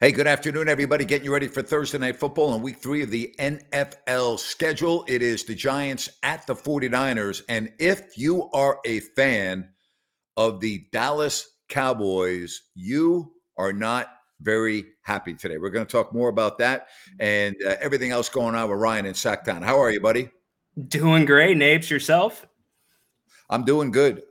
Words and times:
Hey, 0.00 0.12
good 0.12 0.28
afternoon, 0.28 0.68
everybody. 0.68 1.04
Getting 1.04 1.24
you 1.24 1.32
ready 1.32 1.48
for 1.48 1.60
Thursday 1.60 1.98
Night 1.98 2.14
Football 2.14 2.52
on 2.52 2.62
week 2.62 2.76
three 2.76 3.02
of 3.02 3.10
the 3.10 3.34
NFL 3.40 4.38
schedule. 4.38 5.04
It 5.08 5.22
is 5.22 5.42
the 5.42 5.56
Giants 5.56 6.08
at 6.22 6.46
the 6.46 6.54
49ers. 6.54 7.42
And 7.48 7.72
if 7.80 8.16
you 8.16 8.48
are 8.52 8.78
a 8.84 9.00
fan 9.00 9.68
of 10.36 10.60
the 10.60 10.86
Dallas 10.92 11.48
Cowboys, 11.68 12.62
you 12.76 13.32
are 13.56 13.72
not 13.72 14.06
very 14.40 14.84
happy 15.02 15.34
today. 15.34 15.58
We're 15.58 15.70
going 15.70 15.84
to 15.84 15.90
talk 15.90 16.14
more 16.14 16.28
about 16.28 16.58
that 16.58 16.86
and 17.18 17.56
uh, 17.66 17.74
everything 17.80 18.12
else 18.12 18.28
going 18.28 18.54
on 18.54 18.70
with 18.70 18.78
Ryan 18.78 19.06
in 19.06 19.14
Sactown. 19.14 19.64
How 19.64 19.80
are 19.80 19.90
you, 19.90 20.00
buddy? 20.00 20.30
Doing 20.86 21.24
great, 21.24 21.56
Napes. 21.56 21.90
Yourself? 21.90 22.46
I'm 23.50 23.64
doing 23.64 23.90
good. 23.90 24.22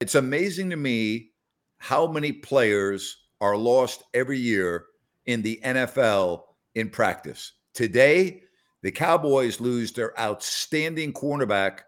It's 0.00 0.16
amazing 0.16 0.70
to 0.70 0.76
me 0.76 1.30
how 1.78 2.08
many 2.08 2.32
players 2.32 3.16
are 3.40 3.56
lost 3.56 4.02
every 4.12 4.40
year 4.40 4.86
in 5.26 5.42
the 5.42 5.60
NFL 5.64 6.42
in 6.74 6.90
practice. 6.90 7.52
Today, 7.74 8.42
the 8.82 8.92
Cowboys 8.92 9.60
lose 9.60 9.92
their 9.92 10.18
outstanding 10.20 11.12
cornerback, 11.12 11.80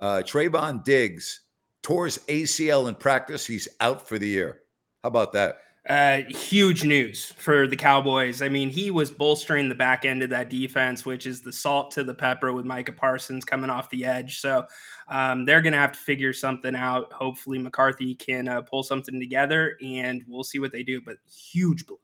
uh, 0.00 0.22
Trevon 0.24 0.82
Diggs, 0.84 1.40
tore 1.82 2.06
his 2.06 2.18
ACL 2.28 2.88
in 2.88 2.94
practice. 2.94 3.46
He's 3.46 3.68
out 3.80 4.08
for 4.08 4.18
the 4.18 4.28
year. 4.28 4.60
How 5.02 5.08
about 5.08 5.32
that? 5.34 5.58
Uh, 5.88 6.18
huge 6.28 6.84
news 6.84 7.32
for 7.38 7.66
the 7.66 7.76
Cowboys. 7.76 8.42
I 8.42 8.50
mean, 8.50 8.68
he 8.68 8.90
was 8.90 9.10
bolstering 9.10 9.70
the 9.70 9.74
back 9.74 10.04
end 10.04 10.22
of 10.22 10.28
that 10.30 10.50
defense, 10.50 11.06
which 11.06 11.26
is 11.26 11.40
the 11.40 11.52
salt 11.52 11.90
to 11.92 12.04
the 12.04 12.12
pepper 12.12 12.52
with 12.52 12.66
Micah 12.66 12.92
Parsons 12.92 13.42
coming 13.42 13.70
off 13.70 13.88
the 13.88 14.04
edge. 14.04 14.40
So 14.40 14.66
um, 15.08 15.46
they're 15.46 15.62
going 15.62 15.72
to 15.72 15.78
have 15.78 15.92
to 15.92 15.98
figure 15.98 16.34
something 16.34 16.74
out. 16.74 17.10
Hopefully, 17.14 17.58
McCarthy 17.58 18.14
can 18.14 18.48
uh, 18.48 18.60
pull 18.60 18.82
something 18.82 19.18
together, 19.18 19.78
and 19.82 20.22
we'll 20.28 20.44
see 20.44 20.58
what 20.58 20.72
they 20.72 20.82
do. 20.82 21.00
But 21.00 21.16
huge 21.26 21.86
blow. 21.86 22.00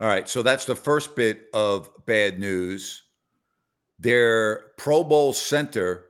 All 0.00 0.08
right. 0.08 0.28
So 0.28 0.42
that's 0.42 0.64
the 0.64 0.74
first 0.74 1.14
bit 1.14 1.46
of 1.54 1.88
bad 2.06 2.38
news. 2.38 3.02
Their 3.98 4.72
Pro 4.76 5.04
Bowl 5.04 5.32
center 5.32 6.06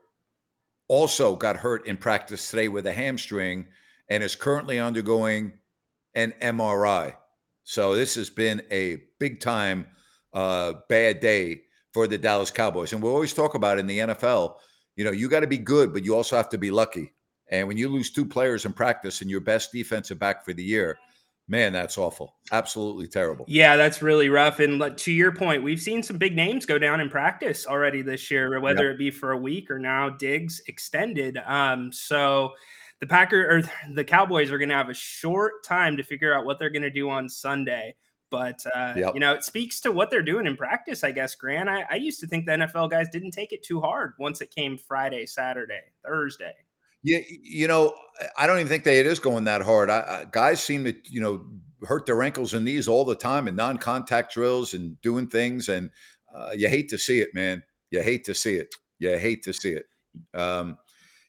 also 0.89 1.37
got 1.37 1.56
hurt 1.56 1.87
in 1.87 1.97
practice 1.97 2.50
today 2.50 2.69
with 2.69 2.87
a 2.87 2.93
hamstring 2.93 3.67
and 4.09 4.23
is 4.23 4.37
currently 4.37 4.78
undergoing 4.78 5.53
an 6.15 6.33
MRI. 6.41 7.15
So 7.65 7.94
this 7.94 8.15
has 8.15 8.31
been 8.31 8.62
a 8.71 9.03
big 9.19 9.41
time 9.41 9.87
uh, 10.33 10.75
bad 10.89 11.21
day 11.21 11.62
for 11.93 12.06
the 12.06 12.19
Dallas 12.19 12.50
Cowboys. 12.50 12.93
And 12.93 13.03
we 13.03 13.09
always 13.09 13.33
talk 13.33 13.55
about 13.55 13.78
in 13.78 13.87
the 13.87 13.99
NFL, 14.00 14.56
you 14.97 15.05
know, 15.05 15.12
you 15.12 15.28
got 15.28 15.41
to 15.41 15.47
be 15.47 15.59
good, 15.59 15.93
but 15.93 16.05
you 16.05 16.15
also 16.15 16.37
have 16.37 16.49
to 16.50 16.59
be 16.59 16.71
lucky. 16.71 17.12
And 17.50 17.69
when 17.69 17.77
you 17.77 17.89
lose 17.89 18.11
two 18.11 18.25
players 18.25 18.65
in 18.65 18.73
practice 18.73 19.21
and 19.21 19.31
your 19.31 19.41
best 19.41 19.73
defensive 19.73 20.19
back 20.19 20.44
for 20.44 20.53
the 20.53 20.62
year, 20.62 20.99
man, 21.49 21.72
that's 21.72 21.99
awful. 21.99 22.34
Absolutely 22.53 23.06
terrible. 23.06 23.44
Yeah, 23.49 23.77
that's 23.77 24.03
really 24.03 24.28
rough. 24.28 24.60
And 24.60 24.97
to 24.97 25.12
your 25.12 25.32
point, 25.32 25.62
we've 25.62 25.81
seen 25.81 26.03
some 26.03 26.19
big 26.19 26.34
names 26.34 26.66
go 26.66 26.78
down 26.78 27.00
in 27.00 27.10
practice 27.10 27.66
already 27.66 28.03
this 28.03 28.31
year, 28.31 28.60
whether 28.60 28.87
yep. 28.87 28.94
it 28.94 28.99
be 28.99 29.10
for 29.10 29.32
a 29.32 29.37
week 29.37 29.71
or 29.71 29.78
now 29.78 30.10
Diggs 30.10 30.62
extended. 30.66 31.38
Um, 31.47 31.93
so 31.93 32.53
the 33.00 33.06
Packer 33.06 33.59
or 33.59 33.62
the 33.93 34.05
Cowboys 34.05 34.50
are 34.50 34.59
going 34.59 34.71
to 34.71 34.75
have 34.75 34.88
a 34.88 34.94
short 34.94 35.65
time 35.65 35.97
to 35.97 36.03
figure 36.03 36.34
out 36.34 36.44
what 36.44 36.59
they're 36.59 36.71
going 36.71 36.82
to 36.82 36.91
do 36.91 37.10
on 37.10 37.28
Sunday. 37.28 37.94
But 38.31 38.65
uh, 38.75 38.94
yep. 38.97 39.15
you 39.15 39.21
know, 39.21 39.34
it 39.34 39.44
speaks 39.44 39.81
to 39.82 39.93
what 39.93 40.11
they're 40.11 40.22
doing 40.22 40.47
in 40.47 40.56
practice, 40.56 41.05
I 41.05 41.12
guess. 41.12 41.34
Grant, 41.34 41.69
I, 41.69 41.84
I 41.88 41.97
used 41.97 42.19
to 42.21 42.26
think 42.26 42.47
the 42.47 42.53
NFL 42.53 42.91
guys 42.91 43.09
didn't 43.12 43.31
take 43.31 43.53
it 43.53 43.62
too 43.62 43.81
hard 43.81 44.15
once 44.19 44.41
it 44.41 44.50
came 44.50 44.76
Friday, 44.76 45.26
Saturday, 45.26 45.82
Thursday. 46.05 46.55
Yeah, 47.04 47.19
you 47.28 47.69
know, 47.69 47.94
I 48.38 48.47
don't 48.47 48.56
even 48.59 48.69
think 48.69 48.84
that 48.84 48.94
it 48.94 49.06
is 49.06 49.19
going 49.19 49.44
that 49.44 49.60
hard. 49.60 49.91
I, 49.91 49.98
I, 49.98 50.26
guys 50.31 50.62
seem 50.62 50.84
to, 50.84 50.94
you 51.04 51.20
know, 51.20 51.44
hurt 51.87 52.06
their 52.06 52.22
ankles 52.22 52.54
and 52.54 52.65
knees 52.65 52.88
all 52.88 53.04
the 53.04 53.15
time 53.15 53.47
in 53.47 53.54
non-contact 53.54 54.32
drills 54.32 54.72
and 54.72 54.98
doing 55.03 55.28
things, 55.28 55.69
and 55.69 55.91
uh, 56.34 56.53
you 56.56 56.69
hate 56.69 56.88
to 56.88 56.98
see 56.98 57.20
it, 57.20 57.34
man. 57.34 57.62
You 57.91 58.03
hate 58.03 58.25
to 58.25 58.34
see 58.34 58.54
it. 58.56 58.75
You 58.98 59.19
hate 59.19 59.43
to 59.44 59.53
see 59.53 59.72
it. 59.72 59.84
Um, 60.32 60.78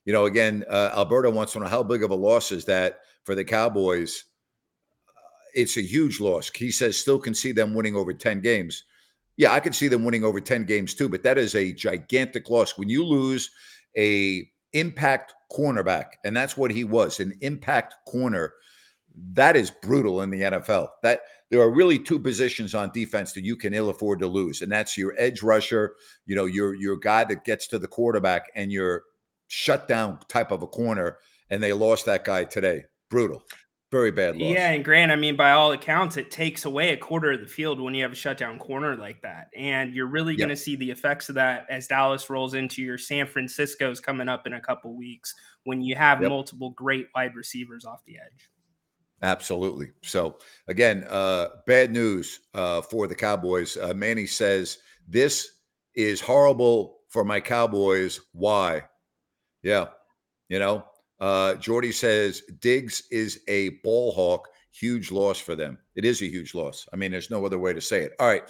you 0.05 0.13
know, 0.13 0.25
again, 0.25 0.63
uh, 0.69 1.05
wants 1.09 1.53
to 1.53 1.59
know 1.59 1.67
how 1.67 1.83
big 1.83 2.03
of 2.03 2.11
a 2.11 2.15
loss 2.15 2.53
is 2.53 2.65
that 2.65 2.99
for 3.25 3.35
the 3.35 3.43
Cowboys. 3.43 4.23
Uh, 5.09 5.21
it's 5.55 5.77
a 5.77 5.81
huge 5.81 6.21
loss. 6.21 6.49
He 6.55 6.71
says 6.71 6.97
still 6.97 7.19
can 7.19 7.35
see 7.35 7.51
them 7.51 7.73
winning 7.73 7.95
over 7.95 8.13
ten 8.13 8.39
games. 8.39 8.85
Yeah, 9.37 9.51
I 9.51 9.59
can 9.59 9.73
see 9.73 9.89
them 9.89 10.05
winning 10.05 10.23
over 10.23 10.39
ten 10.39 10.63
games 10.63 10.93
too, 10.93 11.09
but 11.09 11.23
that 11.23 11.37
is 11.37 11.55
a 11.55 11.73
gigantic 11.73 12.49
loss 12.49 12.77
when 12.77 12.87
you 12.87 13.03
lose 13.05 13.49
a 13.97 14.47
impact 14.75 15.33
cornerback, 15.51 16.05
and 16.23 16.35
that's 16.35 16.55
what 16.55 16.69
he 16.69 16.83
was 16.83 17.19
an 17.19 17.33
impact 17.41 17.95
corner. 18.07 18.53
That 19.33 19.55
is 19.55 19.71
brutal 19.71 20.21
in 20.21 20.29
the 20.29 20.41
NFL. 20.41 20.89
That 21.01 21.21
there 21.49 21.61
are 21.61 21.71
really 21.71 21.97
two 21.97 22.19
positions 22.19 22.75
on 22.75 22.91
defense 22.91 23.33
that 23.33 23.45
you 23.45 23.55
can 23.55 23.73
ill 23.73 23.89
afford 23.89 24.19
to 24.19 24.27
lose, 24.27 24.61
and 24.61 24.71
that's 24.71 24.97
your 24.97 25.15
edge 25.17 25.41
rusher, 25.41 25.95
you 26.25 26.35
know, 26.35 26.45
your 26.45 26.75
your 26.75 26.97
guy 26.97 27.23
that 27.23 27.45
gets 27.45 27.67
to 27.67 27.79
the 27.79 27.87
quarterback, 27.87 28.51
and 28.55 28.71
your 28.71 29.03
shutdown 29.47 30.19
type 30.27 30.51
of 30.51 30.61
a 30.61 30.67
corner. 30.67 31.17
And 31.49 31.61
they 31.61 31.73
lost 31.73 32.05
that 32.07 32.25
guy 32.25 32.43
today. 32.43 32.85
Brutal. 33.09 33.43
Very 33.95 34.11
bad 34.11 34.35
loss. 34.35 34.51
Yeah, 34.51 34.71
and 34.71 34.83
Grant, 34.83 35.09
I 35.09 35.15
mean, 35.15 35.37
by 35.37 35.51
all 35.51 35.71
accounts, 35.71 36.17
it 36.17 36.29
takes 36.29 36.65
away 36.65 36.89
a 36.89 36.97
quarter 36.97 37.31
of 37.31 37.39
the 37.39 37.47
field 37.47 37.79
when 37.79 37.93
you 37.93 38.03
have 38.03 38.11
a 38.11 38.15
shutdown 38.15 38.59
corner 38.59 38.97
like 38.97 39.21
that. 39.21 39.47
And 39.55 39.93
you're 39.93 40.07
really 40.07 40.35
going 40.35 40.49
to 40.49 40.55
see 40.57 40.75
the 40.75 40.91
effects 40.91 41.29
of 41.29 41.35
that 41.35 41.65
as 41.69 41.87
Dallas 41.87 42.29
rolls 42.29 42.55
into 42.55 42.81
your 42.81 42.97
San 42.97 43.25
Francisco's 43.25 44.01
coming 44.01 44.27
up 44.27 44.47
in 44.47 44.51
a 44.51 44.59
couple 44.59 44.93
weeks 44.97 45.33
when 45.63 45.81
you 45.81 45.95
have 45.95 46.19
yep. 46.19 46.29
multiple 46.29 46.71
great 46.71 47.07
wide 47.15 47.35
receivers 47.35 47.85
off 47.85 48.03
the 48.05 48.17
edge. 48.17 48.49
Absolutely. 49.21 49.91
So 50.03 50.39
again, 50.67 51.05
uh, 51.09 51.47
bad 51.65 51.89
news 51.89 52.41
uh, 52.53 52.81
for 52.81 53.07
the 53.07 53.15
Cowboys. 53.15 53.77
Uh, 53.77 53.93
Manny 53.93 54.25
says 54.25 54.79
this 55.07 55.51
is 55.93 56.19
horrible 56.19 56.97
for 57.07 57.23
my 57.23 57.39
Cowboys. 57.39 58.19
Why? 58.33 58.83
Yeah, 59.63 59.85
you 60.49 60.59
know, 60.59 60.83
uh, 61.19 61.55
Jordy 61.55 61.91
says 61.91 62.41
Diggs 62.59 63.03
is 63.11 63.41
a 63.47 63.69
ball 63.83 64.11
hawk. 64.11 64.49
Huge 64.71 65.11
loss 65.11 65.39
for 65.39 65.55
them. 65.55 65.77
It 65.95 66.03
is 66.03 66.21
a 66.21 66.25
huge 66.25 66.53
loss. 66.53 66.87
I 66.91 66.97
mean, 66.97 67.11
there's 67.11 67.29
no 67.29 67.45
other 67.45 67.59
way 67.59 67.73
to 67.73 67.81
say 67.81 68.01
it. 68.01 68.13
All 68.19 68.27
right. 68.27 68.43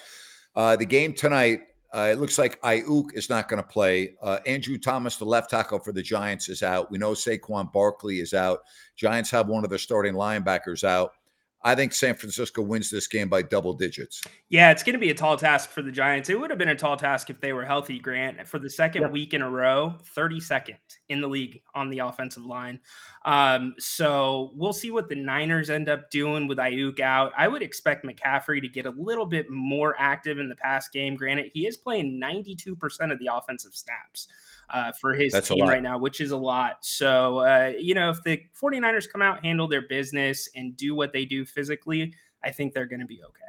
Uh, 0.56 0.76
the 0.76 0.86
game 0.86 1.14
tonight, 1.14 1.62
uh, 1.94 2.10
it 2.12 2.20
looks 2.20 2.38
like 2.38 2.60
Aiyuk 2.62 3.14
is 3.14 3.30
not 3.30 3.48
going 3.48 3.62
to 3.62 3.68
play. 3.68 4.16
Uh, 4.22 4.40
Andrew 4.46 4.78
Thomas, 4.78 5.18
the 5.18 5.26
left 5.26 5.50
tackle 5.50 5.80
for 5.80 5.92
the 5.92 6.02
Giants, 6.02 6.50
is 6.50 6.64
out. 6.64 6.90
We 6.90 6.98
know 6.98 7.12
Saquon 7.12 7.72
Barkley 7.72 8.20
is 8.20 8.34
out. 8.34 8.62
Giants 8.96 9.30
have 9.32 9.48
one 9.48 9.64
of 9.64 9.70
their 9.70 9.80
starting 9.80 10.14
linebackers 10.14 10.84
out. 10.84 11.12
I 11.66 11.74
think 11.74 11.94
San 11.94 12.14
Francisco 12.14 12.62
wins 12.62 12.92
this 12.92 13.08
game 13.08 13.28
by 13.28 13.42
double 13.42 13.74
digits. 13.74 14.22
Yeah, 14.50 14.70
it's 14.70 14.84
going 14.84 14.94
to 14.94 15.00
be 15.00 15.10
a 15.10 15.16
tall 15.16 15.36
task 15.36 15.72
for 15.72 15.82
the 15.82 15.92
Giants. 15.92 16.30
It 16.30 16.40
would 16.40 16.52
have 16.52 16.60
been 16.60 16.70
a 16.70 16.76
tall 16.76 16.96
task 16.96 17.32
if 17.32 17.42
they 17.42 17.54
were 17.54 17.66
healthy, 17.66 17.98
Grant, 17.98 18.48
for 18.48 18.60
the 18.60 18.70
second 18.70 19.02
yep. 19.02 19.12
week 19.12 19.34
in 19.34 19.42
a 19.42 19.50
row, 19.50 19.96
32nd 20.16 20.76
in 21.10 21.22
the 21.22 21.28
league 21.28 21.62
on 21.74 21.90
the 21.90 22.00
offensive 22.00 22.46
line. 22.46 22.80
Um, 23.26 23.74
so 23.80 24.52
we'll 24.54 24.74
see 24.74 24.92
what 24.92 25.10
the 25.10 25.16
Niners 25.16 25.72
end 25.72 25.90
up 25.90 26.12
doing 26.12 26.48
with 26.48 26.60
Aiyuk 26.60 27.00
out. 27.00 27.32
I 27.36 27.48
would 27.48 27.64
expect 27.64 28.06
McCaffrey 28.06 28.62
to 28.62 28.68
get 28.68 28.86
a 28.86 28.92
little 28.92 29.26
bit 29.26 29.50
more 29.50 29.96
active 29.98 30.38
in 30.38 30.48
the 30.48 30.56
past 30.56 30.94
game. 30.94 31.16
Granted, 31.16 31.50
he 31.52 31.66
is 31.66 31.78
playing 31.78 32.22
92% 32.22 33.12
of 33.12 33.18
the 33.18 33.30
offensive 33.34 33.74
snaps 33.74 34.28
uh, 34.70 34.92
for 35.00 35.14
his 35.14 35.34
That's 35.34 35.48
team 35.48 35.68
right 35.68 35.84
now, 35.84 35.98
which 35.98 36.22
is 36.22 36.32
a 36.32 36.38
lot. 36.38 36.78
So, 36.82 37.40
uh, 37.40 37.74
you 37.78 37.94
know, 37.94 38.10
if 38.10 38.24
the 38.24 38.42
49ers 38.62 39.10
come 39.12 39.22
out, 39.22 39.44
handle 39.44 39.68
their 39.68 39.88
business, 39.88 40.50
and 40.56 40.76
do 40.76 40.96
what 40.96 41.14
they 41.14 41.26
do 41.26 41.46
physically, 41.46 42.14
I 42.44 42.52
think 42.52 42.74
they're 42.74 42.86
going 42.86 43.02
to 43.02 43.06
be 43.06 43.22
okay. 43.24 43.46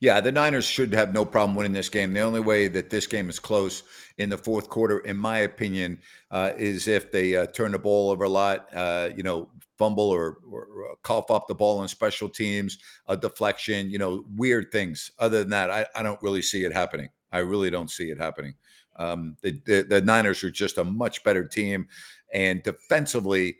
Yeah, 0.00 0.20
the 0.20 0.32
Niners 0.32 0.64
should 0.64 0.92
have 0.92 1.14
no 1.14 1.24
problem 1.24 1.56
winning 1.56 1.72
this 1.72 1.88
game. 1.88 2.12
The 2.12 2.20
only 2.20 2.40
way 2.40 2.68
that 2.68 2.90
this 2.90 3.06
game 3.06 3.30
is 3.30 3.38
close 3.38 3.84
in 4.18 4.28
the 4.28 4.36
fourth 4.36 4.68
quarter, 4.68 4.98
in 4.98 5.16
my 5.16 5.38
opinion, 5.38 6.00
uh, 6.30 6.52
is 6.56 6.88
if 6.88 7.10
they 7.10 7.36
uh, 7.36 7.46
turn 7.46 7.72
the 7.72 7.78
ball 7.78 8.10
over 8.10 8.24
a 8.24 8.28
lot, 8.28 8.68
uh, 8.74 9.10
you 9.16 9.22
know, 9.22 9.48
fumble 9.78 10.10
or, 10.10 10.38
or, 10.50 10.66
or, 10.66 10.96
cough 11.02 11.30
up 11.30 11.46
the 11.48 11.54
ball 11.54 11.78
on 11.78 11.88
special 11.88 12.28
teams, 12.28 12.78
a 13.08 13.16
deflection, 13.16 13.90
you 13.90 13.98
know, 13.98 14.24
weird 14.36 14.70
things. 14.70 15.10
Other 15.18 15.40
than 15.40 15.50
that, 15.50 15.70
I, 15.70 15.86
I 15.94 16.02
don't 16.02 16.22
really 16.22 16.42
see 16.42 16.64
it 16.64 16.72
happening. 16.72 17.08
I 17.32 17.38
really 17.38 17.70
don't 17.70 17.90
see 17.90 18.10
it 18.10 18.18
happening. 18.18 18.54
Um, 18.96 19.36
the, 19.42 19.60
the, 19.64 19.82
the 19.82 20.00
Niners 20.00 20.42
are 20.44 20.50
just 20.50 20.78
a 20.78 20.84
much 20.84 21.24
better 21.24 21.44
team, 21.46 21.88
and 22.32 22.62
defensively, 22.62 23.56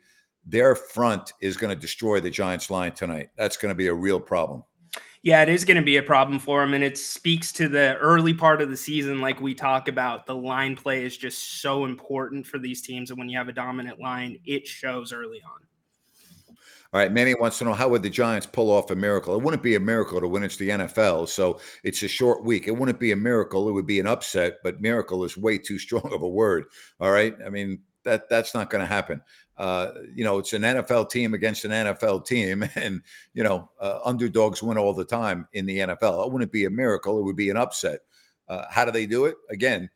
their 0.47 0.75
front 0.75 1.33
is 1.41 1.57
going 1.57 1.75
to 1.75 1.81
destroy 1.81 2.21
the 2.21 2.31
Giants' 2.31 2.71
line 2.71 2.93
tonight. 2.93 3.31
That's 3.37 3.57
going 3.57 3.71
to 3.71 3.77
be 3.77 3.87
a 3.87 3.95
real 3.95 4.21
problem. 4.21 4.63
Yeah, 5.23 5.41
it 5.43 5.49
is 5.49 5.65
going 5.65 5.79
to 5.79 5.83
be 5.83 5.97
a 5.97 6.03
problem 6.03 6.39
for 6.39 6.61
them, 6.61 6.75
and 6.75 6.85
it 6.85 6.99
speaks 6.99 7.51
to 7.53 7.67
the 7.67 7.97
early 7.97 8.35
part 8.35 8.61
of 8.61 8.69
the 8.69 8.77
season, 8.77 9.23
like 9.23 9.41
we 9.41 9.55
talk 9.55 9.89
about. 9.89 10.27
The 10.27 10.35
line 10.35 10.77
play 10.77 11.03
is 11.03 11.17
just 11.17 11.63
so 11.63 11.87
important 11.87 12.47
for 12.47 12.59
these 12.59 12.83
teams, 12.83 13.11
and 13.11 13.19
when 13.19 13.31
you 13.31 13.39
have 13.39 13.49
a 13.49 13.53
dominant 13.53 13.99
line, 13.99 14.39
it 14.45 14.67
shows 14.67 15.15
early 15.15 15.41
on. 15.43 15.63
All 16.93 17.01
right, 17.01 17.13
Manny 17.13 17.35
wants 17.35 17.59
to 17.59 17.65
know 17.65 17.75
how 17.75 17.89
would 17.89 18.03
the 18.03 18.11
Giants 18.11 18.47
pull 18.47 18.71
off 18.71 18.91
a 18.91 18.95
miracle? 18.95 19.35
It 19.35 19.43
wouldn't 19.43 19.63
be 19.63 19.75
a 19.75 19.81
miracle 19.81 20.21
to 20.21 20.29
win. 20.29 20.45
It's 20.45 20.57
the 20.57 20.69
NFL, 20.69 21.29
so 21.29 21.59
it's 21.83 22.03
a 22.03 22.09
short 22.09 22.45
week. 22.45 22.69
It 22.69 22.77
wouldn't 22.77 23.01
be 23.01 23.13
a 23.13 23.17
miracle. 23.17 23.69
It 23.69 23.73
would 23.73 23.87
be 23.87 23.99
an 23.99 24.07
upset, 24.07 24.59
but 24.63 24.81
miracle 24.81 25.25
is 25.25 25.37
way 25.37 25.59
too 25.59 25.79
strong 25.79 26.09
of 26.13 26.23
a 26.23 26.29
word. 26.29 26.67
All 27.01 27.11
right, 27.11 27.35
I 27.45 27.51
mean 27.51 27.81
that 28.05 28.29
that's 28.29 28.55
not 28.55 28.71
going 28.71 28.81
to 28.81 28.87
happen. 28.87 29.21
Uh, 29.57 29.91
you 30.15 30.25
know, 30.25 30.39
it's 30.39 30.53
an 30.53 30.63
NFL 30.63 31.11
team 31.11 31.35
against 31.35 31.65
an 31.65 31.71
NFL 31.71 32.27
team, 32.27 32.69
and 32.75 33.03
you 33.33 33.43
know, 33.43 33.71
uh, 33.81 34.01
underdogs 34.05 34.63
win 34.63 34.79
all 34.79 34.95
the 34.95 35.05
time 35.05 35.49
in 35.53 35.67
the 35.67 35.79
NFL. 35.79 36.27
It 36.27 36.33
wouldn't 36.33 36.53
be 36.53 36.65
a 36.65 36.71
miracle. 36.71 37.19
It 37.19 37.23
would 37.23 37.37
be 37.37 37.51
an 37.51 37.57
upset. 37.57 38.01
Uh, 38.49 38.65
how 38.71 38.85
do 38.85 38.91
they 38.91 39.07
do 39.07 39.25
it? 39.25 39.37
Again, 39.51 39.89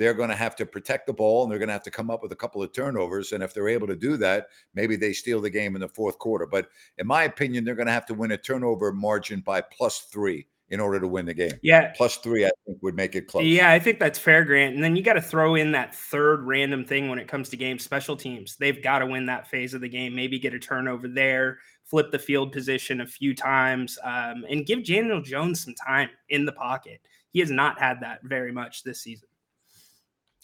they're 0.00 0.14
going 0.14 0.30
to 0.30 0.34
have 0.34 0.56
to 0.56 0.64
protect 0.64 1.06
the 1.06 1.12
ball 1.12 1.42
and 1.42 1.52
they're 1.52 1.58
going 1.58 1.68
to 1.68 1.74
have 1.74 1.82
to 1.82 1.90
come 1.90 2.10
up 2.10 2.22
with 2.22 2.32
a 2.32 2.36
couple 2.36 2.62
of 2.62 2.72
turnovers. 2.72 3.32
And 3.32 3.42
if 3.42 3.52
they're 3.52 3.68
able 3.68 3.86
to 3.86 3.94
do 3.94 4.16
that, 4.16 4.46
maybe 4.74 4.96
they 4.96 5.12
steal 5.12 5.42
the 5.42 5.50
game 5.50 5.74
in 5.74 5.82
the 5.82 5.88
fourth 5.88 6.18
quarter. 6.18 6.46
But 6.46 6.68
in 6.96 7.06
my 7.06 7.24
opinion, 7.24 7.64
they're 7.64 7.74
going 7.74 7.84
to 7.84 7.92
have 7.92 8.06
to 8.06 8.14
win 8.14 8.32
a 8.32 8.38
turnover 8.38 8.94
margin 8.94 9.40
by 9.40 9.60
plus 9.60 9.98
three 10.10 10.46
in 10.70 10.80
order 10.80 11.00
to 11.00 11.06
win 11.06 11.26
the 11.26 11.34
game. 11.34 11.52
Yeah. 11.62 11.92
Plus 11.94 12.16
three, 12.16 12.46
I 12.46 12.50
think, 12.64 12.78
would 12.80 12.94
make 12.94 13.14
it 13.14 13.28
close. 13.28 13.44
Yeah, 13.44 13.72
I 13.72 13.78
think 13.78 13.98
that's 13.98 14.18
fair, 14.18 14.42
Grant. 14.42 14.74
And 14.74 14.82
then 14.82 14.96
you 14.96 15.02
got 15.02 15.14
to 15.14 15.20
throw 15.20 15.54
in 15.56 15.70
that 15.72 15.94
third 15.94 16.46
random 16.46 16.82
thing 16.82 17.10
when 17.10 17.18
it 17.18 17.28
comes 17.28 17.50
to 17.50 17.58
game 17.58 17.78
special 17.78 18.16
teams. 18.16 18.56
They've 18.56 18.82
got 18.82 19.00
to 19.00 19.06
win 19.06 19.26
that 19.26 19.48
phase 19.48 19.74
of 19.74 19.82
the 19.82 19.88
game, 19.90 20.14
maybe 20.14 20.38
get 20.38 20.54
a 20.54 20.58
turnover 20.58 21.08
there, 21.08 21.58
flip 21.84 22.10
the 22.10 22.18
field 22.18 22.52
position 22.52 23.02
a 23.02 23.06
few 23.06 23.34
times, 23.34 23.98
um, 24.02 24.46
and 24.48 24.64
give 24.64 24.86
Daniel 24.86 25.20
Jones 25.20 25.62
some 25.62 25.74
time 25.74 26.08
in 26.30 26.46
the 26.46 26.52
pocket. 26.52 27.02
He 27.32 27.40
has 27.40 27.50
not 27.50 27.78
had 27.78 28.00
that 28.00 28.20
very 28.22 28.50
much 28.50 28.82
this 28.82 29.02
season. 29.02 29.28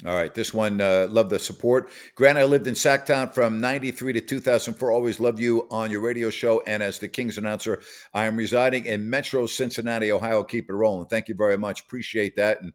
All 0.05 0.15
right, 0.15 0.35
this 0.35 0.53
one, 0.53 0.79
uh, 0.83 1.07
love 1.09 1.31
the 1.31 1.39
support. 1.39 1.91
Grant, 2.17 2.37
I 2.37 2.45
lived 2.45 2.67
in 2.67 2.75
Sactown 2.75 3.33
from 3.33 3.63
93 3.63 4.13
to 4.13 4.21
2004. 4.21 4.91
Always 4.91 5.21
loved 5.21 5.39
you 5.39 5.67
on 5.71 5.91
your 5.91 6.03
radio 6.03 6.29
show. 6.29 6.63
And 6.67 6.83
as 6.83 6.99
the 6.99 7.09
Kings 7.09 7.39
announcer, 7.39 7.81
I 8.13 8.27
am 8.27 8.37
residing 8.37 8.85
in 8.85 9.09
Metro 9.09 9.47
Cincinnati, 9.47 10.13
Ohio. 10.13 10.45
Keep 10.45 10.69
it 10.69 10.75
rolling. 10.75 11.07
Thank 11.07 11.29
you 11.29 11.35
very 11.35 11.57
much. 11.57 11.81
Appreciate 11.81 12.37
that. 12.37 12.61
And 12.61 12.75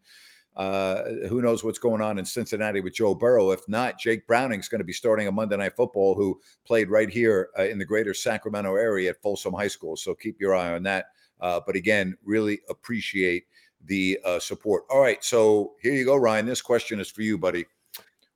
uh, 0.55 1.03
who 1.29 1.43
knows 1.43 1.63
what's 1.63 1.77
going 1.77 2.01
on 2.01 2.17
in 2.17 2.25
Cincinnati 2.25 2.81
with 2.81 2.95
Joe 2.95 3.13
Burrow? 3.13 3.51
If 3.51 3.69
not, 3.69 3.99
Jake 3.99 4.25
Browning 4.25 4.59
is 4.59 4.67
going 4.67 4.79
to 4.79 4.85
be 4.85 4.91
starting 4.91 5.27
a 5.27 5.31
Monday 5.31 5.57
Night 5.57 5.75
Football, 5.75 6.15
who 6.15 6.41
played 6.65 6.89
right 6.89 7.09
here 7.09 7.49
uh, 7.57 7.65
in 7.65 7.77
the 7.77 7.85
greater 7.85 8.15
Sacramento 8.15 8.75
area 8.75 9.11
at 9.11 9.21
Folsom 9.21 9.53
High 9.53 9.67
School. 9.67 9.95
So 9.95 10.15
keep 10.15 10.41
your 10.41 10.55
eye 10.55 10.73
on 10.73 10.81
that. 10.83 11.05
Uh, 11.39 11.59
but 11.67 11.75
again, 11.75 12.17
really 12.23 12.61
appreciate 12.67 13.45
the 13.85 14.19
uh, 14.25 14.39
support. 14.39 14.83
All 14.89 14.99
right, 14.99 15.23
so 15.23 15.73
here 15.81 15.93
you 15.93 16.05
go, 16.05 16.15
Ryan. 16.15 16.45
This 16.45 16.61
question 16.61 16.99
is 16.99 17.09
for 17.09 17.21
you, 17.21 17.37
buddy. 17.37 17.65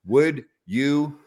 Would 0.04 0.44
you 0.66 1.18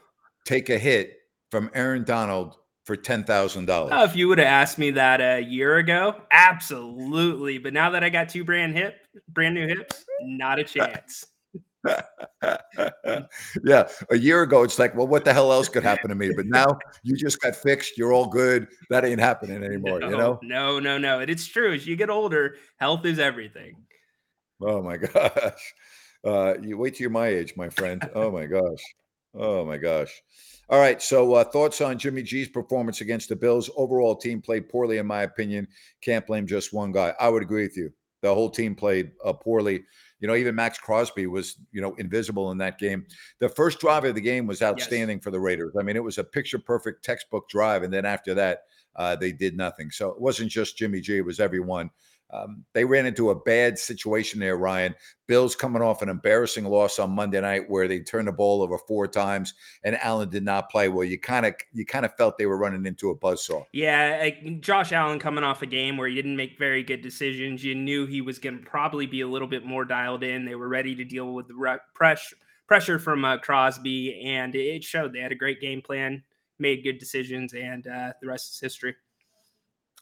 take 0.45 0.69
a 0.69 0.77
hit 0.77 1.18
from 1.51 1.69
Aaron 1.74 2.04
Donald 2.04 2.56
for 2.83 2.95
ten 2.95 3.24
thousand 3.24 3.66
dollars? 3.66 3.92
Oh, 3.94 4.04
if 4.04 4.16
you 4.16 4.27
would 4.27 4.38
have 4.38 4.48
asked 4.48 4.77
me 4.77 4.92
that 4.92 5.21
a 5.21 5.42
year 5.42 5.77
ago, 5.77 6.21
absolutely. 6.31 7.57
But 7.57 7.74
now 7.74 7.89
that 7.92 8.04
I 8.04 8.10
got 8.10 8.30
two 8.30 8.44
brand 8.44 8.75
hip, 8.75 8.95
brand 9.30 9.56
new 9.56 9.68
hips, 9.68 10.06
not 10.22 10.60
a 10.60 10.63
chance. 10.63 11.25
yeah, 13.63 13.88
a 14.10 14.18
year 14.18 14.42
ago, 14.42 14.63
it's 14.63 14.77
like, 14.80 14.95
well, 14.95 15.07
what 15.07 15.24
the 15.24 15.33
hell 15.33 15.51
else 15.51 15.69
could 15.69 15.83
happen 15.83 16.10
to 16.10 16.15
me? 16.15 16.31
But 16.36 16.45
now 16.45 16.77
you 17.04 17.15
just 17.15 17.42
got 17.42 17.56
fixed. 17.56 17.98
You're 17.98 18.12
all 18.12 18.27
good. 18.27 18.68
That 18.89 19.06
ain't 19.06 19.19
happening 19.19 19.63
anymore. 19.63 20.00
No, 20.00 20.10
you 20.10 20.18
know? 20.18 20.39
No, 20.44 20.80
no, 20.80 20.98
no. 20.98 21.19
And 21.19 21.30
It's 21.30 21.48
true. 21.48 21.74
As 21.74 21.88
you 21.88 21.95
get 21.95 22.10
older, 22.10 22.57
health 22.77 23.06
is 23.06 23.19
everything. 23.19 23.75
Oh 24.62 24.82
my 24.82 24.98
gosh. 24.98 25.74
Uh, 26.24 26.56
you 26.62 26.78
wait 26.78 26.96
till 26.96 27.06
you're 27.06 27.10
my 27.10 27.28
age, 27.28 27.54
my 27.56 27.70
friend. 27.70 28.08
Oh 28.14 28.32
my 28.32 28.46
gosh. 28.46 28.84
Oh 29.34 29.66
my 29.66 29.78
gosh. 29.78 30.22
All 30.70 30.80
right. 30.80 31.02
So 31.02 31.34
uh, 31.36 31.44
thoughts 31.44 31.82
on 31.82 31.98
Jimmy 31.98 32.24
G's 32.24 32.50
performance 32.50 33.02
against 33.02 33.30
the 33.30 33.36
Bills? 33.36 33.70
Overall, 33.76 34.16
team 34.16 34.42
played 34.42 34.70
poorly, 34.70 34.98
in 34.98 35.08
my 35.08 35.24
opinion. 35.24 35.68
Can't 36.02 36.26
blame 36.26 36.48
just 36.48 36.74
one 36.74 36.92
guy. 36.92 37.14
I 37.20 37.30
would 37.30 37.44
agree 37.44 37.64
with 37.64 37.78
you. 37.78 37.92
The 38.22 38.34
whole 38.34 38.50
team 38.50 38.76
played 38.76 39.12
uh, 39.24 39.34
poorly. 39.34 39.84
You 40.20 40.28
know, 40.28 40.36
even 40.36 40.56
Maxx 40.56 40.78
Crosby 40.78 41.28
was, 41.28 41.56
you 41.72 41.82
know, 41.82 41.96
invisible 41.96 42.52
in 42.52 42.58
that 42.58 42.78
game. 42.78 43.06
The 43.40 43.48
first 43.48 43.80
drive 43.80 44.04
of 44.04 44.16
the 44.16 44.22
game 44.22 44.46
was 44.46 44.62
outstanding 44.62 45.18
yes. 45.18 45.24
for 45.24 45.32
the 45.32 45.40
Raiders. 45.40 45.76
I 45.80 45.84
mean, 45.84 45.96
it 45.96 46.04
was 46.04 46.18
a 46.18 46.24
picture 46.24 46.60
perfect 46.60 47.06
textbook 47.06 47.48
drive. 47.48 47.84
And 47.84 47.94
then 47.94 48.06
after 48.06 48.34
that, 48.34 48.64
uh, 48.98 49.16
they 49.16 49.32
did 49.32 49.56
nothing. 49.56 49.90
So 49.92 50.10
it 50.10 50.20
wasn't 50.20 50.52
just 50.52 50.78
Jimmy 50.78 51.00
G, 51.00 51.18
it 51.18 51.26
was 51.26 51.40
everyone. 51.40 51.90
Um, 52.31 52.64
they 52.74 52.86
ran 52.86 53.06
into 53.06 53.31
a 53.31 53.36
bad 53.36 53.80
situation 53.80 54.40
there, 54.40 54.58
Ryan. 54.58 54.94
Bills 55.28 55.56
coming 55.56 55.81
off 55.81 56.02
an 56.02 56.10
embarrassing 56.10 56.66
loss 56.66 57.00
on 57.00 57.12
Monday 57.12 57.42
night 57.42 57.70
where 57.70 57.88
they 57.88 58.00
turned 58.00 58.28
the 58.28 58.31
ball 58.31 58.62
over 58.62 58.78
four 58.78 59.08
times 59.08 59.54
and 59.84 59.98
Allen 60.02 60.30
did 60.30 60.44
not 60.44 60.70
play 60.70 60.90
well. 60.90 61.04
You 61.04 61.20
kind 61.20 61.46
of 61.46 61.56
you 61.72 61.86
kind 61.86 62.06
of 62.06 62.16
felt 62.16 62.38
they 62.38 62.46
were 62.46 62.58
running 62.58 62.86
into 62.86 63.10
a 63.10 63.18
buzzsaw. 63.18 63.66
Yeah, 63.74 64.30
Josh 64.60 64.92
Allen 64.92 65.20
coming 65.20 65.44
off 65.44 65.62
a 65.62 65.68
game 65.68 65.98
where 65.98 66.08
he 66.08 66.16
didn't 66.16 66.36
make 66.36 66.58
very 66.58 66.84
good 66.84 67.02
decisions. 67.02 67.64
You 67.64 67.76
knew 67.76 68.06
he 68.06 68.22
was 68.22 68.40
going 68.40 68.60
to 68.60 68.66
probably 68.66 69.06
be 69.06 69.22
a 69.22 69.28
little 69.28 69.48
bit 69.48 69.66
more 69.66 69.86
dialed 69.86 70.24
in. 70.24 70.46
They 70.46 70.56
were 70.56 70.70
ready 70.70 70.96
to 70.96 71.04
deal 71.04 71.34
with 71.34 71.48
the 71.48 71.56
re- 71.56 71.78
pressure 71.94 72.36
pressure 72.68 73.00
from 73.00 73.25
uh, 73.25 73.38
Crosby, 73.39 74.22
and 74.24 74.53
it 74.53 74.84
showed. 74.84 75.12
They 75.12 75.20
had 75.20 75.32
a 75.32 75.36
great 75.36 75.60
game 75.60 75.82
plan, 75.82 76.24
made 76.60 76.84
good 76.84 77.00
decisions, 77.00 77.53
and 77.53 77.86
uh, 77.88 78.13
the 78.22 78.27
rest 78.27 78.53
is 78.53 78.60
history. 78.60 78.96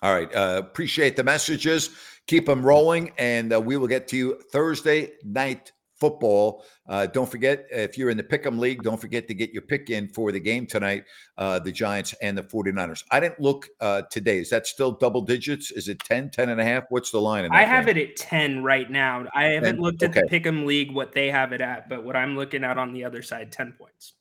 All 0.01 0.13
right. 0.13 0.34
Uh, 0.34 0.62
appreciate 0.63 1.16
the 1.16 1.24
messages. 1.24 1.89
Keep 2.27 2.46
them 2.46 2.62
rolling, 2.62 3.12
and 3.18 3.54
uh, 3.54 3.62
we 3.62 3.77
will 3.77 3.88
get 3.88 4.08
to 4.10 4.18
you 4.18 4.42
Thursday 4.51 5.12
night 5.24 5.72
football. 6.00 6.63
Uh, 6.88 7.06
don't 7.08 7.30
forget, 7.30 7.66
if 7.72 7.98
you're 7.98 8.10
in 8.10 8.18
the 8.18 8.24
Pick'em 8.24 8.60
League, 8.60 8.84
don't 8.84 9.00
forget 9.00 9.27
to 9.27 9.34
get 9.34 9.51
your 9.51 9.63
pick 9.63 9.89
in 9.89 10.08
for 10.08 10.32
the 10.32 10.39
game 10.39 10.66
tonight, 10.66 11.06
uh, 11.38 11.60
the 11.60 11.72
Giants 11.72 12.13
and 12.22 12.38
the 12.38 12.44
49ers. 12.44 13.04
I 13.12 13.20
didn't 13.20 13.39
look 13.39 13.68
uh, 13.82 14.04
today. 14.12 14.39
Is 14.39 14.50
that 14.51 14.68
still 14.68 14.92
double 14.92 15.22
digits? 15.22 15.72
Is 15.72 15.88
it 15.88 16.00
10, 16.00 16.30
10 16.30 16.50
and 16.50 16.62
a 16.62 16.63
half? 16.63 16.86
What's 16.89 17.12
the 17.12 17.20
line? 17.20 17.50
I 17.51 17.63
have 17.63 17.88
game? 17.88 17.98
it 17.98 18.10
at 18.12 18.16
10 18.18 18.63
right 18.63 18.89
now. 18.89 19.25
I 19.34 19.46
haven't 19.46 19.75
10? 19.75 19.82
looked 19.82 20.04
at 20.04 20.12
okay. 20.12 20.22
the 20.22 20.39
Pick'em 20.39 20.66
League, 20.66 20.94
what 20.94 21.13
they 21.13 21.30
have 21.30 21.51
it 21.51 21.62
at, 21.62 21.89
but 21.89 22.04
what 22.04 22.16
I'm 22.16 22.36
looking 22.36 22.63
at 22.63 22.77
on 22.77 22.94
the 22.94 23.04
other 23.04 23.22
side, 23.22 23.51
10 23.51 23.74
points. 23.77 24.13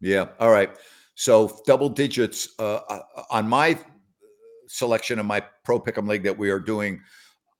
Yeah. 0.00 0.28
All 0.38 0.50
right. 0.50 0.70
So 1.14 1.60
double 1.66 1.88
digits 1.88 2.48
uh, 2.58 2.80
uh, 2.88 3.02
on 3.30 3.48
my 3.48 3.78
selection 4.70 5.18
of 5.18 5.26
my 5.26 5.42
pro 5.64 5.80
pick'em 5.80 6.08
league 6.08 6.22
that 6.22 6.38
we 6.38 6.50
are 6.50 6.60
doing, 6.60 7.00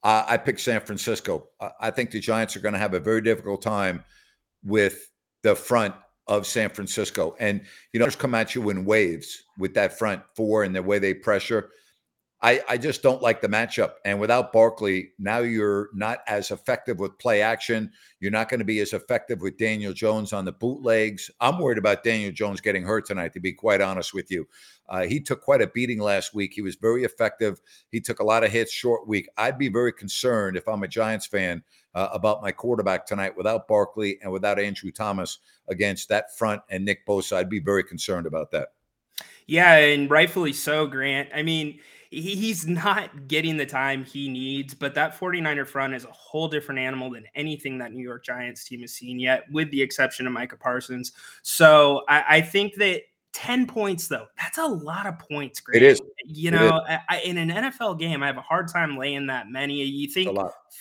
uh, 0.03 0.25
I 0.27 0.37
picked 0.37 0.61
San 0.61 0.81
Francisco. 0.81 1.49
I 1.81 1.91
think 1.91 2.11
the 2.11 2.21
Giants 2.21 2.57
are 2.57 2.61
going 2.61 2.73
to 2.73 2.79
have 2.79 2.95
a 2.95 3.01
very 3.01 3.21
difficult 3.21 3.63
time 3.63 4.05
with 4.65 5.11
the 5.43 5.55
front 5.55 5.95
of 6.27 6.47
San 6.47 6.71
Francisco. 6.71 7.35
And, 7.41 7.63
you 7.93 8.01
know, 8.01 8.07
just 8.07 8.19
come 8.19 8.35
at 8.35 8.55
you 8.55 8.71
in 8.71 8.85
waves 8.85 9.43
with 9.59 9.75
that 9.75 9.99
front 9.99 10.23
four 10.37 10.63
and 10.63 10.75
the 10.75 10.83
way 10.83 10.99
they 10.99 11.13
pressure. 11.13 11.71
I, 12.43 12.63
I 12.71 12.79
just 12.79 13.03
don't 13.03 13.21
like 13.21 13.43
the 13.43 13.49
matchup. 13.49 13.95
And 14.07 14.19
without 14.19 14.51
Barkley, 14.51 15.11
now 15.19 15.39
you're 15.39 15.91
not 15.93 16.21
as 16.27 16.51
effective 16.51 16.99
with 16.99 17.19
play 17.19 17.43
action. 17.43 17.93
You're 18.19 18.31
not 18.31 18.49
going 18.49 18.61
to 18.61 18.65
be 18.65 18.81
as 18.81 18.95
effective 18.95 19.43
with 19.43 19.59
Daniel 19.59 19.93
Jones 19.93 20.33
on 20.33 20.47
the 20.47 20.53
bootlegs. 20.53 21.31
I'm 21.41 21.59
worried 21.59 21.77
about 21.77 22.03
Daniel 22.03 22.33
Jones 22.33 22.63
getting 22.63 22.83
hurt 22.83 23.05
tonight, 23.05 23.35
to 23.35 23.41
be 23.41 23.53
quite 23.53 23.83
honest 23.83 24.15
with 24.15 24.31
you. 24.31 24.49
Uh, 24.89 25.03
he 25.03 25.21
took 25.21 25.43
quite 25.43 25.61
a 25.61 25.67
beating 25.67 25.99
last 25.99 26.33
week. 26.33 26.53
He 26.55 26.63
was 26.63 26.77
very 26.77 27.05
effective. 27.05 27.61
He 27.91 28.01
took 28.01 28.21
a 28.21 28.25
lot 28.25 28.43
of 28.43 28.51
hits 28.51 28.73
short 28.73 29.07
week. 29.07 29.29
I'd 29.37 29.59
be 29.59 29.69
very 29.69 29.93
concerned 29.93 30.57
if 30.57 30.67
I'm 30.67 30.83
a 30.83 30.89
Giants 30.89 31.27
fan 31.27 31.63
uh, 31.95 32.09
about 32.13 32.43
my 32.43 32.53
quarterback 32.53 33.05
tonight 33.07 33.37
without 33.37 33.69
Barkley 33.69 34.19
and 34.23 34.33
without 34.33 34.59
Andrew 34.59 34.91
Thomas 34.91 35.39
against 35.69 36.09
that 36.09 36.37
front 36.37 36.63
and 36.71 36.87
Nick 36.87 37.07
Bosa. 37.07 37.37
I'd 37.37 37.51
be 37.51 37.61
very 37.61 37.85
concerned 37.85 38.27
about 38.27 38.51
that. 38.53 38.69
Yeah, 39.47 39.75
and 39.77 40.11
rightfully 40.11 40.53
so, 40.53 40.87
Grant. 40.87 41.29
I 41.35 41.43
mean, 41.43 41.81
he's 42.11 42.67
not 42.67 43.29
getting 43.29 43.57
the 43.57 43.67
time 43.67 44.05
he 44.05 44.29
needs, 44.29 44.75
but 44.75 44.95
that 44.95 45.19
49er 45.19 45.67
front 45.67 45.95
is 45.95 46.05
a 46.05 46.11
whole 46.11 46.49
different 46.49 46.81
animal 46.81 47.11
than 47.11 47.25
anything 47.35 47.79
that 47.79 47.93
New 47.93 48.03
York 48.03 48.25
Giants 48.25 48.65
team 48.65 48.81
has 48.81 48.93
seen 48.93 49.21
yet, 49.21 49.45
with 49.53 49.71
the 49.71 49.81
exception 49.81 50.27
of 50.27 50.33
Micah 50.33 50.57
Parsons. 50.57 51.13
So 51.43 52.03
I, 52.09 52.25
I 52.29 52.41
think 52.41 52.75
that 52.77 53.03
10 53.33 53.69
points 53.69 54.09
though 54.09 54.27
that's 54.37 54.59
a 54.59 54.67
lot 54.67 55.07
of 55.07 55.17
points 55.21 55.61
Grant. 55.61 55.81
it 55.81 55.87
is. 55.87 56.03
You 56.25 56.51
know 56.51 56.83
I, 57.09 57.21
in 57.21 57.39
an 57.39 57.49
nfl 57.51 57.97
game 57.97 58.25
i 58.25 58.27
have 58.27 58.37
a 58.37 58.43
hard 58.43 58.67
time 58.67 58.97
laying 58.97 59.29
that 59.29 59.49
many. 59.49 59.85
You 59.85 60.09
think 60.09 60.37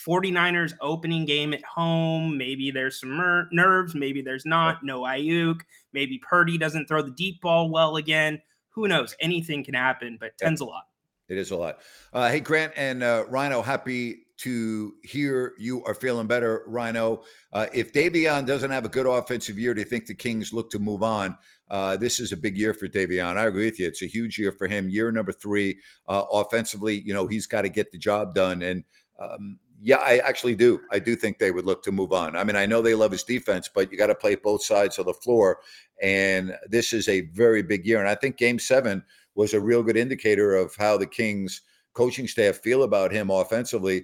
49ers 0.08 0.74
opening 0.82 1.26
game 1.26 1.54
at 1.54 1.64
home 1.64 2.36
maybe 2.40 2.72
there's 2.72 3.00
some 3.00 3.12
mer- 3.12 3.48
nerves 3.52 3.94
maybe 3.94 4.24
there's 4.24 4.48
not 4.48 4.84
no 4.84 5.02
Aiyuk. 5.02 5.62
maybe 5.94 6.20
purdy 6.28 6.58
doesn't 6.58 6.88
throw 6.88 7.04
the 7.04 7.12
deep 7.12 7.40
ball 7.40 7.70
well 7.70 7.98
again. 7.98 8.42
Who 8.70 8.88
knows? 8.88 9.16
Anything 9.20 9.64
can 9.64 9.76
happen 9.76 10.18
but 10.20 10.32
10's 10.42 10.62
a 10.62 10.66
lot 10.66 10.86
it 11.30 11.38
is 11.38 11.52
a 11.52 11.56
lot 11.56 11.80
uh, 12.14 12.30
hey 12.30 12.40
grant 12.40 12.74
and 12.76 13.04
uh, 13.04 13.24
rhino 13.30 13.62
happy 13.62 14.26
to 14.40 14.94
hear 15.04 15.54
you 15.58 15.84
are 15.84 15.94
feeling 15.94 16.26
better, 16.26 16.64
Rhino. 16.66 17.24
Uh, 17.52 17.68
if 17.74 17.92
Davion 17.92 18.46
doesn't 18.46 18.72
have 18.72 18.86
a 18.86 18.90
good 18.90 19.06
offensive 19.06 19.60
year, 19.60 19.74
do 19.74 19.82
you 19.82 19.86
think 19.86 20.06
the 20.06 20.14
Kings 20.14 20.54
look 20.54 20.72
to 20.72 20.80
move 20.80 21.04
on? 21.04 21.38
Uh, 21.70 21.98
this 21.98 22.22
is 22.22 22.32
a 22.32 22.38
big 22.38 22.58
year 22.58 22.74
for 22.74 22.88
Davion. 22.88 23.36
I 23.36 23.48
agree 23.48 23.66
with 23.66 23.80
you. 23.80 23.88
It's 23.88 24.02
a 24.02 24.08
huge 24.08 24.40
year 24.40 24.54
for 24.54 24.66
him. 24.68 24.90
Year 24.90 25.12
number 25.12 25.34
three, 25.34 25.78
uh, 26.08 26.24
offensively, 26.32 27.02
you 27.02 27.14
know, 27.14 27.28
he's 27.28 27.48
got 27.48 27.64
to 27.64 27.70
get 27.70 27.92
the 27.92 27.98
job 27.98 28.34
done. 28.34 28.62
And 28.62 28.86
um, 29.20 29.60
yeah, 29.82 29.98
I 29.98 30.20
actually 30.20 30.56
do. 30.56 30.80
I 30.90 31.00
do 31.00 31.18
think 31.18 31.38
they 31.38 31.52
would 31.52 31.66
look 31.66 31.84
to 31.84 31.92
move 31.92 32.14
on. 32.14 32.38
I 32.38 32.46
mean, 32.46 32.56
I 32.56 32.66
know 32.66 32.82
they 32.82 32.96
love 32.96 33.12
his 33.12 33.24
defense, 33.24 33.70
but 33.74 33.92
you 33.92 33.98
got 33.98 34.08
to 34.08 34.16
play 34.16 34.36
both 34.36 34.64
sides 34.64 34.98
of 35.00 35.06
the 35.06 35.14
floor. 35.14 35.60
And 36.02 36.56
this 36.68 36.94
is 36.94 37.10
a 37.10 37.22
very 37.22 37.62
big 37.62 37.86
year. 37.86 38.00
And 38.00 38.08
I 38.08 38.16
think 38.16 38.38
game 38.38 38.58
seven 38.58 39.04
was 39.39 39.53
a 39.53 39.62
real 39.62 39.81
good 39.81 39.96
indicator 39.96 40.53
of 40.53 40.75
how 40.75 40.98
the 40.98 41.08
Kings 41.08 41.62
coaching 41.93 42.27
staff 42.27 42.58
feel 42.58 42.84
about 42.84 43.10
him 43.10 43.29
offensively. 43.29 44.03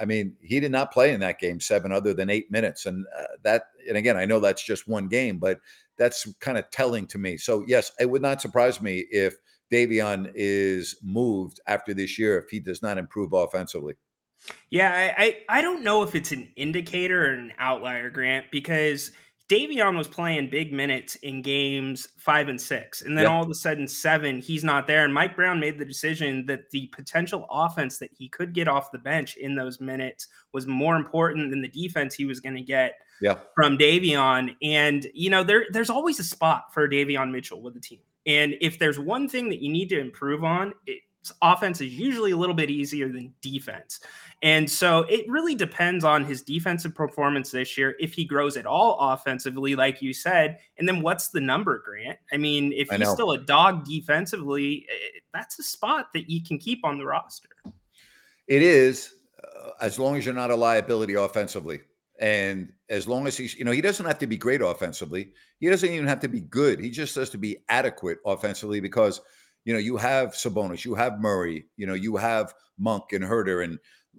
I 0.00 0.06
mean, 0.06 0.36
he 0.40 0.58
did 0.58 0.72
not 0.72 0.90
play 0.90 1.12
in 1.12 1.20
that 1.20 1.38
game 1.38 1.60
seven 1.60 1.92
other 1.92 2.14
than 2.14 2.30
eight 2.30 2.50
minutes. 2.50 2.86
And 2.86 3.04
uh, 3.14 3.24
that, 3.42 3.64
and 3.86 3.98
again, 3.98 4.16
I 4.16 4.24
know 4.24 4.40
that's 4.40 4.64
just 4.64 4.88
one 4.88 5.06
game, 5.06 5.36
but 5.36 5.60
that's 5.98 6.26
kind 6.40 6.56
of 6.56 6.70
telling 6.70 7.06
to 7.08 7.18
me. 7.18 7.36
So, 7.36 7.62
yes, 7.66 7.92
it 8.00 8.08
would 8.08 8.22
not 8.22 8.40
surprise 8.40 8.80
me 8.80 9.04
if 9.10 9.34
Davion 9.70 10.32
is 10.34 10.96
moved 11.02 11.60
after 11.66 11.92
this 11.92 12.18
year 12.18 12.38
if 12.38 12.48
he 12.48 12.58
does 12.58 12.80
not 12.80 12.96
improve 12.96 13.34
offensively. 13.34 13.96
Yeah, 14.70 15.12
I, 15.18 15.24
I, 15.24 15.58
I 15.58 15.60
don't 15.60 15.84
know 15.84 16.02
if 16.04 16.14
it's 16.14 16.32
an 16.32 16.48
indicator 16.56 17.26
or 17.26 17.34
an 17.34 17.52
outlier, 17.58 18.08
Grant, 18.08 18.46
because– 18.50 19.12
Davion 19.50 19.96
was 19.96 20.08
playing 20.08 20.48
big 20.48 20.72
minutes 20.72 21.16
in 21.16 21.42
games 21.42 22.08
five 22.16 22.48
and 22.48 22.58
six. 22.58 23.02
And 23.02 23.16
then 23.16 23.24
yep. 23.24 23.32
all 23.32 23.42
of 23.42 23.50
a 23.50 23.54
sudden, 23.54 23.86
seven, 23.86 24.40
he's 24.40 24.64
not 24.64 24.86
there. 24.86 25.04
And 25.04 25.12
Mike 25.12 25.36
Brown 25.36 25.60
made 25.60 25.78
the 25.78 25.84
decision 25.84 26.46
that 26.46 26.70
the 26.70 26.86
potential 26.88 27.46
offense 27.50 27.98
that 27.98 28.10
he 28.16 28.28
could 28.28 28.54
get 28.54 28.68
off 28.68 28.90
the 28.90 28.98
bench 28.98 29.36
in 29.36 29.54
those 29.54 29.80
minutes 29.80 30.28
was 30.52 30.66
more 30.66 30.96
important 30.96 31.50
than 31.50 31.60
the 31.60 31.68
defense 31.68 32.14
he 32.14 32.24
was 32.24 32.40
going 32.40 32.54
to 32.54 32.62
get 32.62 32.94
yeah. 33.20 33.36
from 33.54 33.76
Davion. 33.76 34.56
And, 34.62 35.06
you 35.12 35.28
know, 35.28 35.44
there, 35.44 35.66
there's 35.70 35.90
always 35.90 36.18
a 36.20 36.24
spot 36.24 36.72
for 36.72 36.88
Davion 36.88 37.30
Mitchell 37.30 37.60
with 37.60 37.74
the 37.74 37.80
team. 37.80 38.00
And 38.26 38.54
if 38.62 38.78
there's 38.78 38.98
one 38.98 39.28
thing 39.28 39.50
that 39.50 39.60
you 39.60 39.70
need 39.70 39.90
to 39.90 40.00
improve 40.00 40.42
on, 40.42 40.72
it, 40.86 41.00
offense 41.42 41.80
is 41.80 41.92
usually 41.92 42.32
a 42.32 42.36
little 42.36 42.54
bit 42.54 42.70
easier 42.70 43.08
than 43.08 43.32
defense. 43.40 44.00
And 44.42 44.70
so 44.70 45.00
it 45.08 45.28
really 45.28 45.54
depends 45.54 46.04
on 46.04 46.24
his 46.24 46.42
defensive 46.42 46.94
performance 46.94 47.50
this 47.50 47.78
year, 47.78 47.96
if 47.98 48.12
he 48.12 48.24
grows 48.24 48.56
at 48.56 48.66
all 48.66 48.98
offensively, 49.00 49.74
like 49.74 50.02
you 50.02 50.12
said. 50.12 50.58
And 50.78 50.86
then 50.86 51.00
what's 51.00 51.28
the 51.28 51.40
number, 51.40 51.82
Grant? 51.84 52.18
I 52.32 52.36
mean, 52.36 52.72
if 52.72 52.90
he's 52.90 53.08
still 53.08 53.32
a 53.32 53.38
dog 53.38 53.86
defensively, 53.86 54.86
eh, 54.90 55.20
that's 55.32 55.58
a 55.58 55.62
spot 55.62 56.12
that 56.14 56.28
you 56.28 56.42
can 56.42 56.58
keep 56.58 56.84
on 56.84 56.98
the 56.98 57.06
roster. 57.06 57.48
It 58.46 58.62
is, 58.62 59.14
uh, 59.42 59.70
as 59.80 59.98
long 59.98 60.16
as 60.16 60.26
you're 60.26 60.34
not 60.34 60.50
a 60.50 60.56
liability 60.56 61.14
offensively. 61.14 61.80
And 62.20 62.72
as 62.90 63.08
long 63.08 63.26
as 63.26 63.36
he's, 63.36 63.54
you 63.54 63.64
know, 63.64 63.72
he 63.72 63.80
doesn't 63.80 64.06
have 64.06 64.18
to 64.18 64.26
be 64.26 64.36
great 64.36 64.60
offensively. 64.60 65.32
He 65.58 65.68
doesn't 65.68 65.88
even 65.88 66.06
have 66.06 66.20
to 66.20 66.28
be 66.28 66.40
good. 66.40 66.80
He 66.80 66.90
just 66.90 67.14
has 67.16 67.30
to 67.30 67.38
be 67.38 67.58
adequate 67.68 68.18
offensively 68.26 68.80
because– 68.80 69.20
you 69.64 69.72
know, 69.72 69.78
you 69.78 69.96
have 69.96 70.30
Sabonis, 70.30 70.84
you 70.84 70.94
have 70.94 71.20
Murray, 71.20 71.66
you 71.76 71.86
know, 71.86 71.94
you 71.94 72.16
have 72.16 72.54
Monk 72.78 73.12
and 73.12 73.24
Huerter 73.24 73.64
and 73.64 73.78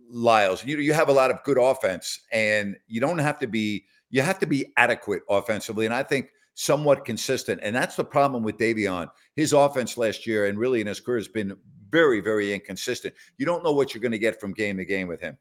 Lyles. 0.09 0.65
You 0.65 0.77
you 0.77 0.93
have 0.93 1.09
a 1.09 1.13
lot 1.13 1.31
of 1.31 1.43
good 1.43 1.57
offense, 1.57 2.19
and 2.31 2.75
you 2.87 2.99
don't 2.99 3.19
have 3.19 3.39
to 3.39 3.47
be 3.47 3.85
you 4.09 4.21
have 4.21 4.39
to 4.39 4.45
be 4.45 4.73
adequate 4.77 5.23
offensively. 5.29 5.85
And 5.85 5.93
I 5.93 6.03
think 6.03 6.29
somewhat 6.55 7.05
consistent. 7.05 7.59
And 7.61 7.75
that's 7.75 7.95
the 7.95 8.03
problem 8.03 8.41
with 8.41 8.57
Davion. 8.57 9.09
His 9.35 9.53
offense 9.53 9.97
last 9.97 10.25
year 10.25 10.45
and 10.47 10.57
really 10.57 10.81
in 10.81 10.87
his 10.87 11.01
career 11.01 11.17
has 11.17 11.27
been 11.27 11.55
very, 11.91 12.21
very 12.21 12.53
inconsistent. 12.53 13.13
You 13.37 13.45
don't 13.45 13.63
know 13.63 13.73
what 13.73 13.93
you're 13.93 14.01
going 14.01 14.13
to 14.13 14.19
get 14.19 14.39
from 14.39 14.53
game 14.53 14.77
to 14.77 14.85
game 14.85 15.07
with 15.07 15.21
him. 15.21 15.37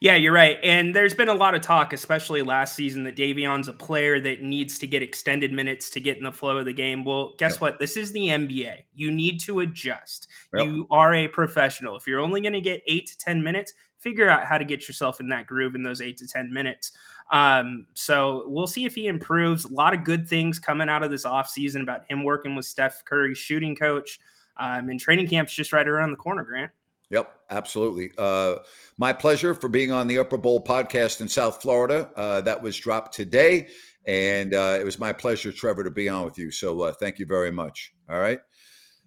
Yeah, 0.00 0.16
you're 0.16 0.32
right. 0.32 0.58
And 0.62 0.94
there's 0.94 1.14
been 1.14 1.28
a 1.28 1.34
lot 1.34 1.54
of 1.54 1.62
talk, 1.62 1.92
especially 1.92 2.42
last 2.42 2.74
season, 2.74 3.04
that 3.04 3.16
Davion's 3.16 3.68
a 3.68 3.72
player 3.72 4.20
that 4.20 4.42
needs 4.42 4.78
to 4.78 4.86
get 4.86 5.02
extended 5.02 5.52
minutes 5.52 5.90
to 5.90 6.00
get 6.00 6.18
in 6.18 6.24
the 6.24 6.32
flow 6.32 6.58
of 6.58 6.64
the 6.64 6.72
game. 6.72 7.04
Well, 7.04 7.34
guess 7.38 7.52
yep. 7.52 7.60
what? 7.60 7.78
This 7.78 7.96
is 7.96 8.12
the 8.12 8.28
NBA. 8.28 8.84
You 8.94 9.10
need 9.10 9.40
to 9.40 9.60
adjust. 9.60 10.28
Yep. 10.54 10.66
You 10.66 10.86
are 10.90 11.14
a 11.14 11.28
professional. 11.28 11.96
If 11.96 12.06
you're 12.06 12.20
only 12.20 12.40
going 12.40 12.52
to 12.52 12.60
get 12.60 12.82
eight 12.86 13.06
to 13.08 13.18
10 13.18 13.42
minutes, 13.42 13.74
figure 13.98 14.28
out 14.28 14.44
how 14.44 14.58
to 14.58 14.64
get 14.64 14.88
yourself 14.88 15.20
in 15.20 15.28
that 15.28 15.46
groove 15.46 15.74
in 15.74 15.82
those 15.82 16.00
eight 16.00 16.16
to 16.18 16.26
10 16.26 16.52
minutes. 16.52 16.92
Um, 17.30 17.86
so 17.94 18.44
we'll 18.46 18.66
see 18.66 18.84
if 18.84 18.94
he 18.94 19.06
improves. 19.06 19.64
A 19.64 19.72
lot 19.72 19.94
of 19.94 20.04
good 20.04 20.28
things 20.28 20.58
coming 20.58 20.88
out 20.88 21.02
of 21.02 21.10
this 21.10 21.24
offseason 21.24 21.82
about 21.82 22.04
him 22.10 22.24
working 22.24 22.54
with 22.56 22.66
Steph 22.66 23.04
Curry's 23.04 23.38
shooting 23.38 23.76
coach. 23.76 24.18
Um, 24.58 24.90
and 24.90 25.00
training 25.00 25.28
camp's 25.28 25.54
just 25.54 25.72
right 25.72 25.88
around 25.88 26.10
the 26.10 26.16
corner, 26.16 26.44
Grant. 26.44 26.72
Yep, 27.12 27.30
absolutely. 27.50 28.10
Uh, 28.16 28.56
my 28.96 29.12
pleasure 29.12 29.54
for 29.54 29.68
being 29.68 29.92
on 29.92 30.08
the 30.08 30.18
Upper 30.18 30.38
Bowl 30.38 30.64
podcast 30.64 31.20
in 31.20 31.28
South 31.28 31.60
Florida. 31.60 32.10
Uh, 32.16 32.40
that 32.40 32.62
was 32.62 32.74
dropped 32.74 33.14
today. 33.14 33.68
And 34.06 34.54
uh, 34.54 34.78
it 34.80 34.84
was 34.84 34.98
my 34.98 35.12
pleasure, 35.12 35.52
Trevor, 35.52 35.84
to 35.84 35.90
be 35.90 36.08
on 36.08 36.24
with 36.24 36.38
you. 36.38 36.50
So 36.50 36.80
uh, 36.80 36.92
thank 36.92 37.18
you 37.18 37.26
very 37.26 37.52
much. 37.52 37.92
All 38.08 38.18
right. 38.18 38.40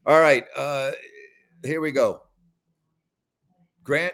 All 0.06 0.22
right. 0.22 0.46
Uh, 0.56 0.92
here 1.64 1.82
we 1.82 1.92
go. 1.92 2.22
Grant, 3.84 4.14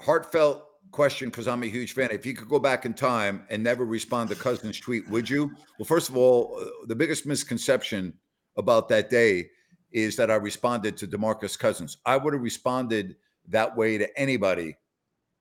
heartfelt 0.00 0.62
question 0.92 1.28
because 1.28 1.48
I'm 1.48 1.64
a 1.64 1.66
huge 1.66 1.94
fan. 1.94 2.10
If 2.12 2.24
you 2.24 2.32
could 2.32 2.48
go 2.48 2.60
back 2.60 2.86
in 2.86 2.94
time 2.94 3.44
and 3.50 3.60
never 3.60 3.84
respond 3.84 4.30
to 4.30 4.36
Cousins' 4.36 4.78
tweet, 4.78 5.08
would 5.10 5.28
you? 5.28 5.50
Well, 5.80 5.86
first 5.86 6.08
of 6.08 6.16
all, 6.16 6.60
uh, 6.60 6.86
the 6.86 6.94
biggest 6.94 7.26
misconception 7.26 8.14
about 8.56 8.88
that 8.90 9.10
day 9.10 9.50
is 9.92 10.16
that 10.16 10.30
I 10.30 10.34
responded 10.34 10.96
to 10.98 11.06
DeMarcus 11.06 11.58
Cousins. 11.58 11.98
I 12.04 12.16
would 12.16 12.32
have 12.32 12.42
responded 12.42 13.16
that 13.48 13.76
way 13.76 13.98
to 13.98 14.18
anybody 14.18 14.76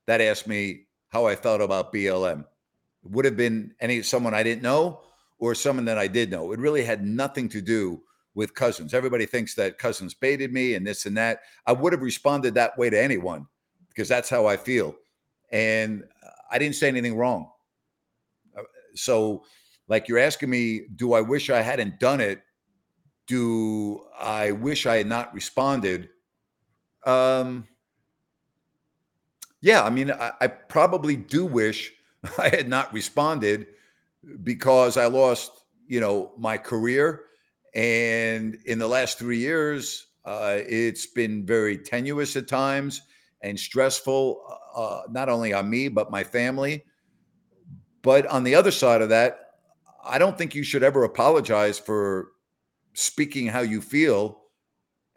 that 0.07 0.21
asked 0.21 0.47
me 0.47 0.85
how 1.09 1.25
I 1.25 1.35
felt 1.35 1.61
about 1.61 1.93
BLM. 1.93 2.41
It 2.41 3.11
would 3.11 3.25
have 3.25 3.37
been 3.37 3.73
any 3.79 4.01
someone 4.01 4.33
I 4.33 4.43
didn't 4.43 4.61
know 4.61 5.01
or 5.39 5.55
someone 5.55 5.85
that 5.85 5.97
I 5.97 6.07
did 6.07 6.31
know. 6.31 6.51
It 6.51 6.59
really 6.59 6.83
had 6.83 7.05
nothing 7.05 7.49
to 7.49 7.61
do 7.61 8.01
with 8.33 8.53
Cousins. 8.53 8.93
Everybody 8.93 9.25
thinks 9.25 9.55
that 9.55 9.77
Cousins 9.77 10.13
baited 10.13 10.51
me 10.51 10.75
and 10.75 10.85
this 10.85 11.05
and 11.05 11.17
that. 11.17 11.39
I 11.65 11.71
would 11.71 11.93
have 11.93 12.01
responded 12.01 12.53
that 12.55 12.77
way 12.77 12.89
to 12.89 13.01
anyone 13.01 13.47
because 13.89 14.09
that's 14.09 14.29
how 14.29 14.45
I 14.45 14.57
feel. 14.57 14.95
And 15.51 16.03
I 16.51 16.59
didn't 16.59 16.75
say 16.75 16.87
anything 16.87 17.15
wrong. 17.15 17.49
Uh, 18.57 18.63
so, 18.93 19.43
like 19.87 20.07
you're 20.07 20.19
asking 20.19 20.49
me, 20.49 20.81
do 20.95 21.13
I 21.13 21.21
wish 21.21 21.49
I 21.49 21.61
hadn't 21.61 21.99
done 21.99 22.19
it? 22.19 22.41
Do 23.27 24.03
I 24.19 24.51
wish 24.51 24.85
I 24.85 24.97
had 24.97 25.07
not 25.07 25.33
responded? 25.33 26.09
Um, 27.05 27.67
yeah, 29.61 29.83
I 29.83 29.89
mean, 29.89 30.11
I, 30.11 30.31
I, 30.41 30.47
probably 30.47 31.15
do 31.15 31.45
wish 31.45 31.93
I 32.37 32.49
had 32.49 32.67
not 32.67 32.93
responded 32.93 33.67
because 34.43 34.97
I 34.97 35.05
lost, 35.05 35.51
you 35.87 35.99
know, 35.99 36.33
my 36.37 36.57
career. 36.57 37.21
And 37.75 38.57
in 38.65 38.79
the 38.79 38.87
last 38.87 39.19
three 39.19 39.39
years, 39.39 40.07
uh, 40.23 40.57
it's 40.67 41.05
been 41.05 41.45
very 41.45 41.77
tenuous 41.77 42.35
at 42.35 42.47
times 42.47 43.01
and 43.41 43.59
stressful, 43.59 44.41
uh, 44.75 45.01
not 45.09 45.29
only 45.29 45.53
on 45.53 45.69
me, 45.69 45.87
but 45.87 46.09
my 46.09 46.23
family. 46.23 46.83
But 48.01 48.25
on 48.27 48.43
the 48.43 48.55
other 48.55 48.71
side 48.71 49.01
of 49.01 49.09
that, 49.09 49.39
I 50.03 50.17
don't 50.17 50.37
think 50.37 50.55
you 50.55 50.63
should 50.63 50.83
ever 50.83 51.03
apologize 51.03 51.79
for 51.79 52.29
speaking 52.95 53.47
how 53.47 53.61
you 53.61 53.81
feel 53.81 54.41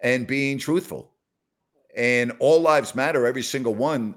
and 0.02 0.26
being 0.26 0.58
truthful. 0.58 1.12
and 1.96 2.32
all 2.38 2.60
lives 2.60 2.94
matter, 2.94 3.26
every 3.26 3.42
single 3.42 3.74
one. 3.74 4.14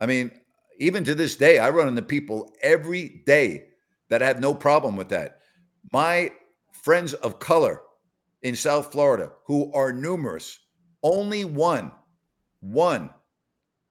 I 0.00 0.06
mean, 0.06 0.30
even 0.78 1.02
to 1.04 1.14
this 1.14 1.34
day, 1.34 1.58
I 1.58 1.70
run 1.70 1.88
into 1.88 2.02
people 2.02 2.52
every 2.62 3.22
day 3.26 3.64
that 4.10 4.20
have 4.20 4.40
no 4.40 4.54
problem 4.54 4.96
with 4.96 5.08
that. 5.08 5.40
My 5.92 6.30
friends 6.72 7.14
of 7.14 7.40
color 7.40 7.80
in 8.42 8.54
South 8.54 8.92
Florida, 8.92 9.32
who 9.44 9.72
are 9.72 9.92
numerous, 9.92 10.58
only 11.02 11.44
one, 11.44 11.90
one 12.60 13.10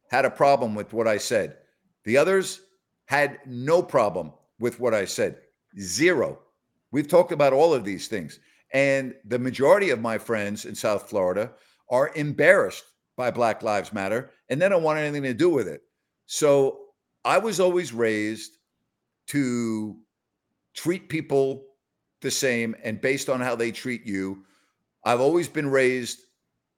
had 0.10 0.24
a 0.24 0.30
problem 0.30 0.76
with 0.76 0.94
what 0.94 1.08
I 1.08 1.18
said. 1.18 1.58
The 2.06 2.16
others 2.18 2.62
had 3.06 3.40
no 3.46 3.82
problem 3.82 4.32
with 4.60 4.80
what 4.80 4.94
I 4.94 5.04
said. 5.06 5.42
Zero. 5.80 6.40
We've 6.92 7.08
talked 7.08 7.34
about 7.34 7.54
all 7.54 7.74
of 7.74 7.84
these 7.84 8.08
things. 8.08 8.40
And 8.74 9.16
the 9.26 9.40
majority 9.40 9.90
of 9.92 10.02
my 10.02 10.18
friends 10.18 10.66
in 10.66 10.76
South 10.76 11.10
Florida 11.10 11.52
are 11.90 12.12
embarrassed 12.16 12.84
by 13.16 13.32
Black 13.32 13.64
Lives 13.64 13.94
Matter 13.94 14.32
and 14.50 14.62
they 14.62 14.70
don't 14.70 14.84
want 14.84 15.00
anything 15.00 15.24
to 15.24 15.34
do 15.34 15.50
with 15.50 15.68
it. 15.68 15.82
So 16.26 16.80
I 17.26 17.38
was 17.38 17.60
always 17.60 17.94
raised 17.94 18.58
to 19.28 19.98
treat 20.76 21.10
people 21.10 21.66
the 22.22 22.32
same 22.32 22.76
and 22.84 23.02
based 23.02 23.30
on 23.30 23.42
how 23.42 23.56
they 23.56 23.72
treat 23.72 24.06
you. 24.06 24.44
I've 25.04 25.22
always 25.22 25.48
been 25.48 25.70
raised 25.70 26.20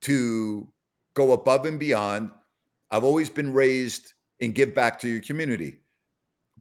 to 0.02 0.68
go 1.14 1.32
above 1.32 1.66
and 1.66 1.80
beyond. 1.80 2.32
I've 2.92 3.04
always 3.04 3.30
been 3.30 3.54
raised 3.54 4.14
and 4.42 4.56
give 4.56 4.74
back 4.74 5.00
to 5.00 5.08
your 5.08 5.22
community. 5.22 5.78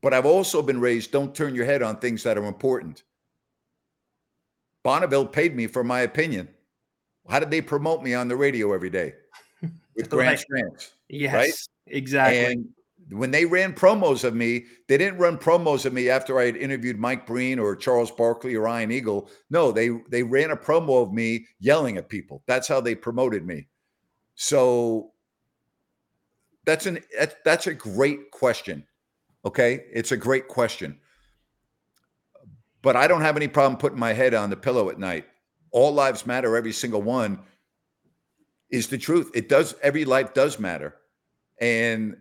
But 0.01 0.15
I've 0.15 0.27
also 0.27 0.63
been 0.63 0.81
raised 0.81 1.11
don't 1.11 1.35
turn 1.35 1.55
your 1.55 1.65
head 1.65 1.83
on 1.83 1.97
things 1.97 2.23
that 2.23 2.39
are 2.39 2.45
important. 2.45 3.03
Bonneville 4.89 5.27
paid 5.27 5.55
me 5.55 5.67
for 5.67 5.85
my 5.85 6.01
opinion. 6.01 6.49
How 7.29 7.41
did 7.41 7.51
they 7.51 7.61
promote 7.61 8.03
me 8.03 8.15
on 8.15 8.27
the 8.27 8.37
radio 8.37 8.73
every 8.73 8.89
day 8.89 9.13
with 9.95 10.09
Grant 10.09 10.39
Right. 10.39 10.47
Grants? 10.49 10.93
Yes, 11.11 11.35
Right? 11.35 11.53
exactly. 11.89 12.47
And 12.47 12.69
when 13.11 13.31
they 13.31 13.45
ran 13.45 13.75
promos 13.75 14.25
of 14.25 14.35
me, 14.35 14.65
they 14.87 14.97
didn't 14.97 15.19
run 15.19 15.37
promos 15.37 15.85
of 15.85 15.93
me 15.93 16.09
after 16.09 16.39
I 16.41 16.47
had 16.47 16.57
interviewed 16.57 16.99
Mike 16.99 17.27
Breen 17.27 17.59
or 17.59 17.77
Charles 17.77 18.11
Barkley 18.11 18.55
or 18.55 18.63
Ryan 18.63 18.91
Eagle. 18.91 19.29
No, 19.51 19.73
they 19.73 19.91
they 20.09 20.23
ran 20.23 20.53
a 20.53 20.57
promo 20.57 21.03
of 21.03 21.13
me 21.13 21.45
yelling 21.61 21.99
at 21.99 22.09
people. 22.09 22.43
That's 22.47 22.67
how 22.67 22.81
they 22.81 22.95
promoted 22.95 23.45
me. 23.45 23.69
So 24.37 25.13
that's 26.65 26.87
an 26.87 27.01
that's, 27.15 27.35
that's 27.45 27.67
a 27.67 27.75
great 27.75 28.31
question. 28.31 28.87
Okay, 29.45 29.85
it's 29.93 30.13
a 30.13 30.17
great 30.17 30.49
question. 30.49 30.99
But 32.89 32.97
I 32.97 33.07
don't 33.07 33.21
have 33.21 33.37
any 33.37 33.49
problem 33.49 33.79
putting 33.79 33.99
my 33.99 34.15
head 34.15 34.33
on 34.33 34.49
the 34.49 34.57
pillow 34.57 34.89
at 34.89 34.99
night. 34.99 35.27
All 35.73 35.93
lives 35.93 36.25
matter, 36.25 36.57
every 36.57 36.73
single 36.73 37.03
one 37.03 37.41
is 38.71 38.87
the 38.87 38.97
truth. 38.97 39.31
It 39.35 39.51
does, 39.51 39.75
every 39.83 40.07
life 40.07 40.33
does 40.33 40.59
matter. 40.59 40.95
And 41.61 42.17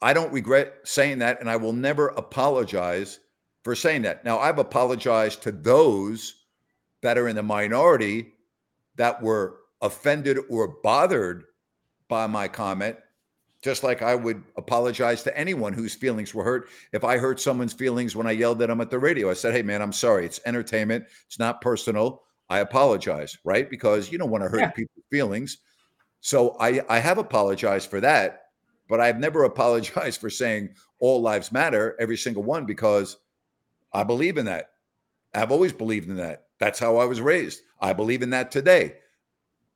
I 0.00 0.14
don't 0.14 0.32
regret 0.32 0.72
saying 0.84 1.18
that. 1.18 1.38
And 1.40 1.50
I 1.50 1.56
will 1.56 1.74
never 1.74 2.08
apologize 2.08 3.20
for 3.62 3.74
saying 3.74 4.00
that. 4.00 4.24
Now, 4.24 4.38
I've 4.38 4.58
apologized 4.58 5.42
to 5.42 5.52
those 5.52 6.34
that 7.02 7.18
are 7.18 7.28
in 7.28 7.36
the 7.36 7.42
minority 7.42 8.32
that 8.96 9.22
were 9.22 9.58
offended 9.82 10.38
or 10.48 10.76
bothered 10.82 11.44
by 12.08 12.26
my 12.26 12.48
comment, 12.48 12.96
just 13.62 13.84
like 13.84 14.00
I 14.02 14.14
would 14.14 14.42
apologize 14.56 15.22
to 15.24 15.36
anyone 15.38 15.72
whose 15.72 15.94
feelings 15.94 16.34
were 16.34 16.44
hurt. 16.44 16.68
If 16.92 17.04
I 17.04 17.18
hurt 17.18 17.40
someone's 17.40 17.72
feelings 17.74 18.16
when 18.16 18.26
I 18.26 18.30
yelled 18.32 18.62
at 18.62 18.68
them 18.68 18.80
at 18.80 18.90
the 18.90 18.98
radio, 18.98 19.30
I 19.30 19.34
said, 19.34 19.54
Hey, 19.54 19.62
man, 19.62 19.82
I'm 19.82 19.92
sorry. 19.92 20.24
It's 20.24 20.40
entertainment, 20.46 21.04
it's 21.26 21.38
not 21.38 21.60
personal. 21.60 22.22
I 22.48 22.60
apologize, 22.60 23.38
right? 23.44 23.68
Because 23.70 24.10
you 24.10 24.18
don't 24.18 24.30
want 24.30 24.42
to 24.42 24.48
hurt 24.50 24.60
Yeah. 24.60 24.70
people's 24.70 25.04
feelings. 25.10 25.58
So 26.20 26.56
I, 26.58 26.80
I 26.88 26.98
have 26.98 27.18
apologized 27.18 27.88
for 27.90 28.00
that, 28.00 28.46
but 28.88 29.00
I've 29.00 29.18
never 29.18 29.44
apologized 29.44 30.20
for 30.20 30.30
saying 30.30 30.70
all 30.98 31.20
lives 31.22 31.52
matter, 31.52 31.96
every 32.00 32.16
single 32.16 32.42
one, 32.42 32.66
because 32.66 33.18
I 33.92 34.04
believe 34.04 34.36
in 34.38 34.46
that. 34.46 34.70
I've 35.34 35.52
always 35.52 35.72
believed 35.72 36.08
in 36.08 36.16
that. 36.16 36.46
That's 36.58 36.78
how 36.78 36.96
I 36.96 37.04
was 37.04 37.20
raised. 37.20 37.62
I 37.80 37.92
believe 37.92 38.22
in 38.22 38.30
that 38.30 38.50
today. 38.50 38.96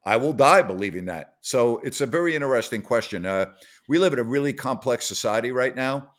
I 0.06 0.16
will 0.16 0.32
die 0.32 0.62
believing 0.62 1.06
that. 1.06 1.34
So 1.40 1.78
it's 1.78 2.00
a 2.00 2.06
very 2.06 2.34
interesting 2.34 2.82
question. 2.82 3.25
Uh, 3.25 3.46
we 3.88 3.99
live 3.99 4.12
in 4.12 4.18
a 4.18 4.25
really 4.25 4.52
complex 4.52 5.06
society 5.06 5.50
right 5.50 5.75
now. 5.75 6.11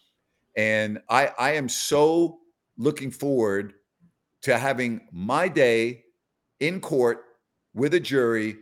And 0.58 1.02
I, 1.10 1.32
I 1.38 1.52
am 1.52 1.70
so 1.70 2.40
looking 2.78 3.12
forward 3.12 3.74
to 4.44 4.58
having 4.58 5.02
my 5.12 5.48
day 5.48 6.04
in 6.60 6.80
court 6.80 7.26
with 7.74 7.94
a 7.94 8.00
jury 8.00 8.58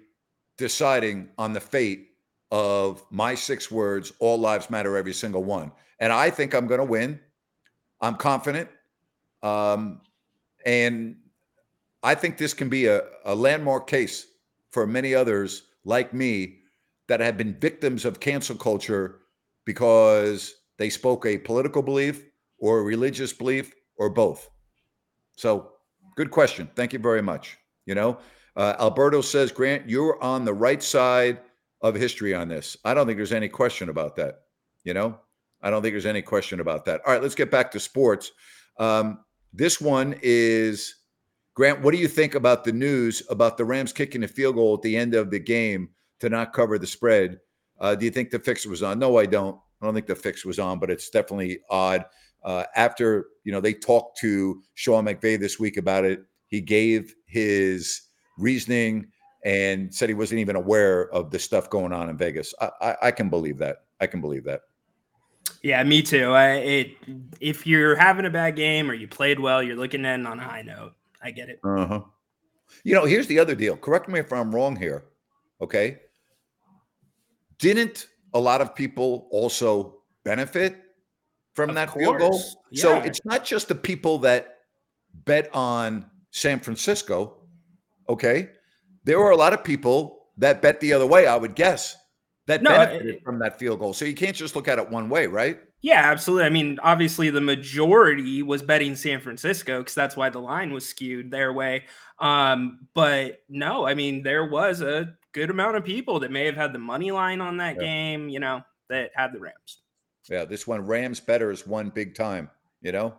deciding 0.58 1.30
on 1.38 1.54
the 1.54 1.60
fate 1.60 2.10
of 2.52 3.04
my 3.10 3.34
six 3.36 3.72
words 3.72 4.14
all 4.20 4.38
lives 4.38 4.70
matter, 4.70 4.98
every 4.98 5.14
single 5.14 5.44
one. 5.44 5.72
And 6.00 6.12
I 6.12 6.30
think 6.30 6.54
I'm 6.54 6.68
going 6.68 6.80
to 6.80 6.86
win. 6.86 7.20
I'm 8.02 8.16
confident. 8.16 8.70
Um, 9.42 10.02
and 10.66 11.16
I 12.02 12.16
think 12.16 12.38
this 12.38 12.54
can 12.54 12.70
be 12.70 12.88
a, 12.88 13.04
a 13.26 13.34
landmark 13.34 13.88
case 13.88 14.28
for 14.74 14.88
many 14.88 15.14
others 15.14 15.64
like 15.86 16.14
me 16.14 16.58
that 17.08 17.20
have 17.20 17.38
been 17.38 17.54
victims 17.60 18.06
of 18.06 18.20
cancel 18.20 18.56
culture 18.56 19.20
because 19.66 20.56
they 20.78 20.90
spoke 20.90 21.26
a 21.26 21.38
political 21.38 21.82
belief 21.82 22.26
or 22.58 22.80
a 22.80 22.84
religious 22.84 23.32
belief 23.32 23.74
or 23.98 24.10
both. 24.10 24.50
So, 25.38 25.72
good 26.16 26.32
question. 26.32 26.70
Thank 26.76 26.92
you 26.92 27.00
very 27.00 27.22
much. 27.22 27.58
You 27.86 27.96
know, 27.96 28.18
uh, 28.56 28.76
Alberto 28.80 29.22
says, 29.22 29.52
Grant, 29.52 29.90
you're 29.90 30.22
on 30.24 30.46
the 30.46 30.54
right 30.54 30.82
side 30.82 31.40
of 31.82 31.96
history 31.96 32.34
on 32.34 32.48
this. 32.48 32.78
I 32.84 32.94
don't 32.94 33.06
think 33.06 33.18
there's 33.18 33.34
any 33.34 33.50
question 33.50 33.90
about 33.90 34.16
that. 34.16 34.42
You 34.84 34.94
know, 34.94 35.20
I 35.62 35.70
don't 35.70 35.82
think 35.82 35.94
there's 35.94 36.06
any 36.06 36.22
question 36.22 36.60
about 36.60 36.86
that. 36.86 37.02
All 37.06 37.14
right, 37.14 37.22
let's 37.22 37.36
get 37.36 37.52
back 37.52 37.72
to 37.72 37.80
sports. 37.80 38.32
Um, 38.80 39.20
this 39.54 39.80
one 39.80 40.16
is 40.22 40.96
Grant. 41.56 41.82
What 41.82 41.94
do 41.94 42.00
you 42.00 42.08
think 42.08 42.36
about 42.36 42.64
the 42.64 42.72
news 42.72 43.22
about 43.30 43.58
the 43.58 43.66
Rams 43.66 43.94
kicking 43.94 44.24
a 44.24 44.28
field 44.28 44.56
goal 44.56 44.76
at 44.76 44.82
the 44.82 44.98
end 44.98 45.14
of 45.14 45.30
the 45.30 45.40
game 45.40 45.90
to 46.20 46.30
not 46.30 46.54
cover 46.54 46.80
the 46.80 46.88
spread? 46.88 47.40
Uh, 47.80 47.96
do 47.96 48.06
you 48.06 48.12
think 48.12 48.32
the 48.32 48.40
fix 48.40 48.66
was 48.66 48.82
on? 48.82 49.00
No, 49.00 49.18
I 49.18 49.26
don't. 49.26 49.58
I 49.82 49.86
don't 49.86 49.94
think 49.94 50.08
the 50.08 50.16
fix 50.16 50.46
was 50.46 50.60
on, 50.60 50.80
but 50.80 50.90
it's 50.90 51.10
definitely 51.10 51.60
odd. 51.70 52.06
Uh, 52.44 52.64
after 52.76 53.28
you 53.44 53.52
know 53.52 53.62
they 53.62 53.74
talked 53.74 54.18
to 54.20 54.62
Sean 54.74 55.06
McVay 55.06 55.40
this 55.40 55.60
week 55.60 55.78
about 55.78 56.06
it, 56.06 56.26
he 56.48 56.62
gave 56.62 57.14
his 57.26 58.02
reasoning 58.38 59.08
and 59.46 59.94
said 59.94 60.10
he 60.10 60.16
wasn't 60.16 60.40
even 60.40 60.56
aware 60.56 61.10
of 61.14 61.30
the 61.30 61.40
stuff 61.40 61.70
going 61.70 61.92
on 61.92 62.10
in 62.10 62.18
Vegas. 62.18 62.54
I, 62.62 62.70
I, 62.82 62.96
I 63.04 63.12
can 63.12 63.30
believe 63.30 63.58
that. 63.60 63.84
I 64.00 64.08
can 64.08 64.22
believe 64.22 64.46
that. 64.46 64.62
Yeah, 65.62 65.84
me 65.84 66.02
too. 66.02 66.32
I, 66.32 66.50
it 66.56 66.98
if 67.40 67.68
you're 67.68 67.96
having 67.96 68.26
a 68.26 68.30
bad 68.30 68.56
game 68.56 68.90
or 68.90 68.94
you 68.94 69.08
played 69.08 69.40
well, 69.40 69.62
you're 69.62 69.76
looking 69.76 70.04
to 70.04 70.10
end 70.10 70.28
on 70.28 70.40
a 70.40 70.44
high 70.44 70.62
note. 70.62 70.94
I 71.24 71.32
get 71.32 71.50
it. 71.50 71.60
Uh 71.64 71.86
huh. 71.86 72.02
You 72.84 72.94
know, 72.96 73.06
here's 73.06 73.28
the 73.28 73.40
other 73.40 73.56
deal. 73.56 73.78
Correct 73.78 74.10
me 74.10 74.20
if 74.20 74.32
I'm 74.34 74.54
wrong 74.54 74.76
here. 74.76 75.06
Okay. 75.62 76.00
Didn't 77.60 78.08
a 78.34 78.40
lot 78.40 78.62
of 78.62 78.76
people 78.76 79.28
also 79.32 80.02
benefit 80.26 80.76
from 81.54 81.70
Of 81.70 81.76
that 81.76 81.94
field 81.94 82.18
goal? 82.18 82.32
course. 82.32 82.56
So 82.74 82.98
it's 83.02 83.24
not 83.26 83.46
just 83.46 83.68
the 83.68 83.76
people 83.76 84.18
that 84.20 84.58
bet 85.26 85.50
on 85.54 86.10
San 86.32 86.60
Francisco. 86.60 87.38
Okay. 88.10 88.50
There 89.04 89.20
were 89.20 89.32
a 89.32 89.36
lot 89.38 89.54
of 89.54 89.64
people 89.64 90.30
that 90.38 90.62
bet 90.62 90.80
the 90.80 90.94
other 90.94 91.06
way, 91.06 91.28
I 91.28 91.36
would 91.36 91.56
guess, 91.56 91.96
that 92.48 92.64
No, 92.64 92.72
benefited 92.72 93.16
it- 93.16 93.24
from 93.24 93.38
that 93.40 93.60
field 93.60 93.80
goal. 93.80 93.94
So 93.94 94.04
you 94.06 94.16
can't 94.16 94.36
just 94.36 94.56
look 94.56 94.68
at 94.68 94.80
it 94.80 94.90
one 94.90 95.10
way, 95.10 95.28
right? 95.28 95.60
Yeah, 95.84 96.00
absolutely. 96.10 96.46
I 96.46 96.50
mean, 96.50 96.80
obviously, 96.82 97.30
the 97.30 97.42
majority 97.42 98.42
was 98.42 98.64
betting 98.64 98.96
San 98.96 99.20
Francisco 99.20 99.80
because 99.80 99.94
that's 99.94 100.16
why 100.16 100.30
the 100.30 100.40
line 100.40 100.72
was 100.72 100.88
skewed 100.88 101.30
their 101.30 101.52
way. 101.52 101.84
Um, 102.20 102.88
but 102.94 103.44
no, 103.50 103.86
I 103.86 103.94
mean, 103.94 104.24
there 104.24 104.46
was 104.46 104.82
a 104.82 105.14
good 105.34 105.50
amount 105.50 105.76
of 105.76 105.84
people 105.84 106.22
that 106.22 106.32
may 106.32 106.46
have 106.46 106.56
had 106.56 106.72
the 106.72 106.80
money 106.80 107.12
line 107.12 107.42
on 107.42 107.58
that 107.58 107.76
Yeah. 107.76 107.82
game, 107.82 108.30
you 108.30 108.40
know, 108.40 108.64
that 108.90 109.12
had 109.14 109.34
the 109.34 109.40
Rams. 109.40 109.82
Yeah, 110.30 110.46
this 110.46 110.66
one 110.66 110.86
Rams 110.86 111.20
betters 111.20 111.68
won 111.68 111.90
big 111.90 112.16
time, 112.16 112.50
you 112.82 112.94
know. 112.94 113.16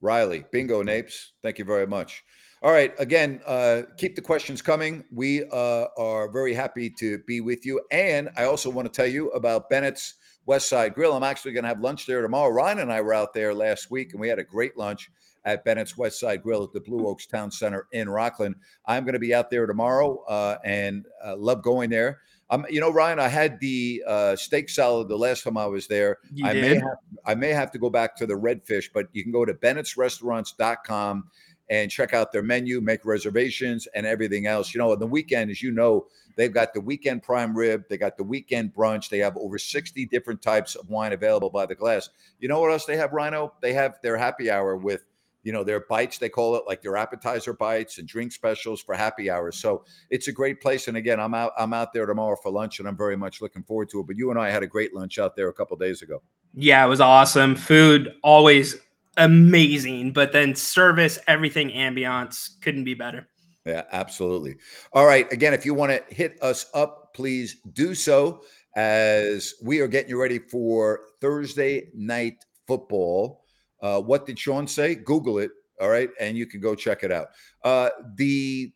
Riley, 0.00 0.46
bingo, 0.50 0.82
Napes. 0.82 1.32
Thank 1.42 1.58
you 1.58 1.66
very 1.66 1.86
much. 1.86 2.24
All 2.62 2.72
right, 2.72 2.94
again, 2.98 3.42
uh, 3.46 3.82
keep 3.98 4.16
the 4.16 4.22
questions 4.22 4.62
coming. 4.62 5.04
We 5.12 5.44
uh, 5.52 5.88
are 5.98 6.30
very 6.30 6.54
happy 6.54 6.88
to 6.98 7.18
be 7.26 7.42
with 7.42 7.66
you. 7.66 7.82
And 7.90 8.30
I 8.36 8.44
also 8.44 8.70
want 8.70 8.90
to 8.90 8.96
tell 8.96 9.06
you 9.06 9.28
about 9.32 9.68
Bennett's 9.68 10.14
West 10.48 10.70
Side 10.70 10.94
Grill. 10.94 11.12
I'm 11.12 11.22
actually 11.22 11.52
going 11.52 11.64
to 11.64 11.68
have 11.68 11.80
lunch 11.80 12.06
there 12.06 12.22
tomorrow. 12.22 12.48
Ryan 12.48 12.78
and 12.78 12.90
I 12.90 13.02
were 13.02 13.12
out 13.12 13.34
there 13.34 13.52
last 13.52 13.90
week 13.90 14.12
and 14.12 14.20
we 14.20 14.28
had 14.28 14.38
a 14.38 14.44
great 14.44 14.78
lunch 14.78 15.10
at 15.44 15.62
Bennett's 15.62 15.98
West 15.98 16.18
Side 16.18 16.42
Grill 16.42 16.64
at 16.64 16.72
the 16.72 16.80
Blue 16.80 17.06
Oaks 17.06 17.26
Town 17.26 17.50
Center 17.50 17.86
in 17.92 18.08
Rocklin. 18.08 18.54
I'm 18.86 19.04
going 19.04 19.12
to 19.12 19.18
be 19.18 19.34
out 19.34 19.50
there 19.50 19.66
tomorrow 19.66 20.24
uh, 20.24 20.56
and 20.64 21.04
uh, 21.22 21.36
love 21.36 21.62
going 21.62 21.90
there. 21.90 22.20
Um, 22.48 22.64
you 22.70 22.80
know, 22.80 22.90
Ryan, 22.90 23.20
I 23.20 23.28
had 23.28 23.60
the 23.60 24.02
uh, 24.06 24.36
steak 24.36 24.70
salad 24.70 25.08
the 25.08 25.18
last 25.18 25.44
time 25.44 25.58
I 25.58 25.66
was 25.66 25.86
there. 25.86 26.16
You 26.32 26.46
I 26.46 26.54
may 26.54 26.74
have 26.76 26.96
I 27.26 27.34
may 27.34 27.50
have 27.50 27.70
to 27.72 27.78
go 27.78 27.90
back 27.90 28.16
to 28.16 28.26
the 28.26 28.32
redfish, 28.32 28.86
but 28.94 29.08
you 29.12 29.22
can 29.22 29.32
go 29.32 29.44
to 29.44 29.52
bennettsrestaurants.com 29.52 31.24
and 31.70 31.90
check 31.90 32.14
out 32.14 32.32
their 32.32 32.42
menu, 32.42 32.80
make 32.80 33.04
reservations 33.04 33.86
and 33.94 34.06
everything 34.06 34.46
else. 34.46 34.74
You 34.74 34.78
know, 34.78 34.92
on 34.92 34.98
the 34.98 35.06
weekend, 35.06 35.50
as 35.50 35.62
you 35.62 35.70
know, 35.70 36.06
They've 36.38 36.54
got 36.54 36.72
the 36.72 36.80
weekend 36.80 37.24
prime 37.24 37.54
rib, 37.54 37.82
they 37.90 37.98
got 37.98 38.16
the 38.16 38.22
weekend 38.22 38.72
brunch. 38.72 39.08
They 39.08 39.18
have 39.18 39.36
over 39.36 39.58
60 39.58 40.06
different 40.06 40.40
types 40.40 40.76
of 40.76 40.88
wine 40.88 41.12
available 41.12 41.50
by 41.50 41.66
the 41.66 41.74
glass. 41.74 42.10
You 42.38 42.46
know 42.46 42.60
what 42.60 42.70
else 42.70 42.84
they 42.84 42.96
have, 42.96 43.12
Rhino? 43.12 43.54
They 43.60 43.72
have 43.72 43.98
their 44.04 44.16
happy 44.16 44.48
hour 44.48 44.76
with 44.76 45.04
you 45.42 45.52
know 45.52 45.64
their 45.64 45.80
bites 45.80 46.18
they 46.18 46.28
call 46.28 46.56
it 46.56 46.64
like 46.66 46.82
their 46.82 46.96
appetizer 46.96 47.52
bites 47.52 47.98
and 47.98 48.08
drink 48.08 48.32
specials 48.32 48.82
for 48.82 48.96
happy 48.96 49.30
hours 49.30 49.56
so 49.56 49.84
it's 50.10 50.26
a 50.26 50.32
great 50.32 50.60
place 50.60 50.88
and 50.88 50.96
again 50.96 51.20
i'm 51.20 51.32
out 51.32 51.52
i'm 51.56 51.72
out 51.72 51.92
there 51.92 52.06
tomorrow 52.06 52.36
for 52.42 52.50
lunch 52.50 52.80
and 52.80 52.88
i'm 52.88 52.96
very 52.96 53.16
much 53.16 53.40
looking 53.40 53.62
forward 53.62 53.88
to 53.88 54.00
it 54.00 54.06
but 54.08 54.16
you 54.16 54.30
and 54.30 54.38
i 54.38 54.50
had 54.50 54.64
a 54.64 54.66
great 54.66 54.92
lunch 54.96 55.16
out 55.16 55.36
there 55.36 55.48
a 55.48 55.52
couple 55.52 55.76
days 55.76 56.02
ago 56.02 56.20
yeah 56.54 56.84
it 56.84 56.88
was 56.88 57.00
awesome 57.00 57.54
food 57.54 58.12
always 58.24 58.78
amazing 59.18 60.12
but 60.12 60.32
then 60.32 60.54
service 60.54 61.18
everything 61.26 61.70
ambiance 61.70 62.60
couldn't 62.62 62.84
be 62.84 62.94
better 62.94 63.28
yeah 63.66 63.82
absolutely 63.92 64.56
all 64.92 65.06
right 65.06 65.30
again 65.32 65.52
if 65.52 65.66
you 65.66 65.74
want 65.74 65.90
to 65.90 66.14
hit 66.14 66.38
us 66.42 66.66
up 66.74 67.12
please 67.14 67.56
do 67.72 67.94
so 67.94 68.42
as 68.76 69.54
we 69.62 69.80
are 69.80 69.88
getting 69.88 70.10
you 70.10 70.20
ready 70.20 70.38
for 70.38 71.00
thursday 71.20 71.88
night 71.94 72.44
football 72.66 73.44
uh, 73.80 74.00
what 74.00 74.26
did 74.26 74.38
Sean 74.38 74.66
say? 74.66 74.94
Google 74.94 75.38
it. 75.38 75.50
All 75.80 75.88
right, 75.88 76.10
and 76.18 76.36
you 76.36 76.46
can 76.46 76.60
go 76.60 76.74
check 76.74 77.04
it 77.04 77.12
out. 77.12 77.28
Uh, 77.62 77.90
the 78.16 78.72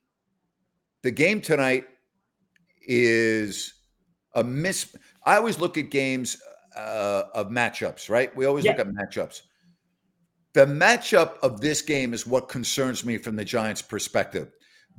the 1.03 1.11
game 1.11 1.41
tonight 1.41 1.85
is 2.87 3.75
a 4.35 4.45
miss. 4.45 4.95
I 5.27 5.37
always 5.37 5.59
look 5.59 5.77
at 5.77 5.91
games 5.91 6.37
uh, 6.77 7.25
of 7.35 7.49
matchups. 7.49 8.09
Right? 8.09 8.35
We 8.37 8.47
always 8.47 8.65
yeah. 8.65 8.73
look 8.73 8.87
at 8.87 8.87
matchups. 8.87 9.43
The 10.55 10.67
matchup 10.67 11.39
of 11.43 11.61
this 11.61 11.81
game 11.81 12.13
is 12.13 12.27
what 12.27 12.49
concerns 12.49 13.05
me 13.05 13.17
from 13.17 13.37
the 13.37 13.45
Giants' 13.45 13.83
perspective. 13.83 14.53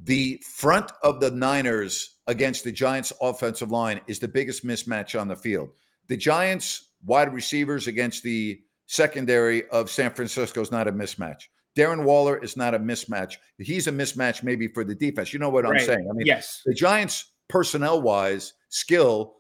The 0.04 0.42
front 0.56 0.92
of 1.04 1.20
the 1.20 1.30
Niners 1.30 2.18
against 2.28 2.64
the 2.64 2.72
Giants' 2.72 3.14
offensive 3.22 3.72
line 3.72 4.02
is 4.08 4.20
the 4.20 4.28
biggest 4.28 4.66
mismatch 4.66 5.20
on 5.20 5.28
the 5.28 5.36
field. 5.36 5.70
The 6.08 6.18
Giants' 6.18 6.90
wide 7.06 7.34
receivers 7.34 7.88
against 7.88 8.24
the 8.24 8.60
secondary 8.88 9.68
of 9.70 9.92
San 9.92 10.12
Francisco 10.12 10.62
is 10.62 10.72
not 10.72 10.88
a 10.88 10.92
mismatch. 10.92 11.44
Darren 11.78 12.04
Waller 12.04 12.38
is 12.38 12.56
not 12.58 12.74
a 12.76 12.80
mismatch. 12.80 13.36
He's 13.58 13.88
a 13.88 13.92
mismatch 13.92 14.44
maybe 14.44 14.68
for 14.68 14.84
the 14.84 14.96
defense. 14.96 15.34
You 15.34 15.40
know 15.40 15.50
what 15.50 15.64
right. 15.64 15.80
I'm 15.80 15.86
saying? 15.86 16.08
I 16.10 16.14
mean, 16.14 16.26
yes. 16.26 16.62
The 16.66 16.74
Giants, 16.74 17.32
personnel 17.48 18.02
wise, 18.02 18.54
skill 18.70 19.36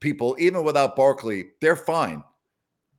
people, 0.00 0.36
even 0.38 0.64
without 0.64 0.96
Barkley, 0.96 1.46
they're 1.60 1.76
fine. 1.76 2.22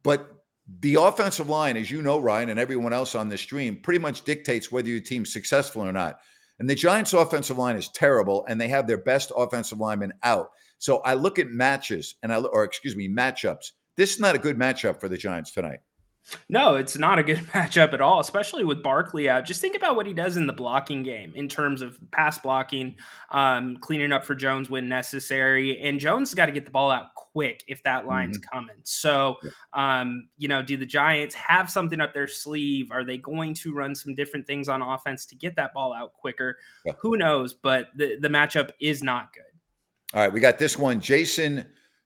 But 0.03 0.32
the 0.79 0.95
offensive 0.95 1.49
line, 1.49 1.75
as 1.77 1.91
you 1.91 2.01
know, 2.01 2.19
Ryan, 2.19 2.49
and 2.49 2.59
everyone 2.59 2.93
else 2.93 3.15
on 3.15 3.29
this 3.29 3.41
stream, 3.41 3.77
pretty 3.81 3.99
much 3.99 4.23
dictates 4.23 4.71
whether 4.71 4.87
your 4.87 5.01
team's 5.01 5.33
successful 5.33 5.81
or 5.81 5.91
not. 5.91 6.19
And 6.59 6.69
the 6.69 6.75
Giants' 6.75 7.13
offensive 7.13 7.57
line 7.57 7.75
is 7.75 7.89
terrible, 7.89 8.45
and 8.47 8.59
they 8.59 8.69
have 8.69 8.87
their 8.87 8.99
best 8.99 9.31
offensive 9.35 9.79
lineman 9.79 10.13
out. 10.23 10.49
So 10.77 10.97
I 10.99 11.15
look 11.15 11.39
at 11.39 11.47
matches 11.47 12.15
and 12.23 12.33
I, 12.33 12.37
or 12.37 12.63
excuse 12.63 12.95
me, 12.95 13.09
matchups. 13.09 13.71
This 13.97 14.13
is 14.13 14.19
not 14.19 14.35
a 14.35 14.39
good 14.39 14.57
matchup 14.57 14.99
for 14.99 15.09
the 15.09 15.17
Giants 15.17 15.51
tonight. 15.51 15.79
No, 16.49 16.75
it's 16.75 16.97
not 16.97 17.19
a 17.19 17.23
good 17.23 17.37
matchup 17.53 17.93
at 17.93 18.01
all, 18.01 18.19
especially 18.19 18.63
with 18.63 18.81
Barkley 18.81 19.29
out. 19.29 19.45
Just 19.45 19.61
think 19.61 19.75
about 19.75 19.95
what 19.95 20.05
he 20.05 20.13
does 20.13 20.37
in 20.37 20.47
the 20.47 20.53
blocking 20.53 21.03
game 21.03 21.33
in 21.35 21.47
terms 21.47 21.81
of 21.81 21.97
pass 22.11 22.37
blocking, 22.39 22.95
um, 23.31 23.77
cleaning 23.77 24.11
up 24.11 24.23
for 24.23 24.35
Jones 24.35 24.69
when 24.69 24.87
necessary. 24.87 25.79
And 25.81 25.99
Jones 25.99 26.29
has 26.29 26.35
got 26.35 26.45
to 26.47 26.51
get 26.51 26.65
the 26.65 26.71
ball 26.71 26.91
out 26.91 27.13
quick 27.15 27.63
if 27.67 27.83
that 27.83 28.05
line's 28.05 28.37
mm-hmm. 28.37 28.57
coming. 28.57 28.75
So, 28.83 29.37
um, 29.73 30.29
you 30.37 30.47
know, 30.47 30.61
do 30.61 30.77
the 30.77 30.85
Giants 30.85 31.35
have 31.35 31.69
something 31.69 31.99
up 31.99 32.13
their 32.13 32.27
sleeve? 32.27 32.91
Are 32.91 33.03
they 33.03 33.17
going 33.17 33.53
to 33.55 33.73
run 33.73 33.95
some 33.95 34.15
different 34.15 34.47
things 34.47 34.69
on 34.69 34.81
offense 34.81 35.25
to 35.27 35.35
get 35.35 35.55
that 35.55 35.73
ball 35.73 35.93
out 35.93 36.13
quicker? 36.13 36.57
Yeah. 36.85 36.93
Who 36.99 37.17
knows? 37.17 37.53
But 37.53 37.89
the, 37.95 38.17
the 38.19 38.29
matchup 38.29 38.71
is 38.79 39.03
not 39.03 39.33
good. 39.33 39.43
All 40.13 40.21
right, 40.21 40.31
we 40.31 40.39
got 40.39 40.59
this 40.59 40.77
one. 40.77 41.01
Jason 41.01 41.65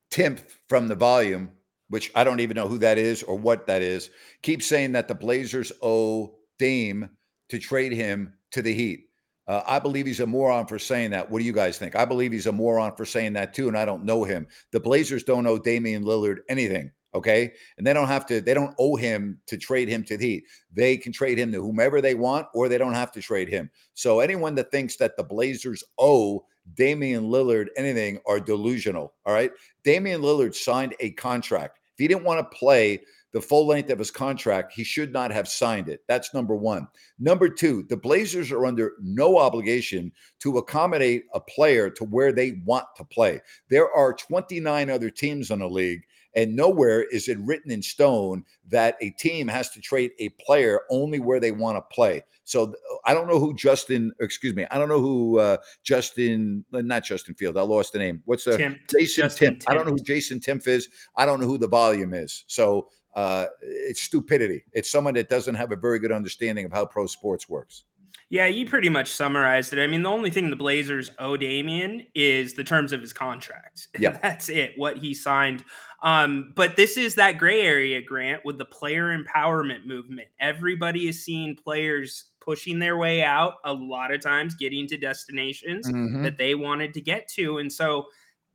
Timpf 0.09 0.43
from 0.69 0.87
the 0.87 0.95
volume 0.95 1.51
which 1.89 2.11
I 2.15 2.23
don't 2.23 2.39
even 2.39 2.55
know 2.55 2.67
who 2.67 2.77
that 2.79 2.97
is 2.97 3.23
or 3.23 3.35
what 3.35 3.67
that 3.67 3.81
is, 3.81 4.09
keeps 4.41 4.65
saying 4.65 4.91
that 4.93 5.07
the 5.07 5.15
Blazers 5.15 5.71
owe 5.81 6.35
Dame 6.59 7.09
to 7.49 7.59
trade 7.59 7.91
him 7.91 8.33
to 8.51 8.61
the 8.61 8.73
Heat. 8.73 9.05
Uh, 9.47 9.61
I 9.65 9.79
believe 9.79 10.05
he's 10.05 10.19
a 10.19 10.27
moron 10.27 10.67
for 10.67 10.77
saying 10.77 11.11
that. 11.11 11.29
What 11.29 11.39
do 11.39 11.45
you 11.45 11.53
guys 11.53 11.77
think? 11.77 11.95
I 11.95 12.03
believe 12.03 12.33
he's 12.33 12.47
a 12.47 12.51
moron 12.51 12.95
for 12.95 13.05
saying 13.05 13.33
that 13.33 13.53
too, 13.53 13.69
and 13.69 13.77
I 13.77 13.85
don't 13.85 14.03
know 14.03 14.25
him. 14.25 14.45
The 14.71 14.79
Blazers 14.79 15.23
don't 15.23 15.47
owe 15.47 15.57
Damian 15.57 16.03
Lillard 16.03 16.39
anything. 16.49 16.91
Okay. 17.13 17.53
And 17.77 17.87
they 17.87 17.93
don't 17.93 18.09
have 18.09 18.25
to, 18.27 18.41
they 18.41 18.53
don't 18.53 18.75
owe 18.77 18.97
him 18.97 19.39
to 19.47 19.57
trade 19.57 19.87
him 19.87 20.03
to 20.03 20.17
the 20.17 20.25
Heat. 20.25 20.43
They 20.73 20.97
can 20.97 21.13
trade 21.13 21.39
him 21.39 21.51
to 21.53 21.61
whomever 21.61 22.01
they 22.01 22.13
want, 22.13 22.47
or 22.53 22.67
they 22.67 22.77
don't 22.77 22.93
have 22.93 23.13
to 23.13 23.21
trade 23.21 23.47
him. 23.47 23.71
So 23.93 24.19
anyone 24.19 24.55
that 24.55 24.69
thinks 24.69 24.97
that 24.97 25.15
the 25.15 25.23
Blazers 25.23 25.83
owe 25.97 26.45
Damian 26.75 27.25
Lillard 27.25 27.67
anything 27.75 28.19
are 28.25 28.39
delusional. 28.39 29.13
All 29.25 29.33
right. 29.33 29.51
Damian 29.83 30.21
Lillard 30.21 30.55
signed 30.55 30.95
a 30.99 31.11
contract. 31.11 31.79
If 31.93 31.99
he 31.99 32.07
didn't 32.07 32.23
want 32.23 32.39
to 32.39 32.57
play 32.57 33.01
the 33.33 33.41
full 33.41 33.67
length 33.67 33.89
of 33.89 33.99
his 33.99 34.11
contract, 34.11 34.73
he 34.73 34.83
should 34.83 35.11
not 35.11 35.31
have 35.31 35.47
signed 35.47 35.89
it. 35.89 36.01
That's 36.07 36.33
number 36.33 36.55
one. 36.55 36.87
Number 37.19 37.49
two, 37.49 37.83
the 37.83 37.97
Blazers 37.97 38.51
are 38.51 38.65
under 38.65 38.93
no 39.01 39.37
obligation 39.37 40.11
to 40.39 40.57
accommodate 40.57 41.25
a 41.33 41.39
player 41.39 41.89
to 41.89 42.03
where 42.05 42.31
they 42.31 42.61
want 42.65 42.85
to 42.95 43.03
play. 43.03 43.41
There 43.69 43.91
are 43.91 44.13
29 44.13 44.89
other 44.89 45.09
teams 45.09 45.51
in 45.51 45.59
the 45.59 45.69
league 45.69 46.03
and 46.37 46.55
nowhere 46.55 47.01
is 47.05 47.27
it 47.27 47.39
written 47.39 47.71
in 47.71 47.81
stone 47.81 48.45
that 48.69 48.95
a 49.01 49.09
team 49.09 49.47
has 49.47 49.71
to 49.71 49.81
trade 49.81 50.11
a 50.19 50.29
player 50.29 50.81
only 50.91 51.19
where 51.19 51.39
they 51.39 51.51
want 51.51 51.77
to 51.77 51.81
play. 51.93 52.23
So 52.43 52.75
I 53.05 53.15
don't 53.15 53.27
know 53.27 53.39
who 53.39 53.55
Justin, 53.55 54.13
excuse 54.21 54.55
me, 54.55 54.67
I 54.69 54.77
don't 54.77 54.87
know 54.87 55.01
who 55.01 55.39
uh, 55.39 55.57
Justin, 55.83 56.63
uh, 56.71 56.81
not 56.81 57.03
Justin 57.03 57.33
Field. 57.33 57.57
I 57.57 57.63
lost 57.63 57.91
the 57.91 57.99
name. 57.99 58.21
What's 58.25 58.45
the 58.45 58.55
Tim, 58.55 58.79
Jason 58.89 59.23
Justin 59.23 59.59
Tim? 59.59 59.67
I 59.67 59.73
don't 59.73 59.85
know 59.85 59.93
who 59.93 60.03
Jason 60.03 60.39
Timpf 60.39 60.67
is. 60.67 60.87
I 61.15 61.25
don't 61.25 61.41
know 61.41 61.47
who 61.47 61.57
the 61.57 61.67
volume 61.67 62.13
is. 62.13 62.45
So 62.45 62.89
uh, 63.15 63.47
it's 63.61 64.03
stupidity. 64.03 64.63
It's 64.73 64.91
someone 64.91 65.15
that 65.15 65.29
doesn't 65.29 65.55
have 65.55 65.71
a 65.71 65.75
very 65.75 65.97
good 65.97 66.11
understanding 66.11 66.65
of 66.65 66.71
how 66.71 66.85
pro 66.85 67.07
sports 67.07 67.49
works. 67.49 67.83
Yeah, 68.29 68.47
you 68.47 68.67
pretty 68.67 68.89
much 68.89 69.09
summarized 69.09 69.71
it. 69.71 69.81
I 69.81 69.87
mean, 69.87 70.03
the 70.03 70.09
only 70.09 70.29
thing 70.29 70.49
the 70.49 70.55
Blazers 70.57 71.11
owe 71.17 71.37
Damian 71.37 72.05
is 72.13 72.53
the 72.53 72.63
terms 72.63 72.91
of 72.91 73.01
his 73.01 73.13
contract. 73.13 73.87
Yeah. 73.99 74.17
That's 74.21 74.49
it, 74.49 74.73
what 74.75 74.97
he 74.97 75.13
signed 75.13 75.63
um, 76.03 76.53
but 76.55 76.75
this 76.75 76.97
is 76.97 77.15
that 77.15 77.37
gray 77.37 77.61
area, 77.61 78.01
Grant, 78.01 78.45
with 78.45 78.57
the 78.57 78.65
player 78.65 79.17
empowerment 79.17 79.85
movement. 79.85 80.27
Everybody 80.39 81.07
is 81.07 81.23
seeing 81.23 81.55
players 81.55 82.25
pushing 82.39 82.79
their 82.79 82.97
way 82.97 83.23
out, 83.23 83.55
a 83.65 83.73
lot 83.73 84.11
of 84.11 84.21
times 84.21 84.55
getting 84.55 84.87
to 84.87 84.97
destinations 84.97 85.87
mm-hmm. 85.87 86.23
that 86.23 86.37
they 86.37 86.55
wanted 86.55 86.93
to 86.93 87.01
get 87.01 87.27
to. 87.27 87.57
And 87.57 87.71
so 87.71 88.05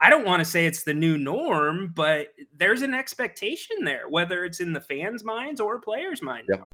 I 0.00 0.08
don't 0.08 0.24
want 0.24 0.40
to 0.40 0.44
say 0.44 0.66
it's 0.66 0.84
the 0.84 0.94
new 0.94 1.18
norm, 1.18 1.92
but 1.94 2.28
there's 2.56 2.82
an 2.82 2.94
expectation 2.94 3.84
there, 3.84 4.08
whether 4.08 4.44
it's 4.44 4.60
in 4.60 4.72
the 4.72 4.80
fans' 4.80 5.24
minds 5.24 5.60
or 5.60 5.80
players' 5.80 6.22
minds. 6.22 6.46
Yep. 6.48 6.66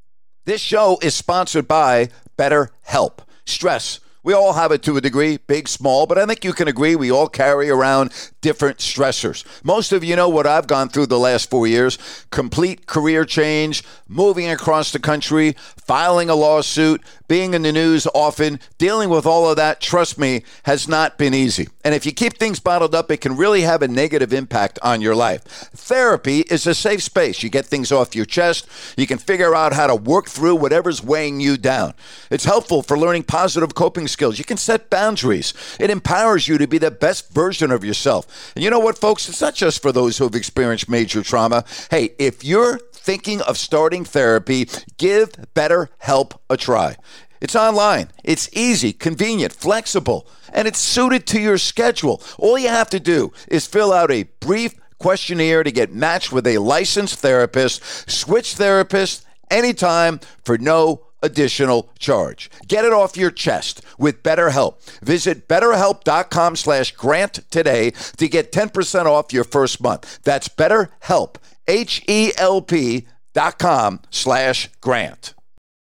This 0.44 0.60
show 0.60 0.98
is 1.02 1.14
sponsored 1.14 1.66
by 1.66 2.08
BetterHelp. 2.38 3.18
Stress 3.46 4.00
we 4.22 4.32
all 4.32 4.52
have 4.52 4.72
it 4.72 4.82
to 4.82 4.96
a 4.96 5.00
degree, 5.00 5.38
big, 5.46 5.68
small, 5.68 6.06
but 6.06 6.18
I 6.18 6.26
think 6.26 6.44
you 6.44 6.52
can 6.52 6.68
agree 6.68 6.96
we 6.96 7.10
all 7.10 7.28
carry 7.28 7.70
around 7.70 8.12
different 8.40 8.78
stressors. 8.78 9.44
Most 9.64 9.92
of 9.92 10.02
you 10.02 10.16
know 10.16 10.28
what 10.28 10.46
I've 10.46 10.66
gone 10.66 10.88
through 10.88 11.06
the 11.06 11.18
last 11.18 11.50
four 11.50 11.66
years 11.66 11.98
complete 12.30 12.86
career 12.86 13.24
change, 13.24 13.82
moving 14.06 14.48
across 14.48 14.92
the 14.92 14.98
country, 14.98 15.54
filing 15.76 16.30
a 16.30 16.34
lawsuit, 16.34 17.02
being 17.28 17.54
in 17.54 17.62
the 17.62 17.72
news 17.72 18.06
often, 18.14 18.60
dealing 18.78 19.08
with 19.08 19.26
all 19.26 19.48
of 19.48 19.56
that, 19.56 19.80
trust 19.80 20.18
me, 20.18 20.42
has 20.64 20.88
not 20.88 21.18
been 21.18 21.34
easy. 21.34 21.68
And 21.88 21.94
if 21.94 22.04
you 22.04 22.12
keep 22.12 22.36
things 22.36 22.60
bottled 22.60 22.94
up, 22.94 23.10
it 23.10 23.22
can 23.22 23.34
really 23.34 23.62
have 23.62 23.80
a 23.80 23.88
negative 23.88 24.34
impact 24.34 24.78
on 24.82 25.00
your 25.00 25.14
life. 25.14 25.42
Therapy 25.74 26.40
is 26.40 26.66
a 26.66 26.74
safe 26.74 27.02
space. 27.02 27.42
You 27.42 27.48
get 27.48 27.64
things 27.64 27.90
off 27.90 28.14
your 28.14 28.26
chest, 28.26 28.68
you 28.98 29.06
can 29.06 29.16
figure 29.16 29.54
out 29.54 29.72
how 29.72 29.86
to 29.86 29.94
work 29.94 30.28
through 30.28 30.56
whatever's 30.56 31.02
weighing 31.02 31.40
you 31.40 31.56
down. 31.56 31.94
It's 32.30 32.44
helpful 32.44 32.82
for 32.82 32.98
learning 32.98 33.22
positive 33.22 33.74
coping 33.74 34.06
skills. 34.06 34.38
You 34.38 34.44
can 34.44 34.58
set 34.58 34.90
boundaries. 34.90 35.54
It 35.80 35.88
empowers 35.88 36.46
you 36.46 36.58
to 36.58 36.66
be 36.66 36.76
the 36.76 36.90
best 36.90 37.32
version 37.32 37.70
of 37.70 37.82
yourself. 37.82 38.52
And 38.54 38.62
you 38.62 38.68
know 38.68 38.80
what, 38.80 38.98
folks? 38.98 39.26
It's 39.26 39.40
not 39.40 39.54
just 39.54 39.80
for 39.80 39.90
those 39.90 40.18
who 40.18 40.24
have 40.24 40.34
experienced 40.34 40.90
major 40.90 41.22
trauma. 41.22 41.64
Hey, 41.90 42.10
if 42.18 42.44
you're 42.44 42.80
thinking 42.92 43.40
of 43.40 43.56
starting 43.56 44.04
therapy, 44.04 44.68
give 44.98 45.32
BetterHelp 45.54 46.32
a 46.50 46.58
try. 46.58 46.96
It's 47.40 47.56
online, 47.56 48.08
it's 48.24 48.48
easy, 48.52 48.92
convenient, 48.92 49.52
flexible, 49.52 50.26
and 50.52 50.66
it's 50.66 50.78
suited 50.78 51.26
to 51.28 51.40
your 51.40 51.58
schedule. 51.58 52.22
All 52.38 52.58
you 52.58 52.68
have 52.68 52.90
to 52.90 53.00
do 53.00 53.32
is 53.48 53.66
fill 53.66 53.92
out 53.92 54.10
a 54.10 54.24
brief 54.40 54.74
questionnaire 54.98 55.62
to 55.62 55.70
get 55.70 55.92
matched 55.92 56.32
with 56.32 56.46
a 56.46 56.58
licensed 56.58 57.20
therapist, 57.20 58.10
switch 58.10 58.56
therapists 58.56 59.24
anytime 59.50 60.20
for 60.44 60.58
no 60.58 61.06
additional 61.22 61.90
charge. 61.98 62.50
Get 62.66 62.84
it 62.84 62.92
off 62.92 63.16
your 63.16 63.30
chest 63.30 63.82
with 63.98 64.22
BetterHelp. 64.22 64.82
Visit 65.00 65.48
betterhelp.com 65.48 66.56
slash 66.56 66.92
grant 66.92 67.50
today 67.50 67.90
to 68.16 68.28
get 68.28 68.52
10% 68.52 69.06
off 69.06 69.32
your 69.32 69.44
first 69.44 69.80
month. 69.80 70.20
That's 70.22 70.48
betterhelp, 70.48 71.36
H-E-L-P 71.66 73.06
dot 73.34 73.58
com 73.58 74.00
slash 74.10 74.68
grant. 74.80 75.34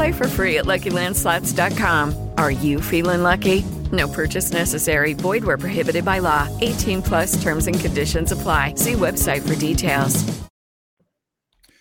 Play 0.00 0.12
for 0.12 0.28
free 0.28 0.56
at 0.56 0.64
LuckyLandSlots.com. 0.64 2.30
Are 2.38 2.50
you 2.50 2.80
feeling 2.80 3.22
lucky? 3.22 3.66
No 3.92 4.08
purchase 4.08 4.50
necessary. 4.50 5.12
Void 5.12 5.44
where 5.44 5.58
prohibited 5.58 6.06
by 6.06 6.20
law. 6.20 6.48
18 6.62 7.02
plus 7.02 7.42
terms 7.42 7.66
and 7.66 7.78
conditions 7.78 8.32
apply. 8.32 8.76
See 8.76 8.94
website 8.94 9.46
for 9.46 9.54
details. 9.56 10.24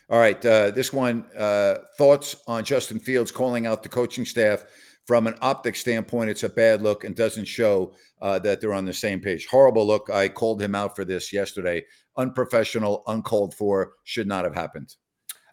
All 0.10 0.19
right. 0.19 0.45
Uh, 0.45 0.71
this 0.71 0.91
one 0.91 1.27
uh, 1.38 1.75
thoughts 1.97 2.36
on 2.45 2.65
Justin 2.65 2.99
Fields 2.99 3.32
calling 3.32 3.65
out 3.65 3.84
the 3.84 3.89
coaching 3.89 4.25
staff. 4.25 4.65
From 5.08 5.25
an 5.25 5.36
optic 5.41 5.77
standpoint, 5.77 6.29
it's 6.29 6.43
a 6.43 6.49
bad 6.49 6.82
look 6.82 7.05
and 7.05 7.15
doesn't 7.15 7.45
show 7.45 7.93
uh, 8.21 8.38
that 8.39 8.60
they're 8.60 8.73
on 8.73 8.84
the 8.84 8.93
same 8.93 9.21
page. 9.21 9.47
Horrible 9.47 9.88
look. 9.88 10.10
I 10.10 10.27
called 10.27 10.62
him 10.62 10.75
out 10.75 10.93
for 10.93 11.05
this 11.05 11.32
yesterday. 11.32 11.86
Unprofessional, 12.17 13.01
uncalled 13.08 13.53
for, 13.53 13.93
should 14.03 14.27
not 14.27 14.43
have 14.43 14.55
happened. 14.55 14.93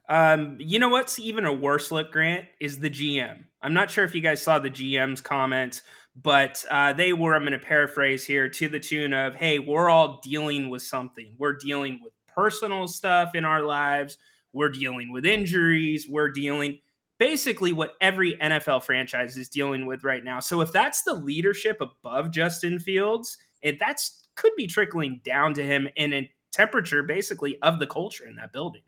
Um, 0.09 0.57
you 0.61 0.79
know 0.79 0.89
what's 0.89 1.19
even 1.19 1.47
a 1.47 1.53
worse 1.53 1.91
look, 1.91 2.13
Grant, 2.13 2.47
is 2.61 2.79
the 2.79 2.91
GM. 2.91 3.45
I'm 3.63 3.75
not 3.75 3.91
sure 3.91 4.05
if 4.05 4.15
you 4.15 4.21
guys 4.21 4.41
saw 4.41 4.59
the 4.59 4.71
GM's 4.71 5.21
comments, 5.21 5.83
but 6.23 6.65
uh, 6.71 6.93
they 6.93 7.13
were, 7.13 7.35
I'm 7.35 7.43
going 7.43 7.53
to 7.53 7.59
paraphrase 7.59 8.25
here, 8.25 8.49
to 8.49 8.69
the 8.69 8.79
tune 8.79 9.13
of, 9.13 9.35
hey, 9.35 9.59
we're 9.59 9.91
all 9.91 10.21
dealing 10.23 10.71
with 10.71 10.83
something. 10.83 11.35
We're 11.39 11.57
dealing 11.57 12.01
with 12.03 12.13
personal 12.29 12.87
stuff 12.87 13.35
in 13.35 13.45
our 13.45 13.63
lives. 13.63 14.19
We're 14.53 14.71
dealing 14.71 15.13
with 15.13 15.27
injuries. 15.27 16.07
We're 16.09 16.31
dealing 16.31 16.79
basically 17.19 17.73
what 17.73 17.95
every 18.01 18.35
NFL 18.35 18.85
franchise 18.85 19.37
is 19.37 19.49
dealing 19.49 19.87
with 19.87 20.05
right 20.05 20.23
now. 20.23 20.41
So 20.41 20.61
if 20.61 20.73
that's 20.73 21.03
the 21.03 21.15
leadership 21.15 21.81
above 21.81 22.31
Justin 22.31 22.79
Fields, 22.79 23.37
it 23.63 23.79
that's 23.81 24.29
could 24.37 24.53
be 24.57 24.67
trickling 24.67 25.21
down 25.25 25.55
to 25.55 25.65
him 25.65 25.89
in 25.97 26.13
a 26.13 26.31
temperature 26.53 27.03
basically 27.03 27.59
of 27.63 27.79
the 27.79 27.87
culture 27.87 28.27
in 28.27 28.37
that 28.37 28.53
building. 28.53 28.83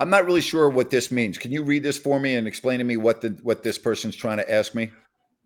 I'm 0.00 0.10
not 0.10 0.24
really 0.24 0.40
sure 0.40 0.70
what 0.70 0.90
this 0.90 1.10
means. 1.10 1.36
Can 1.36 1.52
you 1.52 1.62
read 1.62 1.82
this 1.82 1.98
for 1.98 2.18
me 2.18 2.34
and 2.34 2.48
explain 2.48 2.78
to 2.78 2.84
me 2.84 2.96
what 2.96 3.20
the 3.20 3.38
what 3.42 3.62
this 3.62 3.78
person's 3.78 4.16
trying 4.16 4.38
to 4.38 4.50
ask 4.50 4.74
me? 4.74 4.90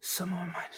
Someone 0.01 0.47
might. 0.49 0.71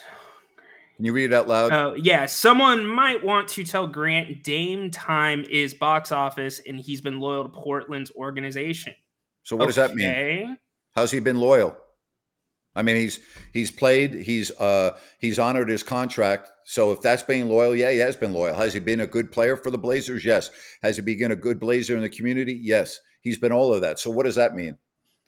Can 0.97 1.05
you 1.05 1.13
read 1.13 1.31
it 1.31 1.35
out 1.35 1.47
loud? 1.47 1.73
Oh, 1.73 1.95
yeah. 1.95 2.25
Someone 2.25 2.87
might 2.87 3.23
want 3.23 3.49
to 3.49 3.65
tell 3.65 3.87
Grant 3.87 4.43
Dame 4.43 4.91
time 4.91 5.45
is 5.51 5.75
box 5.75 6.11
office 6.11 6.63
and 6.67 6.81
he's 6.81 7.03
been 7.03 7.21
loyal 7.21 7.43
to 7.43 7.51
Portland's 7.51 8.11
organization. 8.13 8.95
So 9.43 9.57
what 9.57 9.65
okay. 9.65 9.69
does 9.69 9.77
that 9.77 9.95
mean? 9.95 10.57
How's 10.95 11.11
he 11.11 11.21
been 11.21 11.39
loyal? 11.39 11.77
I 12.75 12.83
mean, 12.83 12.97
he's 12.97 13.21
he's 13.53 13.71
played, 13.71 14.15
he's 14.15 14.51
uh 14.53 14.97
he's 15.19 15.39
honored 15.39 15.69
his 15.69 15.83
contract. 15.83 16.51
So 16.65 16.93
if 16.93 17.03
that's 17.03 17.23
being 17.23 17.49
loyal, 17.49 17.77
yeah, 17.77 17.91
he 17.91 17.99
has 17.99 18.17
been 18.17 18.33
loyal. 18.33 18.55
Has 18.55 18.73
he 18.73 18.81
been 18.81 19.01
a 19.01 19.07
good 19.07 19.31
player 19.31 19.57
for 19.57 19.71
the 19.71 19.79
Blazers? 19.79 20.25
Yes. 20.25 20.51
Has 20.83 20.97
he 20.97 21.03
been 21.03 21.33
a 21.33 21.37
good 21.37 21.61
Blazer 21.61 21.95
in 21.95 22.03
the 22.03 22.09
community? 22.09 22.59
Yes. 22.63 22.99
He's 23.27 23.39
been 23.39 23.51
all 23.51 23.75
of 23.75 23.81
that. 23.81 23.99
So 23.99 24.09
what 24.09 24.25
does 24.25 24.37
that 24.37 24.55
mean? 24.55 24.79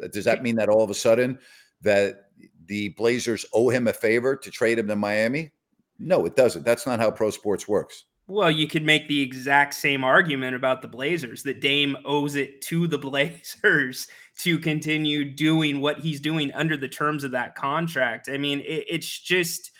Uh, 0.00 0.06
does 0.06 0.24
that 0.24 0.40
mean 0.40 0.54
that 0.54 0.68
all 0.68 0.84
of 0.84 0.90
a 0.90 0.94
sudden 0.94 1.36
that 1.82 2.30
the 2.66 2.90
Blazers 2.90 3.44
owe 3.52 3.70
him 3.70 3.88
a 3.88 3.92
favor 3.92 4.36
to 4.36 4.50
trade 4.52 4.78
him 4.78 4.86
to 4.86 4.94
Miami? 4.94 5.50
No, 5.98 6.24
it 6.24 6.36
doesn't. 6.36 6.64
That's 6.64 6.86
not 6.86 7.00
how 7.00 7.10
pro 7.10 7.30
sports 7.30 7.66
works. 7.66 8.04
Well, 8.28 8.52
you 8.52 8.68
could 8.68 8.84
make 8.84 9.08
the 9.08 9.20
exact 9.20 9.74
same 9.74 10.04
argument 10.04 10.54
about 10.54 10.80
the 10.80 10.86
Blazers 10.86 11.42
that 11.42 11.60
Dame 11.60 11.96
owes 12.04 12.36
it 12.36 12.62
to 12.66 12.86
the 12.86 12.98
Blazers 13.10 14.06
to 14.42 14.60
continue 14.60 15.24
doing 15.24 15.80
what 15.80 15.98
he's 15.98 16.20
doing 16.20 16.52
under 16.52 16.76
the 16.76 16.86
terms 16.86 17.24
of 17.24 17.32
that 17.32 17.56
contract. 17.56 18.28
I 18.28 18.38
mean, 18.38 18.60
it, 18.60 18.84
it's 18.88 19.18
just 19.18 19.72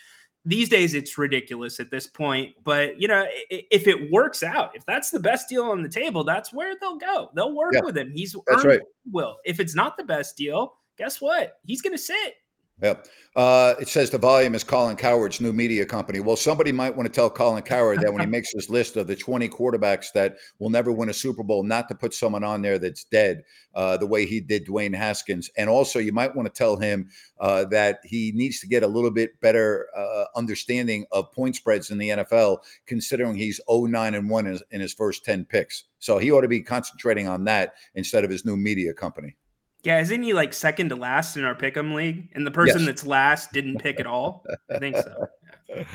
these 0.45 0.69
days 0.69 0.93
it's 0.93 1.17
ridiculous 1.17 1.79
at 1.79 1.91
this 1.91 2.07
point 2.07 2.55
but 2.63 2.99
you 2.99 3.07
know 3.07 3.25
if 3.49 3.87
it 3.87 4.09
works 4.11 4.41
out 4.41 4.73
if 4.73 4.85
that's 4.85 5.11
the 5.11 5.19
best 5.19 5.49
deal 5.49 5.63
on 5.63 5.83
the 5.83 5.89
table 5.89 6.23
that's 6.23 6.53
where 6.53 6.75
they'll 6.79 6.97
go. 6.97 7.29
They'll 7.35 7.53
work 7.53 7.73
yeah, 7.73 7.81
with 7.81 7.97
him. 7.97 8.11
He's 8.11 8.35
that's 8.47 8.65
right. 8.65 8.81
will. 9.11 9.37
If 9.45 9.59
it's 9.59 9.75
not 9.75 9.97
the 9.97 10.03
best 10.03 10.37
deal 10.37 10.73
guess 10.99 11.19
what? 11.21 11.53
He's 11.65 11.81
going 11.81 11.93
to 11.93 12.01
sit 12.01 12.35
Yep. 12.81 13.07
Uh, 13.35 13.75
it 13.79 13.87
says 13.87 14.09
the 14.09 14.17
volume 14.17 14.55
is 14.55 14.63
Colin 14.63 14.95
Cowherd's 14.95 15.39
new 15.39 15.53
media 15.53 15.85
company. 15.85 16.19
Well, 16.19 16.35
somebody 16.35 16.71
might 16.71 16.95
want 16.95 17.07
to 17.07 17.13
tell 17.13 17.29
Colin 17.29 17.61
Cowherd 17.61 18.01
that 18.01 18.11
when 18.11 18.21
he 18.21 18.25
makes 18.29 18.51
his 18.51 18.69
list 18.69 18.97
of 18.97 19.07
the 19.07 19.15
20 19.15 19.47
quarterbacks 19.49 20.07
that 20.13 20.37
will 20.57 20.69
never 20.69 20.91
win 20.91 21.09
a 21.09 21.13
Super 21.13 21.43
Bowl, 21.43 21.63
not 21.63 21.87
to 21.89 21.95
put 21.95 22.13
someone 22.13 22.43
on 22.43 22.61
there 22.61 22.79
that's 22.79 23.03
dead, 23.03 23.43
uh, 23.75 23.97
the 23.97 24.07
way 24.07 24.25
he 24.25 24.41
did 24.41 24.65
Dwayne 24.65 24.95
Haskins. 24.95 25.49
And 25.57 25.69
also, 25.69 25.99
you 25.99 26.11
might 26.11 26.35
want 26.35 26.53
to 26.53 26.57
tell 26.57 26.75
him 26.75 27.09
uh, 27.39 27.65
that 27.65 27.99
he 28.03 28.31
needs 28.33 28.59
to 28.61 28.67
get 28.67 28.83
a 28.83 28.87
little 28.87 29.11
bit 29.11 29.39
better 29.41 29.87
uh, 29.95 30.25
understanding 30.35 31.05
of 31.11 31.31
point 31.31 31.55
spreads 31.55 31.91
in 31.91 31.97
the 31.97 32.09
NFL, 32.09 32.57
considering 32.87 33.35
he's 33.35 33.61
09 33.69 34.15
and 34.15 34.29
1 34.29 34.47
in, 34.47 34.59
in 34.71 34.81
his 34.81 34.93
first 34.93 35.23
10 35.23 35.45
picks. 35.45 35.85
So 35.99 36.17
he 36.17 36.31
ought 36.31 36.41
to 36.41 36.47
be 36.47 36.61
concentrating 36.61 37.27
on 37.27 37.43
that 37.43 37.73
instead 37.95 38.23
of 38.23 38.31
his 38.31 38.43
new 38.43 38.57
media 38.57 38.93
company. 38.93 39.35
Yeah, 39.83 40.01
isn't 40.01 40.23
he 40.23 40.33
like 40.33 40.53
second 40.53 40.89
to 40.89 40.95
last 40.95 41.37
in 41.37 41.45
our 41.45 41.55
pick'em 41.55 41.93
league? 41.93 42.29
And 42.33 42.45
the 42.45 42.51
person 42.51 42.79
yes. 42.79 42.85
that's 42.87 43.05
last 43.05 43.53
didn't 43.53 43.79
pick 43.79 43.99
at 43.99 44.07
all. 44.07 44.45
I 44.69 44.79
think 44.79 44.97
so. 44.97 45.27
Yeah. 45.67 45.83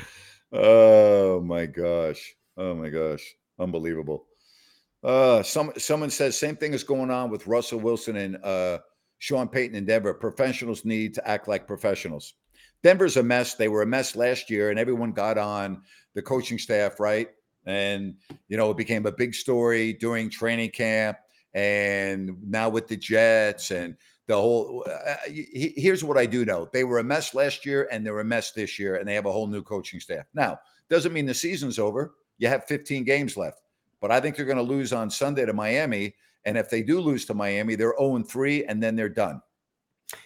Oh 0.53 1.41
my 1.41 1.65
gosh! 1.65 2.33
Oh 2.55 2.75
my 2.75 2.89
gosh! 2.89 3.35
Unbelievable. 3.59 4.25
Uh, 5.03 5.43
some 5.43 5.73
someone 5.77 6.09
says 6.09 6.37
same 6.37 6.55
thing 6.55 6.73
is 6.73 6.83
going 6.83 7.11
on 7.11 7.29
with 7.29 7.45
Russell 7.45 7.79
Wilson 7.79 8.15
and 8.15 8.37
uh, 8.41 8.77
Sean 9.19 9.49
Payton 9.49 9.75
in 9.75 9.85
Denver. 9.85 10.13
Professionals 10.13 10.85
need 10.85 11.13
to 11.15 11.27
act 11.27 11.49
like 11.49 11.67
professionals. 11.67 12.35
Denver's 12.83 13.17
a 13.17 13.23
mess. 13.23 13.55
They 13.55 13.67
were 13.67 13.81
a 13.81 13.87
mess 13.87 14.15
last 14.15 14.49
year, 14.49 14.69
and 14.69 14.79
everyone 14.79 15.11
got 15.11 15.37
on 15.37 15.81
the 16.13 16.21
coaching 16.21 16.59
staff, 16.59 16.99
right? 17.01 17.27
And 17.65 18.15
you 18.47 18.55
know, 18.55 18.71
it 18.71 18.77
became 18.77 19.05
a 19.07 19.11
big 19.11 19.35
story 19.35 19.93
during 19.93 20.29
training 20.29 20.71
camp 20.71 21.17
and 21.55 22.37
now 22.45 22.69
with 22.69 22.87
the 22.87 22.97
Jets 22.97 23.71
and 23.71 23.95
the 24.27 24.35
whole. 24.35 24.85
Uh, 24.87 24.91
uh 24.91 25.15
here's 25.27 26.03
what 26.03 26.17
I 26.17 26.27
do 26.27 26.45
know: 26.45 26.69
they 26.71 26.83
were 26.83 26.99
a 26.99 27.03
mess 27.03 27.33
last 27.33 27.65
year, 27.65 27.87
and 27.91 28.05
they're 28.05 28.19
a 28.19 28.25
mess 28.25 28.51
this 28.51 28.77
year, 28.77 28.97
and 28.97 29.07
they 29.07 29.15
have 29.15 29.25
a 29.25 29.31
whole 29.31 29.47
new 29.47 29.63
coaching 29.63 29.99
staff. 29.99 30.25
Now, 30.33 30.59
doesn't 30.89 31.13
mean 31.13 31.25
the 31.25 31.33
season's 31.33 31.79
over. 31.79 32.15
You 32.37 32.49
have 32.49 32.65
15 32.65 33.05
games 33.05 33.37
left, 33.37 33.61
but 34.01 34.11
I 34.11 34.19
think 34.19 34.35
they're 34.35 34.45
going 34.45 34.57
to 34.57 34.63
lose 34.63 34.93
on 34.93 35.09
Sunday 35.09 35.45
to 35.45 35.53
Miami. 35.53 36.15
And 36.43 36.57
if 36.57 36.69
they 36.69 36.83
do 36.83 36.99
lose 36.99 37.25
to 37.25 37.33
Miami, 37.33 37.73
they're 37.75 37.95
0 37.97 38.21
3, 38.21 38.65
and 38.65 38.83
then 38.83 38.95
they're 38.95 39.09
done. 39.09 39.41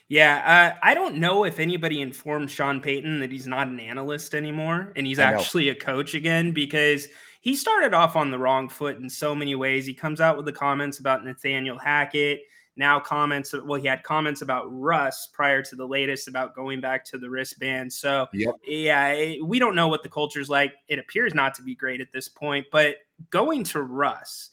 Yeah, 0.10 0.74
uh, 0.76 0.80
I 0.84 0.94
don't 0.94 1.16
know 1.16 1.46
if 1.46 1.60
anybody 1.60 2.02
informed 2.02 2.52
Sean 2.52 2.82
Payton 2.82 3.20
that 3.20 3.32
he's 3.32 3.48
not 3.48 3.68
an 3.68 3.80
analyst 3.80 4.36
anymore 4.36 4.92
and 4.96 5.08
he's 5.08 5.20
actually 5.20 5.70
a 5.70 5.76
coach 5.76 6.16
again 6.16 6.52
because 6.52 7.08
he 7.42 7.56
started 7.56 7.94
off 7.94 8.16
on 8.16 8.32
the 8.32 8.40
wrong 8.40 8.68
foot 8.70 8.98
in 8.98 9.10
so 9.10 9.34
many 9.34 9.56
ways. 9.56 9.86
He 9.86 9.94
comes 9.94 10.20
out 10.20 10.36
with 10.36 10.46
the 10.46 10.52
comments 10.52 11.00
about 11.00 11.24
Nathaniel 11.24 11.78
Hackett. 11.78 12.42
Now 12.76 13.00
comments, 13.00 13.54
well, 13.66 13.80
he 13.80 13.88
had 13.88 14.04
comments 14.04 14.42
about 14.42 14.66
Russ 14.70 15.28
prior 15.34 15.62
to 15.64 15.76
the 15.76 15.86
latest 15.86 16.28
about 16.28 16.56
going 16.56 16.80
back 16.80 17.04
to 17.06 17.18
the 17.18 17.30
wristband. 17.30 17.92
So, 17.92 18.28
yep. 18.34 18.56
yeah, 18.66 19.34
we 19.44 19.60
don't 19.60 19.76
know 19.76 19.90
what 19.90 20.04
the 20.04 20.10
culture's 20.10 20.50
like. 20.50 20.74
It 20.88 21.00
appears 21.00 21.34
not 21.34 21.54
to 21.56 21.62
be 21.62 21.76
great 21.76 22.00
at 22.00 22.12
this 22.14 22.30
point, 22.30 22.68
but 22.72 22.96
going 23.32 23.64
to 23.66 23.82
Russ, 23.82 24.50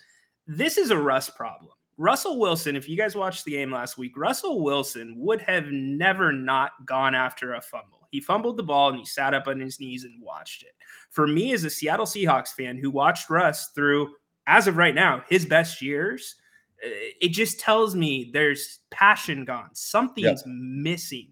this 0.47 0.77
is 0.77 0.91
a 0.91 0.99
Russ 0.99 1.31
problem. 1.31 1.71
Russell 1.99 2.39
Wilson, 2.39 2.77
if 2.77 2.89
you 2.89 2.97
guys 2.97 3.15
watched 3.15 3.45
the 3.45 3.53
game 3.53 3.71
last 3.71 3.97
week, 3.97 4.17
Russell 4.17 4.63
Wilson 4.63 5.15
would 5.17 5.41
have 5.43 5.67
never 5.69 6.33
not 6.33 6.73
gone 6.85 7.15
after 7.15 7.55
a 7.55 7.61
fumble. 7.61 8.09
He 8.11 8.21
fumbled 8.21 8.57
the 8.57 8.63
ball 8.63 8.91
and 8.91 8.99
he 8.99 9.05
sat 9.05 9.35
up 9.35 9.47
on 9.47 9.61
his 9.61 9.81
knees 9.81 10.05
and 10.05 10.23
watched 10.23 10.63
it 10.63 10.73
for 11.11 11.27
me 11.27 11.53
as 11.53 11.65
a 11.65 11.71
Seattle 11.71 12.07
Seahawks 12.07 12.49
fan 12.49 12.77
who 12.77 12.91
watched 12.91 13.31
Russ 13.31 13.69
through, 13.75 14.15
as 14.47 14.67
of 14.67 14.77
right 14.77 14.95
now, 14.95 15.25
his 15.29 15.47
best 15.47 15.83
years, 15.83 16.37
eh, 16.83 17.11
it 17.21 17.29
just 17.29 17.61
tells 17.61 17.95
me 17.95 18.31
there's 18.33 18.81
passion 18.91 19.45
gone. 19.45 19.71
Something's 19.75 20.43
yeah. 20.47 20.53
missing. 20.53 21.29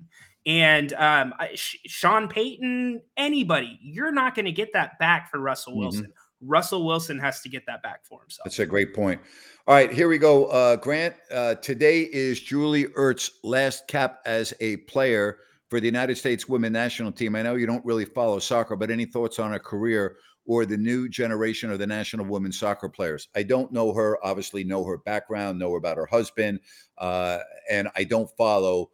And 0.47 0.93
um, 0.95 1.33
Sean 1.55 2.29
Payton, 2.29 3.01
anybody, 3.17 3.79
you're 3.83 4.13
not 4.13 4.35
going 4.35 4.45
to 4.45 4.53
get 4.53 4.73
that 4.75 4.99
back 4.99 5.31
for 5.31 5.39
Russell 5.39 5.73
mm-hmm. 5.73 5.81
Wilson. 5.81 6.03
Mm-hmm. 6.03 6.11
Russell 6.47 6.85
Wilson 6.85 7.19
has 7.19 7.41
to 7.41 7.49
get 7.49 7.65
that 7.67 7.83
back 7.83 8.05
for 8.05 8.21
himself. 8.21 8.45
That's 8.45 8.59
a 8.59 8.67
great 8.67 8.95
point. 8.95 9.21
All 9.67 9.75
right, 9.75 9.91
here 9.91 10.09
we 10.09 10.19
go. 10.19 10.47
Uh, 10.47 10.77
Grant, 10.77 11.15
uh, 11.31 11.55
today 11.55 12.03
is 12.13 12.41
Julie 12.41 12.85
Ertz's 12.89 13.31
last 13.43 13.87
cap 13.89 14.21
as 14.27 14.53
a 14.61 14.77
player 14.79 15.39
for 15.75 15.81
the 15.81 15.87
United 15.87 16.17
States 16.17 16.49
women 16.49 16.73
national 16.73 17.11
team. 17.11 17.35
I 17.35 17.43
know 17.43 17.57
you 17.57 17.67
don't 17.67 17.85
really 17.85 18.05
follow 18.05 18.39
soccer, 18.39 18.77
but 18.77 18.93
any 18.93 19.07
thoughts 19.07 19.41
on 19.41 19.51
her 19.51 19.59
career 19.59 20.19
or 20.47 20.65
the 20.65 20.77
new 20.77 21.09
generation 21.09 21.69
of 21.69 21.81
the 21.81 21.87
national 21.89 22.27
women's 22.27 22.61
soccer 22.61 22.89
players? 22.89 23.27
I 23.35 23.43
don't 23.43 23.73
know 23.73 23.93
her, 23.93 24.25
obviously, 24.25 24.63
know 24.63 24.85
her 24.85 24.99
background, 24.99 25.59
know 25.59 25.75
about 25.75 25.97
her 25.97 26.07
husband, 26.07 26.61
uh, 26.99 27.39
and 27.69 27.89
I 27.97 28.05
don't 28.05 28.31
follow 28.37 28.93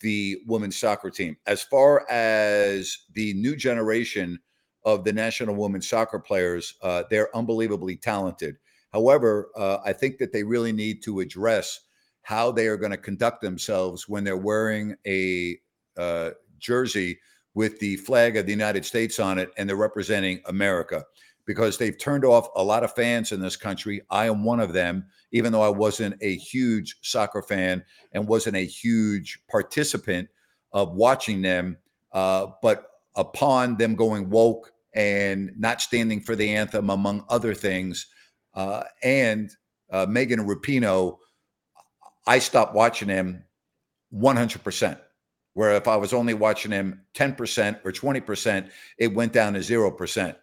the 0.00 0.38
women's 0.48 0.76
soccer 0.76 1.10
team. 1.10 1.36
As 1.46 1.62
far 1.62 2.10
as 2.10 2.98
the 3.14 3.32
new 3.34 3.54
generation 3.54 4.40
of 4.84 5.04
the 5.04 5.12
national 5.12 5.54
women's 5.54 5.88
soccer 5.88 6.18
players, 6.18 6.74
uh, 6.82 7.04
they're 7.08 7.34
unbelievably 7.36 7.98
talented. 7.98 8.56
However, 8.92 9.52
uh, 9.56 9.78
I 9.84 9.92
think 9.92 10.18
that 10.18 10.32
they 10.32 10.42
really 10.42 10.72
need 10.72 11.04
to 11.04 11.20
address 11.20 11.78
how 12.22 12.50
they 12.50 12.66
are 12.66 12.76
going 12.76 12.90
to 12.90 12.96
conduct 12.96 13.42
themselves 13.42 14.08
when 14.08 14.24
they're 14.24 14.36
wearing 14.36 14.96
a 15.06 15.60
uh, 15.96 16.30
jersey 16.58 17.18
with 17.54 17.78
the 17.80 17.96
flag 17.96 18.36
of 18.36 18.46
the 18.46 18.52
United 18.52 18.84
States 18.84 19.18
on 19.18 19.38
it 19.38 19.50
and 19.56 19.68
they're 19.68 19.76
representing 19.76 20.40
America 20.46 21.04
because 21.46 21.78
they've 21.78 21.98
turned 21.98 22.24
off 22.24 22.48
a 22.54 22.62
lot 22.62 22.84
of 22.84 22.94
fans 22.94 23.32
in 23.32 23.40
this 23.40 23.56
country. 23.56 24.00
I 24.10 24.26
am 24.26 24.44
one 24.44 24.60
of 24.60 24.72
them, 24.72 25.06
even 25.32 25.52
though 25.52 25.62
I 25.62 25.68
wasn't 25.68 26.16
a 26.20 26.36
huge 26.36 26.96
soccer 27.02 27.42
fan 27.42 27.84
and 28.12 28.28
wasn't 28.28 28.56
a 28.56 28.64
huge 28.64 29.40
participant 29.50 30.28
of 30.72 30.94
watching 30.94 31.42
them. 31.42 31.76
Uh, 32.12 32.48
but 32.62 32.86
upon 33.16 33.76
them 33.76 33.96
going 33.96 34.30
woke 34.30 34.72
and 34.94 35.50
not 35.56 35.80
standing 35.80 36.20
for 36.20 36.36
the 36.36 36.50
anthem, 36.50 36.90
among 36.90 37.24
other 37.28 37.54
things, 37.54 38.06
uh, 38.54 38.84
and 39.02 39.50
uh, 39.90 40.06
Megan 40.08 40.46
Rapinoe, 40.46 41.16
I 42.26 42.38
stopped 42.38 42.74
watching 42.74 43.08
them 43.08 43.44
100%. 44.14 45.00
Where 45.60 45.76
if 45.76 45.86
I 45.86 45.96
was 45.96 46.14
only 46.14 46.32
watching 46.32 46.70
them 46.70 47.02
10% 47.12 47.80
or 47.84 47.92
20%, 47.92 48.70
it 48.96 49.12
went 49.12 49.34
down 49.34 49.52
to 49.52 49.58
0%. 49.58 50.34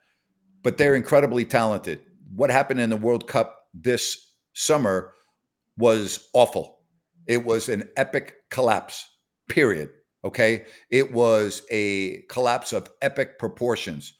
But 0.61 0.77
they're 0.77 0.93
incredibly 0.93 1.43
talented. 1.43 2.01
What 2.35 2.51
happened 2.51 2.81
in 2.81 2.91
the 2.91 2.97
World 2.97 3.27
Cup 3.27 3.63
this 3.73 4.33
summer 4.53 5.15
was 5.75 6.29
awful. 6.33 6.81
It 7.25 7.43
was 7.43 7.67
an 7.67 7.89
epic 7.97 8.35
collapse, 8.51 9.09
period. 9.49 9.89
Okay. 10.23 10.65
It 10.91 11.11
was 11.11 11.63
a 11.71 12.21
collapse 12.29 12.71
of 12.71 12.87
epic 13.01 13.39
proportions. 13.39 14.13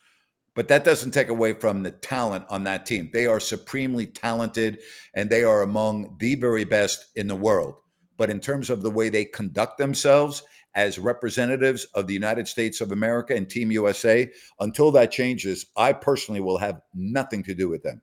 But 0.56 0.68
that 0.70 0.84
doesn't 0.84 1.12
take 1.12 1.30
away 1.30 1.54
from 1.54 1.84
the 1.84 1.92
talent 1.92 2.46
on 2.50 2.64
that 2.64 2.88
team. 2.88 3.12
They 3.14 3.28
are 3.28 3.40
supremely 3.40 4.08
talented 4.08 4.80
and 5.14 5.30
they 5.30 5.44
are 5.44 5.62
among 5.62 6.18
the 6.20 6.34
very 6.34 6.64
best 6.64 7.06
in 7.16 7.28
the 7.28 7.36
world. 7.36 7.76
But 8.18 8.32
in 8.32 8.40
terms 8.40 8.72
of 8.72 8.82
the 8.82 8.90
way 8.90 9.10
they 9.10 9.26
conduct 9.26 9.78
themselves 9.78 10.42
as 10.78 11.00
representatives 11.00 11.86
of 11.96 12.06
the 12.06 12.14
United 12.14 12.48
States 12.48 12.82
of 12.82 12.92
America 12.92 13.36
and 13.36 13.50
Team 13.50 13.72
USA, 13.72 14.32
until 14.60 14.92
that 14.92 15.12
changes, 15.12 15.66
I 15.76 15.92
personally 15.92 16.40
will 16.40 16.60
have 16.60 16.82
nothing 16.94 17.44
to 17.44 17.56
do 17.56 17.68
with 17.68 17.82
them. 17.82 18.02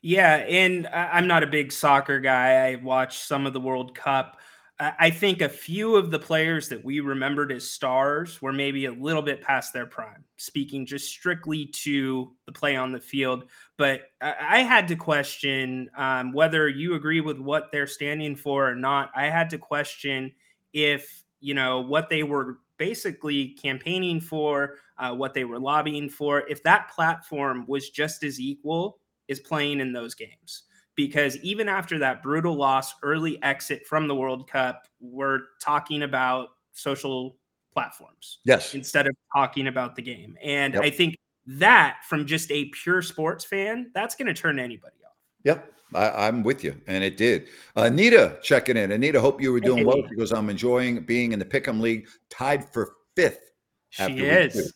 Yeah. 0.00 0.36
And 0.36 0.86
I'm 0.88 1.26
not 1.26 1.42
a 1.42 1.46
big 1.46 1.70
soccer 1.70 2.20
guy. 2.20 2.68
I 2.68 2.76
watched 2.76 3.22
some 3.22 3.46
of 3.46 3.52
the 3.52 3.60
World 3.60 3.94
Cup. 3.94 4.38
I 4.80 5.10
think 5.10 5.40
a 5.40 5.48
few 5.48 5.94
of 5.94 6.10
the 6.10 6.18
players 6.18 6.68
that 6.70 6.84
we 6.84 6.98
remembered 6.98 7.52
as 7.52 7.70
stars 7.70 8.42
were 8.42 8.52
maybe 8.52 8.86
a 8.86 8.92
little 8.92 9.22
bit 9.22 9.40
past 9.40 9.72
their 9.72 9.86
prime, 9.86 10.24
speaking 10.36 10.84
just 10.84 11.08
strictly 11.08 11.66
to 11.66 12.32
the 12.46 12.52
play 12.52 12.74
on 12.74 12.90
the 12.92 13.00
field. 13.00 13.44
But 13.78 14.02
I 14.20 14.62
had 14.62 14.88
to 14.88 14.96
question 14.96 15.90
um, 15.96 16.32
whether 16.32 16.68
you 16.68 16.94
agree 16.94 17.20
with 17.20 17.38
what 17.38 17.70
they're 17.70 17.86
standing 17.86 18.34
for 18.34 18.68
or 18.68 18.74
not. 18.74 19.10
I 19.14 19.26
had 19.26 19.50
to 19.50 19.58
question 19.58 20.32
if, 20.72 21.23
you 21.44 21.54
know, 21.54 21.80
what 21.80 22.08
they 22.08 22.22
were 22.22 22.58
basically 22.78 23.48
campaigning 23.50 24.20
for, 24.20 24.76
uh, 24.98 25.14
what 25.14 25.34
they 25.34 25.44
were 25.44 25.58
lobbying 25.58 26.08
for, 26.08 26.48
if 26.48 26.62
that 26.62 26.90
platform 26.90 27.64
was 27.68 27.90
just 27.90 28.24
as 28.24 28.40
equal 28.40 28.98
as 29.28 29.40
playing 29.40 29.80
in 29.80 29.92
those 29.92 30.14
games 30.14 30.64
because 30.96 31.36
even 31.38 31.68
after 31.68 31.98
that 31.98 32.22
brutal 32.22 32.54
loss, 32.54 32.94
early 33.02 33.42
exit 33.42 33.86
from 33.86 34.08
the 34.08 34.14
World 34.14 34.48
Cup, 34.48 34.86
we're 35.00 35.40
talking 35.60 36.02
about 36.02 36.50
social 36.72 37.36
platforms. 37.72 38.38
Yes. 38.44 38.74
Instead 38.74 39.06
of 39.06 39.14
talking 39.34 39.66
about 39.66 39.96
the 39.96 40.02
game. 40.02 40.36
And 40.42 40.74
yep. 40.74 40.82
I 40.82 40.90
think 40.90 41.16
that 41.46 41.98
from 42.08 42.26
just 42.26 42.50
a 42.50 42.66
pure 42.66 43.02
sports 43.02 43.44
fan, 43.44 43.90
that's 43.94 44.14
going 44.14 44.26
to 44.26 44.34
turn 44.34 44.58
anybody 44.58 44.96
off. 45.04 45.16
Yep. 45.42 45.72
I, 45.94 46.28
am 46.28 46.42
with 46.42 46.64
you, 46.64 46.80
and 46.86 47.02
it 47.04 47.16
did. 47.16 47.48
Anita 47.76 48.38
checking 48.42 48.76
in. 48.76 48.92
Anita, 48.92 49.20
hope 49.20 49.40
you 49.40 49.52
were 49.52 49.60
doing 49.60 49.78
hey. 49.78 49.84
well 49.84 50.02
because 50.08 50.32
I'm 50.32 50.50
enjoying 50.50 51.04
being 51.04 51.32
in 51.32 51.38
the 51.38 51.44
Pick'em 51.44 51.80
League, 51.80 52.08
tied 52.30 52.68
for 52.72 52.94
fifth. 53.16 53.52
She 53.90 54.20
is. 54.20 54.74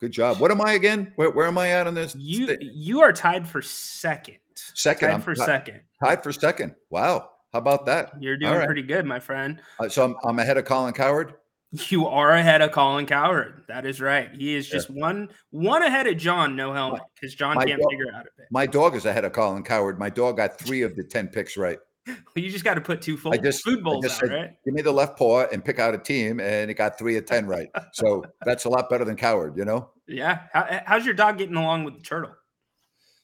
Good 0.00 0.12
job. 0.12 0.38
What 0.38 0.50
am 0.50 0.60
I 0.60 0.72
again? 0.72 1.12
Where, 1.16 1.30
where 1.30 1.46
am 1.46 1.58
I 1.58 1.70
at 1.70 1.86
on 1.86 1.94
this? 1.94 2.14
You 2.16 2.56
you 2.60 3.00
are 3.02 3.12
tied 3.12 3.46
for 3.46 3.60
second. 3.60 4.38
Second. 4.54 5.08
Tied 5.08 5.14
I'm 5.14 5.22
for 5.22 5.34
second. 5.34 5.80
Tied 6.02 6.22
for 6.22 6.32
second. 6.32 6.74
Wow. 6.88 7.30
How 7.52 7.58
about 7.58 7.84
that? 7.86 8.12
You're 8.20 8.36
doing 8.36 8.52
right. 8.54 8.66
pretty 8.66 8.82
good, 8.82 9.04
my 9.04 9.18
friend. 9.18 9.60
Uh, 9.78 9.88
so 9.88 10.04
I'm, 10.04 10.16
I'm 10.24 10.38
ahead 10.38 10.56
of 10.56 10.64
Colin 10.64 10.94
Cowherd. 10.94 11.34
You 11.72 12.08
are 12.08 12.32
ahead 12.32 12.62
of 12.62 12.72
Colin 12.72 13.06
Cowherd. 13.06 13.62
That 13.68 13.86
is 13.86 14.00
right. 14.00 14.28
He 14.34 14.56
is 14.56 14.68
just 14.68 14.90
yeah. 14.90 14.96
one 14.96 15.28
one 15.50 15.84
ahead 15.84 16.08
of 16.08 16.16
John, 16.16 16.56
no 16.56 16.72
helmet, 16.72 17.02
because 17.14 17.34
John 17.34 17.54
my 17.54 17.64
can't 17.64 17.80
dog, 17.80 17.90
figure 17.90 18.12
out 18.12 18.22
a 18.22 18.30
bit. 18.36 18.46
My 18.50 18.66
dog 18.66 18.96
is 18.96 19.06
ahead 19.06 19.24
of 19.24 19.32
Colin 19.32 19.62
Cowherd. 19.62 19.96
My 19.96 20.10
dog 20.10 20.36
got 20.36 20.58
three 20.58 20.82
of 20.82 20.96
the 20.96 21.04
ten 21.04 21.28
picks 21.28 21.56
right. 21.56 21.78
well, 22.06 22.16
you 22.34 22.50
just 22.50 22.64
got 22.64 22.74
to 22.74 22.80
put 22.80 23.00
two 23.00 23.16
full, 23.16 23.32
I 23.32 23.36
just, 23.36 23.62
food 23.62 23.84
bowls 23.84 24.04
just 24.04 24.20
out, 24.20 24.30
right? 24.30 24.50
Give 24.64 24.74
me 24.74 24.82
the 24.82 24.90
left 24.90 25.16
paw 25.16 25.46
and 25.52 25.64
pick 25.64 25.78
out 25.78 25.94
a 25.94 25.98
team, 25.98 26.40
and 26.40 26.72
it 26.72 26.74
got 26.74 26.98
three 26.98 27.16
of 27.16 27.26
ten 27.26 27.46
right. 27.46 27.68
So 27.92 28.24
that's 28.44 28.64
a 28.64 28.68
lot 28.68 28.90
better 28.90 29.04
than 29.04 29.14
Cowherd, 29.14 29.56
you 29.56 29.64
know. 29.64 29.90
Yeah. 30.08 30.40
How, 30.52 30.80
how's 30.86 31.04
your 31.04 31.14
dog 31.14 31.38
getting 31.38 31.56
along 31.56 31.84
with 31.84 31.94
the 31.94 32.00
turtle? 32.00 32.32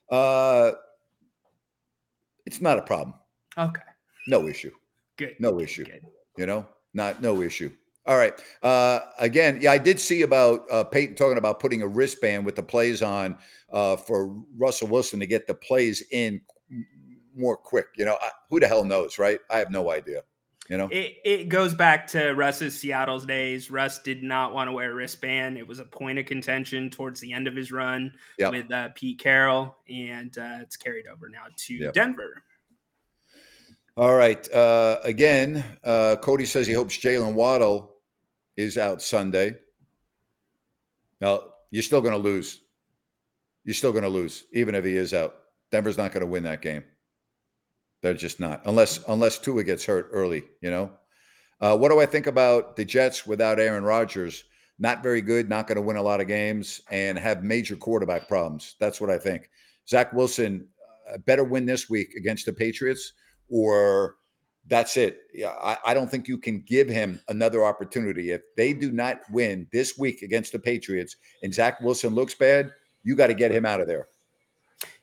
Uh, 0.09 0.70
it's 2.46 2.61
not 2.61 2.78
a 2.78 2.82
problem. 2.82 3.14
Okay. 3.59 3.82
No 4.28 4.46
issue. 4.46 4.70
Good. 5.16 5.35
No 5.40 5.59
issue. 5.59 5.85
Good. 5.85 6.02
You 6.37 6.46
know, 6.46 6.64
not 6.94 7.20
no 7.20 7.42
issue. 7.42 7.72
All 8.07 8.16
right. 8.16 8.35
Uh, 8.62 9.01
again, 9.19 9.59
yeah, 9.61 9.73
I 9.73 9.79
did 9.79 9.99
see 9.99 10.23
about 10.23 10.71
uh, 10.71 10.85
Peyton 10.85 11.16
talking 11.16 11.38
about 11.38 11.59
putting 11.59 11.83
a 11.83 11.88
wristband 11.88 12.47
with 12.47 12.55
the 12.55 12.62
plays 12.62 13.03
on 13.03 13.37
uh, 13.73 13.97
for 13.97 14.35
Russell 14.57 14.88
Wilson 14.88 15.19
to 15.21 15.27
get 15.27 15.47
the 15.47 15.55
plays 15.55 16.03
in 16.12 16.40
more 17.35 17.57
quick. 17.57 17.87
You 17.97 18.05
know, 18.05 18.19
who 18.49 18.61
the 18.61 18.69
hell 18.69 18.85
knows, 18.85 19.19
right? 19.19 19.40
I 19.51 19.59
have 19.59 19.71
no 19.71 19.90
idea. 19.90 20.23
You 20.69 20.77
know, 20.77 20.88
it, 20.90 21.19
it 21.25 21.49
goes 21.49 21.75
back 21.75 22.09
to 22.09 22.33
Russ's 22.33 22.79
Seattle's 22.79 23.25
days. 23.25 23.71
Russ 23.71 24.01
did 24.01 24.25
not 24.25 24.53
want 24.53 24.69
to 24.69 24.73
wear 24.73 24.90
a 24.90 24.95
wristband. 24.95 25.59
It 25.59 25.66
was 25.66 25.79
a 25.79 25.85
point 25.85 26.19
of 26.19 26.27
contention 26.27 26.90
towards 26.90 27.21
the 27.21 27.33
end 27.33 27.47
of 27.47 27.55
his 27.55 27.71
run 27.71 28.12
yep. 28.37 28.53
with 28.53 28.73
uh, 28.73 28.88
Pete 28.97 29.19
Carroll, 29.21 29.77
and 29.88 30.37
uh, 30.37 30.59
it's 30.62 30.77
carried 30.77 31.07
over 31.07 31.29
now 31.29 31.45
to 31.57 31.75
yep. 31.75 31.95
Denver. 31.95 32.42
All 33.97 34.14
right. 34.14 34.53
Uh, 34.53 34.99
again, 35.05 35.64
uh, 35.85 36.16
Cody 36.16 36.45
says 36.45 36.66
he 36.66 36.73
hopes 36.73 36.99
Jalen 36.99 37.35
Waddle 37.35 37.95
is 38.57 38.79
out 38.79 39.03
Sunday. 39.03 39.57
Now, 41.21 41.40
you're 41.71 41.83
still 41.83 42.01
going 42.01 42.14
to 42.14 42.19
lose. 42.19 42.61
You're 43.64 43.75
still 43.75 43.92
going 43.92 44.05
to 44.05 44.09
lose, 44.09 44.45
even 44.53 44.75
if 44.75 44.85
he 44.85 44.97
is 44.97 45.12
out. 45.12 45.35
Denver's 45.73 45.99
not 45.99 46.12
going 46.12 46.21
to 46.21 46.27
win 46.27 46.45
that 46.45 46.62
game. 46.62 46.85
They're 48.03 48.14
just 48.14 48.38
not, 48.38 48.62
unless 48.66 49.01
unless 49.09 49.38
Tua 49.38 49.64
gets 49.64 49.85
hurt 49.85 50.11
early. 50.12 50.45
You 50.61 50.71
know, 50.71 50.92
uh, 51.61 51.77
what 51.77 51.90
do 51.90 51.99
I 51.99 52.07
think 52.07 52.27
about 52.27 52.77
the 52.77 52.85
Jets 52.85 53.27
without 53.27 53.59
Aaron 53.59 53.85
Rodgers? 53.85 54.45
Not 54.79 55.03
very 55.03 55.23
good. 55.23 55.49
Not 55.49 55.66
going 55.66 55.77
to 55.77 55.83
win 55.83 55.97
a 55.97 56.03
lot 56.03 56.21
of 56.21 56.29
games 56.29 56.83
and 56.90 57.19
have 57.19 57.42
major 57.42 57.75
quarterback 57.75 58.29
problems. 58.29 58.77
That's 58.79 59.01
what 59.01 59.11
I 59.11 59.19
think. 59.19 59.49
Zach 59.88 60.12
Wilson 60.12 60.69
uh, 61.12 61.19
better 61.19 61.45
win 61.45 61.64
this 61.66 61.88
week 61.88 62.14
against 62.14 62.47
the 62.47 62.53
Patriots, 62.53 63.12
or 63.49 64.16
that's 64.68 64.96
it. 64.96 65.20
Yeah, 65.33 65.55
I, 65.62 65.79
I, 65.87 65.94
don't 65.94 66.11
think 66.11 66.26
you 66.29 66.38
can 66.38 66.61
give 66.61 66.88
him 66.88 67.20
another 67.29 67.64
opportunity. 67.64 68.33
If 68.33 68.42
they 68.57 68.72
do 68.72 68.90
not 68.90 69.20
win 69.31 69.66
this 69.72 69.96
week 69.96 70.22
against 70.22 70.52
the 70.52 70.59
Patriots 70.59 71.16
and 71.42 71.55
Zach 71.55 71.81
Wilson 71.81 72.14
looks 72.14 72.35
bad, 72.35 72.72
you 73.05 73.14
got 73.14 73.29
to 73.29 73.35
get 73.35 73.52
him 73.52 73.64
out 73.64 73.81
of 73.81 73.87
there. 73.87 74.09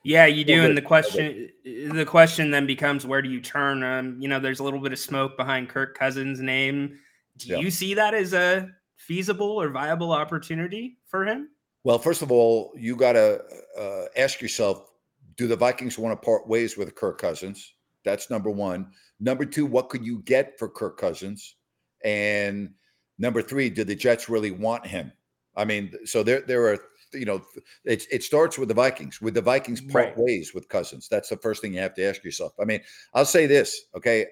Yeah, 0.04 0.26
you 0.26 0.44
do. 0.44 0.64
And 0.64 0.78
the 0.78 0.82
question, 0.82 1.50
the 1.64 2.06
question 2.06 2.52
then 2.52 2.68
becomes, 2.68 3.06
where 3.06 3.22
do 3.22 3.30
you 3.30 3.40
turn? 3.40 3.84
Um, 3.84 4.18
you 4.20 4.28
know, 4.28 4.40
there's 4.40 4.60
a 4.60 4.64
little 4.64 4.82
bit 4.82 4.92
of 4.92 5.00
smoke 5.00 5.38
behind 5.38 5.70
Kirk 5.70 5.98
Cousins' 5.98 6.42
name. 6.42 7.00
Do 7.38 7.50
yeah. 7.50 7.58
you 7.58 7.72
see 7.72 7.94
that 7.94 8.14
as 8.14 8.34
a 8.34 8.70
feasible 8.98 9.62
or 9.62 9.70
viable 9.70 10.12
opportunity 10.12 10.98
for 11.08 11.26
him? 11.26 11.50
Well, 11.86 12.00
first 12.00 12.22
of 12.22 12.32
all, 12.32 12.74
you 12.76 12.96
got 12.96 13.14
to 13.14 13.42
uh, 13.80 14.06
ask 14.18 14.42
yourself: 14.42 14.92
Do 15.38 15.48
the 15.48 15.56
Vikings 15.56 15.98
want 15.98 16.20
to 16.20 16.26
part 16.26 16.48
ways 16.48 16.78
with 16.78 16.94
Kirk 16.96 17.20
Cousins? 17.20 17.74
That's 18.04 18.30
number 18.30 18.50
one. 18.50 18.92
Number 19.20 19.46
two, 19.46 19.66
what 19.66 19.90
could 19.90 20.06
you 20.06 20.20
get 20.24 20.58
for 20.60 20.70
Kirk 20.70 20.98
Cousins? 20.98 21.56
And 22.04 22.72
number 23.18 23.42
three, 23.42 23.70
do 23.70 23.84
the 23.84 23.96
Jets 23.96 24.30
really 24.30 24.52
want 24.52 24.86
him? 24.86 25.12
I 25.56 25.66
mean, 25.66 25.94
so 26.06 26.24
there 26.24 26.42
there 26.42 26.68
are 26.68 26.80
you 27.14 27.26
know, 27.26 27.42
it, 27.86 28.06
it 28.12 28.24
starts 28.24 28.58
with 28.58 28.68
the 28.68 28.74
Vikings. 28.74 29.22
With 29.22 29.34
the 29.34 29.42
Vikings 29.42 29.82
part 29.82 30.06
right. 30.06 30.18
ways 30.18 30.54
with 30.54 30.70
Cousins. 30.70 31.08
That's 31.08 31.30
the 31.30 31.38
first 31.38 31.62
thing 31.62 31.74
you 31.74 31.80
have 31.80 31.94
to 31.96 32.04
ask 32.04 32.24
yourself. 32.24 32.54
I 32.60 32.66
mean, 32.66 32.82
I'll 33.14 33.26
say 33.26 33.46
this, 33.46 33.86
okay. 33.96 34.28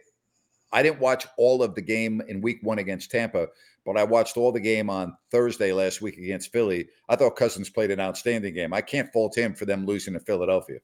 I 0.71 0.81
didn't 0.81 0.99
watch 0.99 1.27
all 1.37 1.63
of 1.63 1.75
the 1.75 1.81
game 1.81 2.21
in 2.27 2.41
week 2.41 2.59
one 2.61 2.79
against 2.79 3.11
Tampa, 3.11 3.47
but 3.85 3.97
I 3.97 4.03
watched 4.03 4.37
all 4.37 4.51
the 4.51 4.59
game 4.59 4.89
on 4.89 5.15
Thursday 5.29 5.73
last 5.73 6.01
week 6.01 6.17
against 6.17 6.51
Philly. 6.51 6.87
I 7.09 7.17
thought 7.17 7.35
Cousins 7.35 7.69
played 7.69 7.91
an 7.91 7.99
outstanding 7.99 8.53
game. 8.53 8.73
I 8.73 8.81
can't 8.81 9.11
fault 9.11 9.37
him 9.37 9.53
for 9.53 9.65
them 9.65 9.85
losing 9.85 10.13
to 10.13 10.19
Philadelphia. 10.21 10.79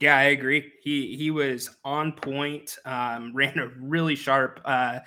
Yeah, 0.00 0.16
I 0.16 0.24
agree. 0.24 0.72
He 0.82 1.16
he 1.16 1.30
was 1.30 1.70
on 1.84 2.12
point. 2.12 2.78
Um, 2.84 3.32
ran 3.34 3.58
a 3.58 3.68
really 3.80 4.14
sharp 4.14 4.60
uh, 4.64 5.00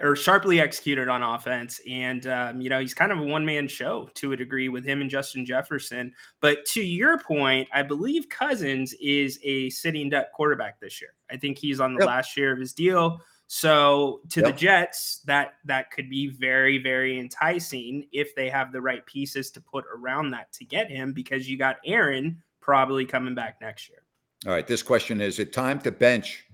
or 0.00 0.14
sharply 0.14 0.60
executed 0.60 1.08
on 1.08 1.22
offense. 1.22 1.80
And, 1.88 2.26
um, 2.26 2.60
you 2.60 2.68
know, 2.68 2.80
he's 2.80 2.94
kind 2.94 3.12
of 3.12 3.18
a 3.18 3.22
one 3.22 3.46
man 3.46 3.66
show 3.66 4.10
to 4.14 4.32
a 4.32 4.36
degree 4.36 4.68
with 4.68 4.84
him 4.84 5.00
and 5.00 5.08
Justin 5.08 5.46
Jefferson. 5.46 6.12
But 6.40 6.64
to 6.66 6.82
your 6.82 7.18
point, 7.18 7.68
I 7.72 7.82
believe 7.82 8.28
Cousins 8.28 8.94
is 9.00 9.38
a 9.42 9.70
sitting 9.70 10.10
duck 10.10 10.26
quarterback 10.34 10.80
this 10.80 11.00
year. 11.00 11.10
I 11.30 11.36
think 11.38 11.58
he's 11.58 11.80
on 11.80 11.94
the 11.94 12.00
yep. 12.00 12.08
last 12.08 12.36
year 12.36 12.52
of 12.52 12.58
his 12.58 12.72
deal. 12.72 13.20
So 13.48 14.20
to 14.30 14.40
Yep. 14.40 14.50
the 14.50 14.58
Jets, 14.58 15.20
that 15.26 15.54
that 15.66 15.92
could 15.92 16.10
be 16.10 16.28
very 16.28 16.78
very 16.78 17.18
enticing 17.18 18.08
if 18.12 18.34
they 18.34 18.50
have 18.50 18.72
the 18.72 18.80
right 18.82 19.06
pieces 19.06 19.52
to 19.52 19.60
put 19.60 19.84
around 19.94 20.32
that 20.32 20.52
to 20.54 20.64
get 20.64 20.90
him 20.90 21.12
because 21.12 21.48
you 21.48 21.56
got 21.56 21.76
Aaron 21.84 22.42
probably 22.60 23.06
coming 23.06 23.36
back 23.36 23.58
next 23.60 23.88
year. 23.88 24.02
All 24.44 24.52
right. 24.52 24.66
This 24.66 24.82
question 24.82 25.20
is 25.20 25.38
it 25.38 25.52
time 25.52 25.80
to 25.80 25.90
bench 25.90 26.44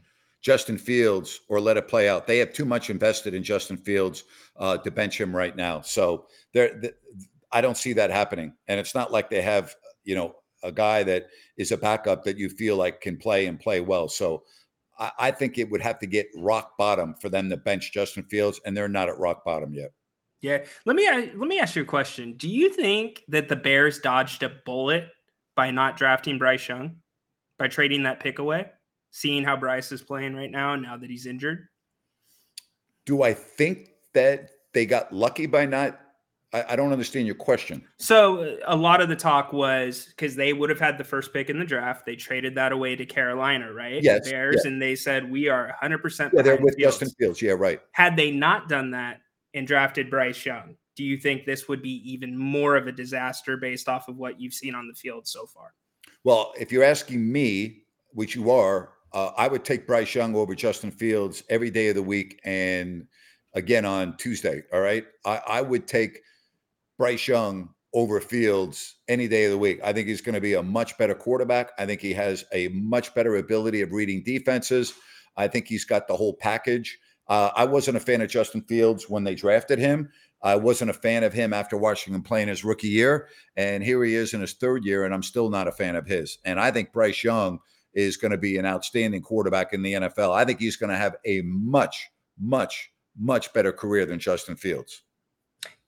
Justin 0.41 0.79
Fields 0.79 1.41
or 1.49 1.61
let 1.61 1.77
it 1.77 1.89
play 1.89 2.09
out? 2.09 2.27
They 2.27 2.39
have 2.39 2.53
too 2.53 2.65
much 2.65 2.91
invested 2.91 3.35
in 3.35 3.43
Justin 3.43 3.77
Fields 3.77 4.25
uh, 4.57 4.79
to 4.79 4.91
bench 4.91 5.21
him 5.21 5.35
right 5.35 5.57
now. 5.57 5.81
So 5.81 6.27
there, 6.55 6.79
th- 6.81 6.95
I 7.51 7.61
don't 7.61 7.77
see 7.77 7.93
that 7.95 8.11
happening. 8.11 8.55
And 8.69 8.79
it's 8.79 8.95
not 8.95 9.13
like 9.13 9.31
they 9.31 9.43
have, 9.43 9.75
you 10.05 10.15
know, 10.15 10.37
a 10.63 10.73
guy 10.73 11.03
that 11.03 11.27
is 11.57 11.73
a 11.73 11.77
backup 11.77 12.25
that 12.25 12.39
you 12.39 12.49
feel 12.49 12.77
like 12.77 13.01
can 13.01 13.17
play 13.17 13.47
and 13.47 13.59
play 13.59 13.81
well. 13.81 14.09
So 14.09 14.45
I, 14.99 15.11
I 15.19 15.31
think 15.33 15.59
it 15.59 15.71
would 15.71 15.83
have 15.83 15.99
to 15.99 16.07
get 16.07 16.29
rock 16.37 16.79
bottom 16.79 17.15
for 17.21 17.29
them 17.29 17.51
to 17.51 17.57
bench 17.57 17.93
Justin 17.93 18.23
Fields, 18.25 18.61
and 18.65 18.77
they're 18.77 18.89
not 18.89 19.09
at 19.09 19.19
rock 19.19 19.45
bottom 19.45 19.75
yet. 19.75 19.91
Yeah. 20.41 20.65
Let 20.87 20.97
me 20.97 21.09
let 21.09 21.49
me 21.49 21.61
ask 21.61 21.77
you 21.77 21.83
a 21.83 21.87
question. 21.87 22.35
Do 22.37 22.49
you 22.49 22.73
think 22.73 23.23
that 23.29 23.49
the 23.49 23.57
Bears 23.57 23.99
dodged 23.99 24.43
a 24.43 24.53
bullet 24.65 25.09
by 25.55 25.71
not 25.71 25.97
drafting 25.97 26.39
Bryce 26.39 26.69
Young, 26.69 26.97
by 27.63 27.69
trading 27.69 28.03
that 28.03 28.19
pick 28.19 28.41
away, 28.41 28.67
seeing 29.13 29.45
how 29.45 29.57
Bryce 29.57 29.93
is 29.93 30.03
playing 30.03 30.35
right 30.35 30.51
now, 30.51 30.75
now 30.75 30.97
that 30.97 31.09
he's 31.09 31.27
injured? 31.27 31.69
Do 33.07 33.23
I 33.23 33.35
think 33.35 33.91
that 34.15 34.51
they 34.75 34.85
got 34.85 35.13
lucky 35.13 35.47
by 35.47 35.65
not? 35.67 36.01
I, 36.53 36.65
I 36.71 36.77
don't 36.77 36.91
understand 36.91 37.27
your 37.27 37.37
question. 37.37 37.85
So 37.99 38.59
a 38.67 38.75
lot 38.75 39.01
of 39.01 39.09
the 39.09 39.15
talk 39.15 39.53
was 39.53 40.07
because 40.07 40.35
they 40.35 40.53
would 40.53 40.71
have 40.71 40.81
had 40.81 40.99
the 40.99 41.05
first 41.05 41.33
pick 41.33 41.51
in 41.51 41.59
the 41.61 41.65
draft. 41.65 42.05
They 42.05 42.17
traded 42.17 42.57
that 42.57 42.73
away 42.73 42.97
to 42.97 43.07
Carolina, 43.07 43.73
right? 43.73 44.03
Yes, 44.03 44.25
The 44.25 44.33
Bears, 44.33 44.63
yeah. 44.65 44.73
and 44.73 44.83
they 44.83 44.97
said 44.97 45.31
we 45.31 45.49
are 45.49 45.67
100 45.67 45.99
percent. 45.99 46.33
Yeah, 46.35 46.43
they're 46.43 46.57
with 46.57 46.77
Justin 46.81 47.11
Fields. 47.11 47.41
Yeah, 47.41 47.53
right. 47.53 47.81
Had 47.93 48.17
they 48.17 48.33
not 48.33 48.69
done 48.69 48.91
that 48.91 49.21
and 49.55 49.69
drafted 49.69 50.11
Bryce 50.11 50.45
Young, 50.45 50.75
do 50.97 51.05
you 51.05 51.17
think 51.17 51.47
this 51.47 51.69
would 51.69 51.81
be 51.81 52.03
even 52.11 52.37
more 52.37 52.75
of 52.75 52.89
a 52.89 52.93
disaster 52.93 53.57
based 53.57 53.89
off 53.89 54.09
of 54.09 54.17
what 54.17 54.41
you've 54.41 54.53
seen 54.53 54.75
on 54.75 54.89
the 54.89 54.95
field 54.95 55.29
so 55.29 55.47
far? 55.47 55.75
Well, 56.25 56.53
if 56.59 56.71
you're 56.71 56.85
asking 56.85 57.31
me, 57.31 57.85
which 58.13 58.35
you 58.35 58.51
are, 58.51 58.91
uh, 59.13 59.33
I 59.37 59.49
would 59.49 59.65
take 59.65 59.87
Bryce 59.87 60.15
Young 60.15 60.35
over 60.35 60.55
Justin 60.55 60.91
Fields 60.91 61.43
every 61.49 61.71
day 61.71 61.89
of 61.89 61.97
the 61.97 62.03
week 62.03 62.41
and 62.45 63.07
again 63.55 63.85
on 63.85 64.17
Tuesday. 64.17 64.63
All 64.73 64.81
right. 64.81 65.05
I, 65.27 65.41
I 65.47 65.61
would 65.61 65.87
take 65.87 66.21
Bryce 66.99 67.27
Young 67.29 67.71
over 67.95 68.21
Fields 68.21 68.97
any 69.09 69.29
day 69.29 69.45
of 69.45 69.51
the 69.51 69.59
week. 69.59 69.81
I 69.85 69.93
think 69.93 70.09
he's 70.09 70.23
going 70.23 70.35
to 70.35 70.41
be 70.41 70.55
a 70.55 70.63
much 70.63 70.97
better 70.97 71.15
quarterback. 71.15 71.73
I 71.79 71.85
think 71.85 72.01
he 72.01 72.15
has 72.15 72.45
a 72.53 72.69
much 72.69 73.15
better 73.15 73.37
ability 73.37 73.83
of 73.83 73.93
reading 73.93 74.23
defenses. 74.23 74.95
I 75.37 75.49
think 75.49 75.67
he's 75.67 75.85
got 75.85 76.09
the 76.09 76.17
whole 76.17 76.35
package. 76.35 76.99
Uh, 77.29 77.51
I 77.55 77.65
wasn't 77.65 77.97
a 77.97 78.01
fan 78.01 78.21
of 78.21 78.31
Justin 78.31 78.63
Fields 78.63 79.09
when 79.09 79.25
they 79.25 79.35
drafted 79.35 79.79
him. 79.79 80.11
I 80.43 80.57
wasn't 80.57 80.91
a 80.91 80.95
fan 80.95 81.23
of 81.25 81.33
him 81.33 81.53
after 81.53 81.77
watching 81.77 82.15
him 82.15 82.23
play 82.23 82.43
in 82.43 82.49
his 82.49 82.65
rookie 82.65 82.89
year. 82.89 83.29
And 83.57 83.83
here 83.83 84.03
he 84.05 84.15
is 84.15 84.35
in 84.35 84.41
his 84.41 84.55
third 84.55 84.85
year, 84.85 85.05
and 85.05 85.15
I'm 85.15 85.23
still 85.23 85.51
not 85.51 85.69
a 85.69 85.73
fan 85.73 85.97
of 85.97 86.07
his. 86.07 86.39
And 86.45 86.59
I 86.59 86.71
think 86.71 86.93
Bryce 86.93 87.23
Young 87.23 87.61
is 87.95 88.17
going 88.17 88.33
to 88.33 88.39
be 88.39 88.57
an 88.57 88.67
outstanding 88.67 89.23
quarterback 89.23 89.73
in 89.73 89.83
the 89.83 89.93
NFL. 89.93 90.35
I 90.35 90.45
think 90.45 90.61
he's 90.61 90.77
going 90.77 90.91
to 90.91 90.97
have 90.97 91.17
a 91.25 91.43
much, 91.43 92.09
much, 92.41 92.91
much 93.19 93.53
better 93.53 93.73
career 93.73 94.07
than 94.07 94.19
Justin 94.19 94.57
Fields. 94.57 95.03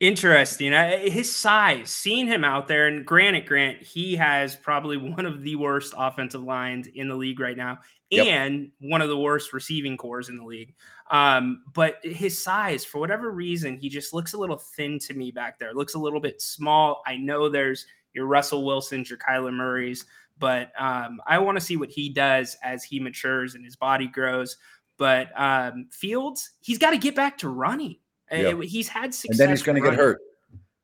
Interesting. 0.01 0.73
His 0.73 1.35
size, 1.35 1.91
seeing 1.91 2.27
him 2.27 2.45
out 2.45 2.69
there, 2.69 2.87
and 2.87 3.07
granted, 3.07 3.47
Grant, 3.47 3.83
he 3.83 4.17
has 4.17 4.55
probably 4.55 4.97
one 5.15 5.27
of 5.27 5.43
the 5.43 5.57
worst 5.57 5.95
offensive 5.97 6.43
lines 6.43 6.89
in 6.95 7.09
the 7.09 7.15
league 7.15 7.41
right 7.41 7.57
now, 7.57 7.79
Yep. 8.11 8.27
and 8.27 8.71
one 8.81 9.03
of 9.03 9.09
the 9.09 9.17
worst 9.19 9.53
receiving 9.53 9.97
corps 9.97 10.29
in 10.29 10.37
the 10.37 10.45
league. 10.45 10.75
Um, 11.11 11.65
but 11.73 11.97
his 12.03 12.41
size, 12.43 12.85
for 12.85 12.99
whatever 12.99 13.31
reason, 13.31 13.77
he 13.77 13.89
just 13.89 14.13
looks 14.15 14.35
a 14.35 14.39
little 14.39 14.57
thin 14.59 14.99
to 15.01 15.15
me 15.15 15.31
back 15.31 15.59
there. 15.59 15.73
Looks 15.75 15.95
a 15.95 15.99
little 15.99 16.21
bit 16.21 16.41
small. 16.41 17.03
I 17.07 17.17
know 17.17 17.49
there's 17.49 17.87
your 18.13 18.27
Russell 18.27 18.65
Wilsons, 18.65 19.09
your 19.11 19.19
Kyler 19.19 19.53
Murray's, 19.53 20.05
but 20.39 20.71
um, 20.79 21.21
I 21.27 21.39
want 21.39 21.57
to 21.59 21.65
see 21.65 21.77
what 21.77 21.91
he 21.91 22.09
does 22.09 22.57
as 22.63 22.85
he 22.85 23.01
matures 23.01 23.55
and 23.55 23.65
his 23.65 23.75
body 23.77 24.07
grows. 24.07 24.57
But 24.97 25.29
um, 25.41 25.89
Fields, 25.91 26.51
he's 26.61 26.79
got 26.79 26.91
to 26.91 26.99
get 26.99 27.17
back 27.17 27.39
to 27.39 27.49
running. 27.49 27.97
Uh, 28.33 28.37
Yeah. 28.37 28.61
He's 28.63 28.87
had 28.89 29.05
And 29.07 29.15
success. 29.15 29.39
then 29.39 29.49
he's 29.51 29.63
going 29.63 29.83
to 29.83 29.89
get 29.89 29.99
hurt. 29.99 30.21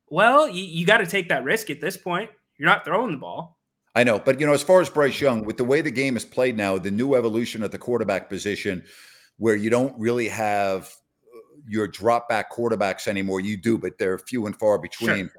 Well, 0.08 0.48
you, 0.48 0.64
you 0.64 0.84
got 0.84 0.98
to 0.98 1.06
take 1.06 1.28
that 1.28 1.44
risk 1.44 1.70
at 1.70 1.80
this 1.80 1.96
point. 1.96 2.30
You're 2.58 2.68
not 2.68 2.84
throwing 2.84 3.12
the 3.12 3.18
ball. 3.18 3.59
I 3.94 4.04
know, 4.04 4.18
but 4.18 4.38
you 4.38 4.46
know, 4.46 4.52
as 4.52 4.62
far 4.62 4.80
as 4.80 4.88
Bryce 4.88 5.20
Young, 5.20 5.44
with 5.44 5.56
the 5.56 5.64
way 5.64 5.80
the 5.80 5.90
game 5.90 6.16
is 6.16 6.24
played 6.24 6.56
now, 6.56 6.78
the 6.78 6.90
new 6.90 7.14
evolution 7.14 7.62
at 7.62 7.72
the 7.72 7.78
quarterback 7.78 8.28
position, 8.28 8.84
where 9.38 9.56
you 9.56 9.68
don't 9.70 9.98
really 9.98 10.28
have 10.28 10.84
uh, 11.34 11.38
your 11.66 11.88
drop 11.88 12.28
back 12.28 12.52
quarterbacks 12.52 13.08
anymore. 13.08 13.40
You 13.40 13.56
do, 13.56 13.78
but 13.78 13.98
they're 13.98 14.18
few 14.18 14.46
and 14.46 14.56
far 14.56 14.78
between. 14.78 15.30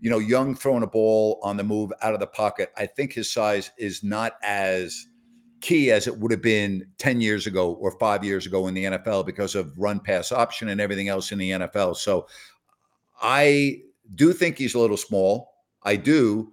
You 0.00 0.08
know, 0.08 0.18
Young 0.18 0.54
throwing 0.54 0.82
a 0.82 0.86
ball 0.86 1.38
on 1.42 1.56
the 1.56 1.62
move 1.62 1.92
out 2.02 2.14
of 2.14 2.20
the 2.20 2.26
pocket. 2.26 2.72
I 2.76 2.86
think 2.86 3.12
his 3.12 3.32
size 3.32 3.70
is 3.78 4.02
not 4.02 4.32
as 4.42 5.06
key 5.60 5.90
as 5.90 6.06
it 6.06 6.18
would 6.18 6.30
have 6.30 6.42
been 6.42 6.86
10 6.98 7.20
years 7.20 7.46
ago 7.46 7.72
or 7.74 7.92
five 7.98 8.24
years 8.24 8.46
ago 8.46 8.66
in 8.66 8.74
the 8.74 8.84
NFL 8.84 9.26
because 9.26 9.54
of 9.54 9.78
run 9.78 10.00
pass 10.00 10.32
option 10.32 10.70
and 10.70 10.80
everything 10.80 11.08
else 11.08 11.32
in 11.32 11.38
the 11.38 11.50
NFL. 11.50 11.96
So 11.96 12.26
I 13.20 13.82
do 14.14 14.32
think 14.32 14.58
he's 14.58 14.74
a 14.74 14.78
little 14.78 14.96
small. 14.96 15.52
I 15.82 15.96
do, 15.96 16.52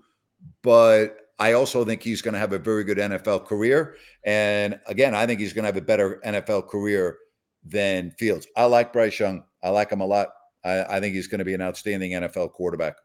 but 0.62 1.27
I 1.40 1.54
also 1.54 1.86
think 1.86 2.02
he's 2.02 2.22
going 2.22 2.34
to 2.34 2.40
have 2.40 2.54
a 2.54 2.60
very 2.60 2.84
good 2.84 2.98
NFL 2.98 3.46
career. 3.46 3.96
And 4.26 4.80
again, 4.88 5.14
I 5.14 5.26
think 5.26 5.40
he's 5.40 5.54
going 5.54 5.64
to 5.64 5.68
have 5.68 5.78
a 5.78 5.82
better 5.82 6.20
NFL 6.26 6.68
career 6.68 7.18
than 7.64 8.12
Fields. 8.12 8.48
I 8.56 8.66
like 8.66 8.92
Bryce 8.94 9.20
Young. 9.20 9.44
I 9.64 9.70
like 9.70 9.92
him 9.92 10.02
a 10.02 10.06
lot. 10.06 10.30
I, 10.64 10.98
I 10.98 11.00
think 11.00 11.14
he's 11.14 11.28
going 11.28 11.40
to 11.40 11.46
be 11.46 11.54
an 11.54 11.62
outstanding 11.62 12.12
NFL 12.12 12.54
quarterback. 12.54 12.96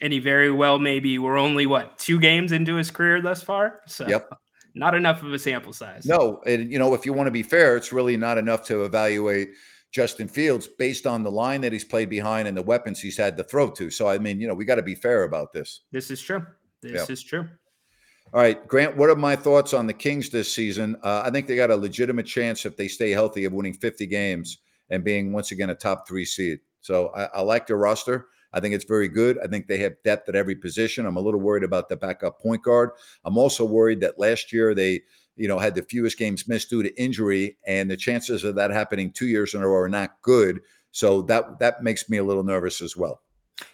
And 0.00 0.12
he 0.12 0.18
very 0.18 0.50
well 0.52 0.78
maybe 0.78 1.18
we're 1.18 1.36
only 1.36 1.66
what 1.66 1.98
two 1.98 2.20
games 2.20 2.52
into 2.52 2.76
his 2.76 2.90
career 2.90 3.20
thus 3.20 3.42
far. 3.42 3.80
So 3.86 4.06
Yep. 4.08 4.30
not 4.74 4.94
enough 4.94 5.22
of 5.22 5.32
a 5.32 5.38
sample 5.38 5.72
size. 5.72 6.06
No, 6.06 6.40
and 6.46 6.70
you 6.70 6.78
know, 6.78 6.94
if 6.94 7.04
you 7.04 7.12
want 7.12 7.26
to 7.26 7.32
be 7.32 7.42
fair, 7.42 7.76
it's 7.76 7.92
really 7.92 8.16
not 8.16 8.38
enough 8.38 8.64
to 8.66 8.84
evaluate 8.84 9.50
Justin 9.92 10.28
Fields 10.28 10.68
based 10.78 11.06
on 11.06 11.22
the 11.24 11.30
line 11.30 11.60
that 11.62 11.72
he's 11.72 11.84
played 11.84 12.08
behind 12.08 12.46
and 12.46 12.56
the 12.56 12.62
weapons 12.62 13.00
he's 13.00 13.16
had 13.16 13.36
to 13.36 13.44
throw 13.44 13.68
to. 13.72 13.90
So 13.90 14.08
I 14.08 14.18
mean, 14.18 14.40
you 14.40 14.46
know, 14.46 14.54
we 14.54 14.64
got 14.64 14.76
to 14.76 14.82
be 14.82 14.94
fair 14.94 15.24
about 15.24 15.52
this. 15.52 15.80
This 15.90 16.10
is 16.10 16.22
true. 16.22 16.46
This 16.80 16.92
Yeah. 17.08 17.12
is 17.12 17.22
true. 17.22 17.48
All 18.32 18.40
right, 18.40 18.64
Grant, 18.68 18.96
what 18.96 19.10
are 19.10 19.16
my 19.16 19.34
thoughts 19.34 19.74
on 19.74 19.88
the 19.88 19.92
Kings 19.92 20.30
this 20.30 20.54
season? 20.54 20.96
Uh, 21.02 21.22
I 21.24 21.30
think 21.30 21.48
they 21.48 21.56
got 21.56 21.72
a 21.72 21.76
legitimate 21.76 22.26
chance 22.26 22.64
if 22.64 22.76
they 22.76 22.86
stay 22.86 23.10
healthy 23.10 23.44
of 23.44 23.52
winning 23.52 23.74
50 23.74 24.06
games 24.06 24.58
and 24.88 25.02
being 25.02 25.32
once 25.32 25.50
again 25.50 25.70
a 25.70 25.74
top 25.74 26.06
three 26.06 26.24
seed. 26.24 26.60
So 26.80 27.08
I, 27.08 27.24
I 27.24 27.40
like 27.40 27.66
their 27.66 27.76
roster. 27.76 28.28
I 28.52 28.60
think 28.60 28.72
it's 28.72 28.84
very 28.84 29.08
good. 29.08 29.38
I 29.42 29.48
think 29.48 29.66
they 29.66 29.78
have 29.78 30.00
depth 30.04 30.28
at 30.28 30.36
every 30.36 30.54
position. 30.54 31.06
I'm 31.06 31.16
a 31.16 31.20
little 31.20 31.40
worried 31.40 31.64
about 31.64 31.88
the 31.88 31.96
backup 31.96 32.40
point 32.40 32.62
guard. 32.62 32.90
I'm 33.24 33.36
also 33.36 33.64
worried 33.64 34.00
that 34.02 34.20
last 34.20 34.52
year 34.52 34.76
they, 34.76 35.02
you 35.34 35.48
know, 35.48 35.58
had 35.58 35.74
the 35.74 35.82
fewest 35.82 36.16
games 36.16 36.46
missed 36.46 36.70
due 36.70 36.84
to 36.84 37.02
injury, 37.02 37.56
and 37.66 37.90
the 37.90 37.96
chances 37.96 38.44
of 38.44 38.54
that 38.54 38.70
happening 38.70 39.10
two 39.10 39.26
years 39.26 39.54
in 39.54 39.62
a 39.62 39.66
row 39.66 39.80
are 39.82 39.88
not 39.88 40.22
good. 40.22 40.60
So 40.92 41.22
that 41.22 41.58
that 41.58 41.82
makes 41.82 42.08
me 42.08 42.18
a 42.18 42.24
little 42.24 42.44
nervous 42.44 42.80
as 42.80 42.96
well. 42.96 43.22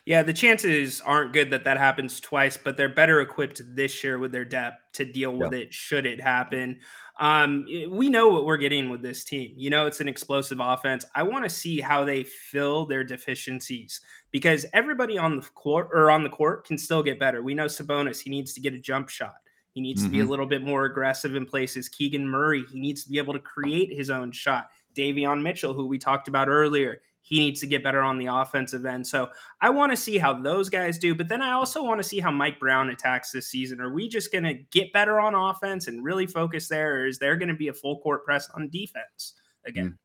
Yeah, 0.04 0.22
the 0.22 0.32
chances 0.32 1.00
aren't 1.00 1.32
good 1.32 1.50
that 1.50 1.64
that 1.64 1.78
happens 1.78 2.20
twice, 2.20 2.56
but 2.56 2.76
they're 2.76 2.88
better 2.88 3.20
equipped 3.20 3.60
this 3.74 4.02
year 4.04 4.18
with 4.18 4.32
their 4.32 4.44
depth 4.44 4.80
to 4.94 5.04
deal 5.04 5.36
with 5.36 5.52
it 5.52 5.72
should 5.74 6.06
it 6.06 6.20
happen. 6.20 6.80
Um, 7.18 7.64
we 7.90 8.08
know 8.10 8.28
what 8.28 8.44
we're 8.44 8.56
getting 8.58 8.90
with 8.90 9.00
this 9.02 9.24
team. 9.24 9.54
You 9.56 9.70
know, 9.70 9.86
it's 9.86 10.00
an 10.00 10.08
explosive 10.08 10.58
offense. 10.60 11.04
I 11.14 11.22
want 11.22 11.44
to 11.44 11.50
see 11.50 11.80
how 11.80 12.04
they 12.04 12.24
fill 12.24 12.86
their 12.86 13.04
deficiencies 13.04 14.00
because 14.30 14.66
everybody 14.74 15.16
on 15.18 15.36
the 15.36 15.42
court 15.54 15.88
or 15.92 16.10
on 16.10 16.22
the 16.22 16.28
court 16.30 16.66
can 16.66 16.76
still 16.78 17.02
get 17.02 17.18
better. 17.18 17.42
We 17.42 17.54
know 17.54 17.66
Sabonis, 17.66 18.20
he 18.20 18.30
needs 18.30 18.52
to 18.54 18.60
get 18.60 18.74
a 18.74 18.78
jump 18.78 19.08
shot. 19.08 19.36
He 19.72 19.80
needs 19.80 20.04
to 20.04 20.10
be 20.10 20.20
a 20.20 20.24
Mhm. 20.24 20.28
little 20.28 20.46
bit 20.46 20.62
more 20.62 20.84
aggressive 20.84 21.34
in 21.34 21.46
places. 21.46 21.88
Keegan 21.88 22.28
Murray, 22.28 22.64
he 22.70 22.80
needs 22.80 23.04
to 23.04 23.10
be 23.10 23.18
able 23.18 23.34
to 23.34 23.40
create 23.40 23.92
his 23.92 24.10
own 24.10 24.30
shot. 24.32 24.70
Davion 24.94 25.42
Mitchell, 25.42 25.74
who 25.74 25.86
we 25.86 25.98
talked 25.98 26.28
about 26.28 26.48
earlier, 26.48 27.02
he 27.26 27.40
needs 27.40 27.58
to 27.58 27.66
get 27.66 27.82
better 27.82 28.02
on 28.02 28.18
the 28.18 28.26
offensive 28.26 28.86
end. 28.86 29.04
So 29.04 29.28
I 29.60 29.68
want 29.70 29.90
to 29.90 29.96
see 29.96 30.16
how 30.16 30.32
those 30.32 30.68
guys 30.68 30.96
do, 30.96 31.12
but 31.12 31.28
then 31.28 31.42
I 31.42 31.52
also 31.52 31.82
want 31.82 31.98
to 31.98 32.08
see 32.08 32.20
how 32.20 32.30
Mike 32.30 32.60
Brown 32.60 32.90
attacks 32.90 33.32
this 33.32 33.48
season. 33.48 33.80
Are 33.80 33.92
we 33.92 34.08
just 34.08 34.30
going 34.30 34.44
to 34.44 34.54
get 34.54 34.92
better 34.92 35.18
on 35.18 35.34
offense 35.34 35.88
and 35.88 36.04
really 36.04 36.28
focus 36.28 36.68
there, 36.68 37.00
or 37.00 37.06
is 37.06 37.18
there 37.18 37.34
going 37.36 37.48
to 37.48 37.54
be 37.54 37.66
a 37.66 37.72
full 37.72 37.98
court 37.98 38.24
press 38.24 38.48
on 38.54 38.68
defense 38.68 39.34
again? 39.66 39.98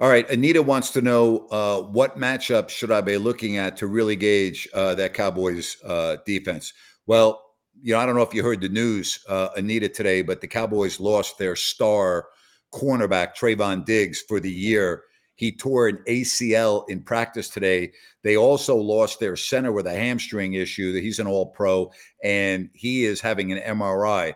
All 0.00 0.08
right, 0.08 0.28
Anita 0.30 0.62
wants 0.62 0.90
to 0.92 1.02
know 1.02 1.46
uh, 1.50 1.82
what 1.82 2.16
matchup 2.16 2.70
should 2.70 2.90
I 2.90 3.02
be 3.02 3.18
looking 3.18 3.58
at 3.58 3.76
to 3.76 3.86
really 3.86 4.16
gauge 4.16 4.66
uh, 4.72 4.94
that 4.94 5.12
Cowboys 5.12 5.76
uh, 5.84 6.16
defense. 6.24 6.72
Well, 7.06 7.42
you 7.82 7.92
know, 7.92 8.00
I 8.00 8.06
don't 8.06 8.16
know 8.16 8.22
if 8.22 8.32
you 8.32 8.42
heard 8.42 8.62
the 8.62 8.70
news, 8.70 9.22
uh, 9.28 9.50
Anita, 9.54 9.90
today, 9.90 10.22
but 10.22 10.40
the 10.40 10.48
Cowboys 10.48 10.98
lost 10.98 11.36
their 11.36 11.56
star 11.56 12.28
cornerback 12.72 13.36
Trevon 13.36 13.84
Diggs 13.84 14.22
for 14.22 14.40
the 14.40 14.50
year. 14.50 15.02
He 15.42 15.50
tore 15.50 15.88
an 15.88 15.98
ACL 16.06 16.88
in 16.88 17.02
practice 17.02 17.48
today. 17.48 17.90
They 18.22 18.36
also 18.36 18.76
lost 18.76 19.18
their 19.18 19.34
center 19.34 19.72
with 19.72 19.88
a 19.88 19.92
hamstring 19.92 20.54
issue. 20.54 20.92
That 20.92 21.02
he's 21.02 21.18
an 21.18 21.26
All 21.26 21.46
Pro, 21.46 21.90
and 22.22 22.70
he 22.74 23.04
is 23.04 23.20
having 23.20 23.50
an 23.50 23.58
MRI. 23.58 24.34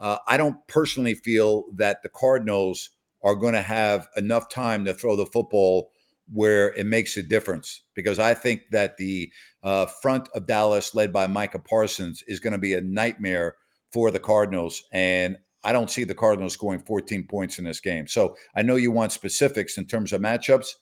Uh, 0.00 0.16
I 0.26 0.38
don't 0.38 0.56
personally 0.66 1.12
feel 1.12 1.64
that 1.74 2.02
the 2.02 2.08
Cardinals 2.08 2.88
are 3.22 3.34
going 3.34 3.52
to 3.52 3.60
have 3.60 4.08
enough 4.16 4.48
time 4.48 4.86
to 4.86 4.94
throw 4.94 5.16
the 5.16 5.26
football 5.26 5.90
where 6.32 6.72
it 6.72 6.86
makes 6.86 7.18
a 7.18 7.22
difference. 7.22 7.82
Because 7.92 8.18
I 8.18 8.32
think 8.32 8.62
that 8.70 8.96
the 8.96 9.30
uh, 9.62 9.84
front 10.00 10.30
of 10.34 10.46
Dallas, 10.46 10.94
led 10.94 11.12
by 11.12 11.26
Micah 11.26 11.58
Parsons, 11.58 12.24
is 12.26 12.40
going 12.40 12.54
to 12.54 12.58
be 12.58 12.72
a 12.72 12.80
nightmare 12.80 13.56
for 13.92 14.10
the 14.10 14.18
Cardinals. 14.18 14.82
And 14.92 15.36
I 15.64 15.72
don't 15.72 15.90
see 15.90 16.04
the 16.04 16.14
Cardinals 16.14 16.54
scoring 16.54 16.80
14 16.80 17.24
points 17.24 17.58
in 17.58 17.64
this 17.64 17.80
game. 17.80 18.06
So 18.06 18.36
I 18.54 18.62
know 18.62 18.76
you 18.76 18.90
want 18.90 19.12
specifics 19.12 19.78
in 19.78 19.86
terms 19.86 20.12
of 20.12 20.20
matchups 20.20 20.74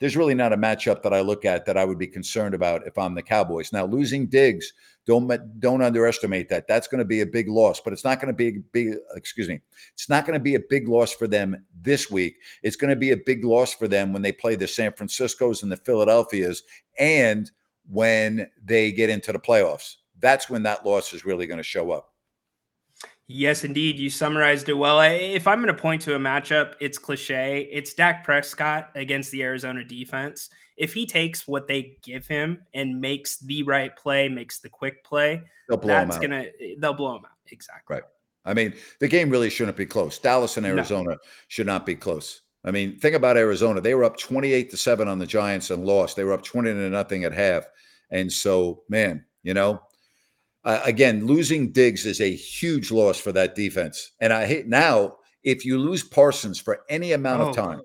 there's 0.00 0.16
really 0.16 0.34
not 0.34 0.52
a 0.52 0.56
matchup 0.56 1.02
that 1.02 1.12
I 1.12 1.20
look 1.20 1.44
at 1.44 1.66
that 1.66 1.76
I 1.76 1.84
would 1.84 1.98
be 1.98 2.06
concerned 2.06 2.54
about 2.54 2.86
if 2.86 2.96
I'm 2.96 3.14
the 3.14 3.22
Cowboys. 3.22 3.72
Now, 3.72 3.84
losing 3.84 4.26
Diggs, 4.26 4.72
don't 5.06 5.28
don't 5.60 5.82
underestimate 5.82 6.48
that. 6.50 6.68
That's 6.68 6.86
going 6.86 7.00
to 7.00 7.04
be 7.04 7.20
a 7.22 7.26
big 7.26 7.48
loss, 7.48 7.80
but 7.80 7.92
it's 7.92 8.04
not 8.04 8.20
going 8.20 8.32
to 8.32 8.36
be 8.36 8.62
big. 8.72 8.94
Excuse 9.16 9.48
me, 9.48 9.60
it's 9.94 10.08
not 10.08 10.24
going 10.24 10.38
to 10.38 10.42
be 10.42 10.54
a 10.54 10.60
big 10.60 10.86
loss 10.86 11.12
for 11.12 11.26
them 11.26 11.64
this 11.82 12.10
week. 12.10 12.36
It's 12.62 12.76
going 12.76 12.90
to 12.90 12.96
be 12.96 13.10
a 13.10 13.16
big 13.16 13.44
loss 13.44 13.74
for 13.74 13.88
them 13.88 14.12
when 14.12 14.22
they 14.22 14.32
play 14.32 14.54
the 14.54 14.68
San 14.68 14.92
Francisco's 14.92 15.62
and 15.62 15.72
the 15.72 15.76
Philadelphias, 15.76 16.62
and 16.98 17.50
when 17.90 18.48
they 18.62 18.92
get 18.92 19.10
into 19.10 19.32
the 19.32 19.38
playoffs. 19.38 19.96
That's 20.20 20.50
when 20.50 20.62
that 20.64 20.84
loss 20.84 21.12
is 21.12 21.24
really 21.24 21.46
going 21.46 21.58
to 21.58 21.64
show 21.64 21.90
up. 21.90 22.12
Yes, 23.30 23.62
indeed. 23.62 23.98
You 23.98 24.08
summarized 24.08 24.70
it 24.70 24.74
well. 24.74 25.00
If 25.00 25.46
I'm 25.46 25.58
going 25.58 25.74
to 25.74 25.80
point 25.80 26.00
to 26.02 26.14
a 26.14 26.18
matchup, 26.18 26.74
it's 26.80 26.96
cliche. 26.96 27.68
It's 27.70 27.92
Dak 27.92 28.24
Prescott 28.24 28.90
against 28.94 29.30
the 29.30 29.42
Arizona 29.42 29.84
defense. 29.84 30.48
If 30.78 30.94
he 30.94 31.04
takes 31.04 31.46
what 31.46 31.68
they 31.68 31.98
give 32.02 32.26
him 32.26 32.62
and 32.72 33.00
makes 33.00 33.38
the 33.38 33.64
right 33.64 33.94
play, 33.94 34.30
makes 34.30 34.60
the 34.60 34.70
quick 34.70 35.04
play, 35.04 35.42
that's 35.68 36.18
gonna 36.18 36.46
they'll 36.78 36.94
blow 36.94 37.16
him 37.16 37.24
out. 37.26 37.32
Exactly. 37.52 37.96
Right. 37.96 38.04
I 38.46 38.54
mean, 38.54 38.72
the 38.98 39.08
game 39.08 39.28
really 39.28 39.50
shouldn't 39.50 39.76
be 39.76 39.84
close. 39.84 40.18
Dallas 40.18 40.56
and 40.56 40.64
Arizona 40.64 41.10
no. 41.10 41.16
should 41.48 41.66
not 41.66 41.84
be 41.84 41.96
close. 41.96 42.40
I 42.64 42.70
mean, 42.70 42.98
think 42.98 43.14
about 43.14 43.36
Arizona. 43.36 43.80
They 43.80 43.94
were 43.94 44.04
up 44.04 44.16
28 44.16 44.70
to 44.70 44.76
7 44.76 45.06
on 45.06 45.18
the 45.18 45.26
Giants 45.26 45.70
and 45.70 45.84
lost. 45.84 46.16
They 46.16 46.24
were 46.24 46.32
up 46.32 46.42
20 46.42 46.72
to 46.72 46.90
nothing 46.90 47.24
at 47.24 47.32
half. 47.32 47.64
And 48.10 48.32
so, 48.32 48.82
man, 48.88 49.24
you 49.42 49.52
know, 49.52 49.82
uh, 50.68 50.82
again, 50.84 51.26
losing 51.26 51.72
Diggs 51.72 52.04
is 52.04 52.20
a 52.20 52.30
huge 52.30 52.90
loss 52.90 53.18
for 53.18 53.32
that 53.32 53.54
defense. 53.54 54.12
And 54.20 54.34
I 54.34 54.44
hate 54.44 54.68
now 54.68 55.16
if 55.42 55.64
you 55.64 55.78
lose 55.78 56.02
Parsons 56.02 56.60
for 56.60 56.80
any 56.90 57.12
amount 57.12 57.40
oh. 57.40 57.48
of 57.48 57.56
time, 57.56 57.80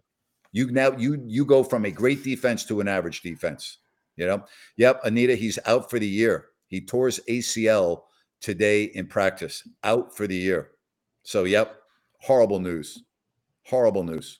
you 0.52 0.70
now 0.70 0.92
you 0.98 1.24
you 1.26 1.46
go 1.46 1.64
from 1.64 1.86
a 1.86 1.92
great 1.92 2.26
defense 2.26 2.66
to 2.66 2.82
an 2.82 2.90
average 2.90 3.22
defense. 3.22 3.78
You 4.18 4.28
know, 4.28 4.44
yep, 4.76 5.00
Anita, 5.06 5.36
he's 5.36 5.58
out 5.66 5.90
for 5.90 5.98
the 5.98 6.08
year. 6.08 6.48
He 6.68 6.86
tore 6.86 7.06
his 7.06 7.22
ACL 7.30 8.02
today 8.42 8.84
in 8.84 9.08
practice, 9.08 9.66
out 9.86 10.14
for 10.16 10.28
the 10.28 10.36
year. 10.36 10.72
So, 11.24 11.46
yep, 11.46 11.78
horrible 12.20 12.60
news, 12.60 13.02
horrible 13.66 14.04
news, 14.04 14.40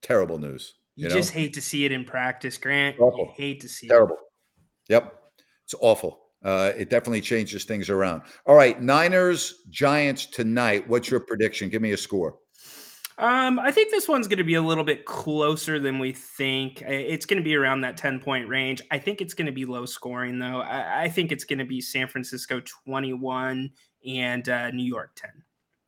terrible 0.00 0.38
news. 0.38 0.74
You, 0.96 1.08
you 1.08 1.14
just 1.14 1.30
hate 1.30 1.52
to 1.52 1.60
see 1.60 1.84
it 1.84 1.92
in 1.92 2.06
practice, 2.06 2.56
Grant. 2.56 2.98
Awful. 2.98 3.26
You 3.26 3.32
hate 3.36 3.60
to 3.60 3.68
see 3.68 3.86
terrible. 3.86 4.14
it. 4.14 4.88
Terrible. 4.88 5.10
Yep, 5.10 5.22
it's 5.64 5.74
awful. 5.78 6.25
Uh, 6.46 6.72
it 6.76 6.90
definitely 6.90 7.20
changes 7.20 7.64
things 7.64 7.90
around. 7.90 8.22
All 8.46 8.54
right, 8.54 8.80
Niners 8.80 9.64
Giants 9.68 10.26
tonight. 10.26 10.88
What's 10.88 11.10
your 11.10 11.18
prediction? 11.18 11.68
Give 11.68 11.82
me 11.82 11.90
a 11.90 11.96
score. 11.96 12.36
Um, 13.18 13.58
I 13.58 13.72
think 13.72 13.90
this 13.90 14.06
one's 14.06 14.28
going 14.28 14.38
to 14.38 14.44
be 14.44 14.54
a 14.54 14.62
little 14.62 14.84
bit 14.84 15.06
closer 15.06 15.80
than 15.80 15.98
we 15.98 16.12
think. 16.12 16.82
It's 16.82 17.26
going 17.26 17.38
to 17.38 17.42
be 17.42 17.56
around 17.56 17.80
that 17.80 17.96
10 17.96 18.20
point 18.20 18.48
range. 18.48 18.80
I 18.92 18.98
think 18.98 19.20
it's 19.20 19.34
going 19.34 19.46
to 19.46 19.52
be 19.52 19.64
low 19.64 19.86
scoring, 19.86 20.38
though. 20.38 20.60
I, 20.60 21.04
I 21.04 21.08
think 21.08 21.32
it's 21.32 21.44
going 21.44 21.58
to 21.58 21.64
be 21.64 21.80
San 21.80 22.06
Francisco 22.06 22.62
21 22.84 23.68
and 24.06 24.48
uh, 24.48 24.70
New 24.70 24.84
York 24.84 25.16
10. 25.16 25.30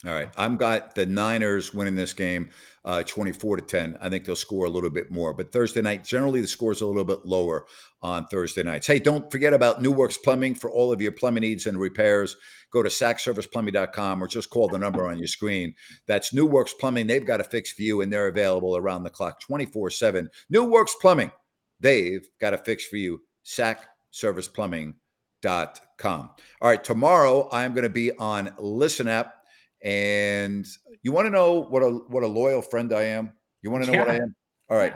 All 0.06 0.12
right. 0.12 0.30
I'm 0.36 0.56
got 0.56 0.94
the 0.94 1.06
Niners 1.06 1.74
winning 1.74 1.96
this 1.96 2.12
game 2.12 2.50
uh, 2.84 3.02
24 3.02 3.56
to 3.56 3.62
10. 3.62 3.98
I 4.00 4.08
think 4.08 4.24
they'll 4.24 4.36
score 4.36 4.66
a 4.66 4.70
little 4.70 4.90
bit 4.90 5.10
more. 5.10 5.34
But 5.34 5.50
Thursday 5.50 5.82
night, 5.82 6.04
generally 6.04 6.40
the 6.40 6.46
score 6.46 6.70
is 6.70 6.82
a 6.82 6.86
little 6.86 7.04
bit 7.04 7.26
lower 7.26 7.66
on 8.00 8.28
Thursday 8.28 8.62
nights. 8.62 8.86
Hey, 8.86 9.00
don't 9.00 9.28
forget 9.30 9.52
about 9.52 9.82
New 9.82 9.90
Works 9.90 10.16
Plumbing 10.16 10.54
for 10.54 10.70
all 10.70 10.92
of 10.92 11.02
your 11.02 11.10
plumbing 11.10 11.40
needs 11.40 11.66
and 11.66 11.80
repairs. 11.80 12.36
Go 12.70 12.84
to 12.84 12.88
sackserviceplumbing.com 12.88 14.22
or 14.22 14.28
just 14.28 14.50
call 14.50 14.68
the 14.68 14.78
number 14.78 15.08
on 15.08 15.18
your 15.18 15.26
screen. 15.26 15.74
That's 16.06 16.32
New 16.32 16.46
Works 16.46 16.74
Plumbing. 16.74 17.08
They've 17.08 17.26
got 17.26 17.40
a 17.40 17.44
fix 17.44 17.72
for 17.72 17.82
you 17.82 18.02
and 18.02 18.12
they're 18.12 18.28
available 18.28 18.76
around 18.76 19.02
the 19.02 19.10
clock 19.10 19.40
24 19.40 19.90
7. 19.90 20.30
New 20.48 20.62
Works 20.64 20.94
Plumbing. 21.00 21.32
They've 21.80 22.24
got 22.40 22.54
a 22.54 22.58
fix 22.58 22.86
for 22.86 22.98
you. 22.98 23.20
Sackserviceplumbing.com. 23.44 26.30
All 26.60 26.68
right. 26.68 26.84
Tomorrow, 26.84 27.48
I'm 27.50 27.74
going 27.74 27.82
to 27.82 27.88
be 27.88 28.12
on 28.12 28.54
Listen 28.58 29.08
App 29.08 29.37
and 29.82 30.66
you 31.02 31.12
want 31.12 31.26
to 31.26 31.30
know 31.30 31.62
what 31.62 31.82
a 31.82 31.88
what 31.88 32.22
a 32.22 32.26
loyal 32.26 32.62
friend 32.62 32.92
I 32.92 33.02
am? 33.04 33.32
You 33.62 33.70
want 33.70 33.84
to 33.84 33.90
know 33.90 33.98
yeah. 33.98 34.04
what 34.04 34.10
I 34.10 34.16
am? 34.16 34.34
All 34.70 34.76
right. 34.76 34.94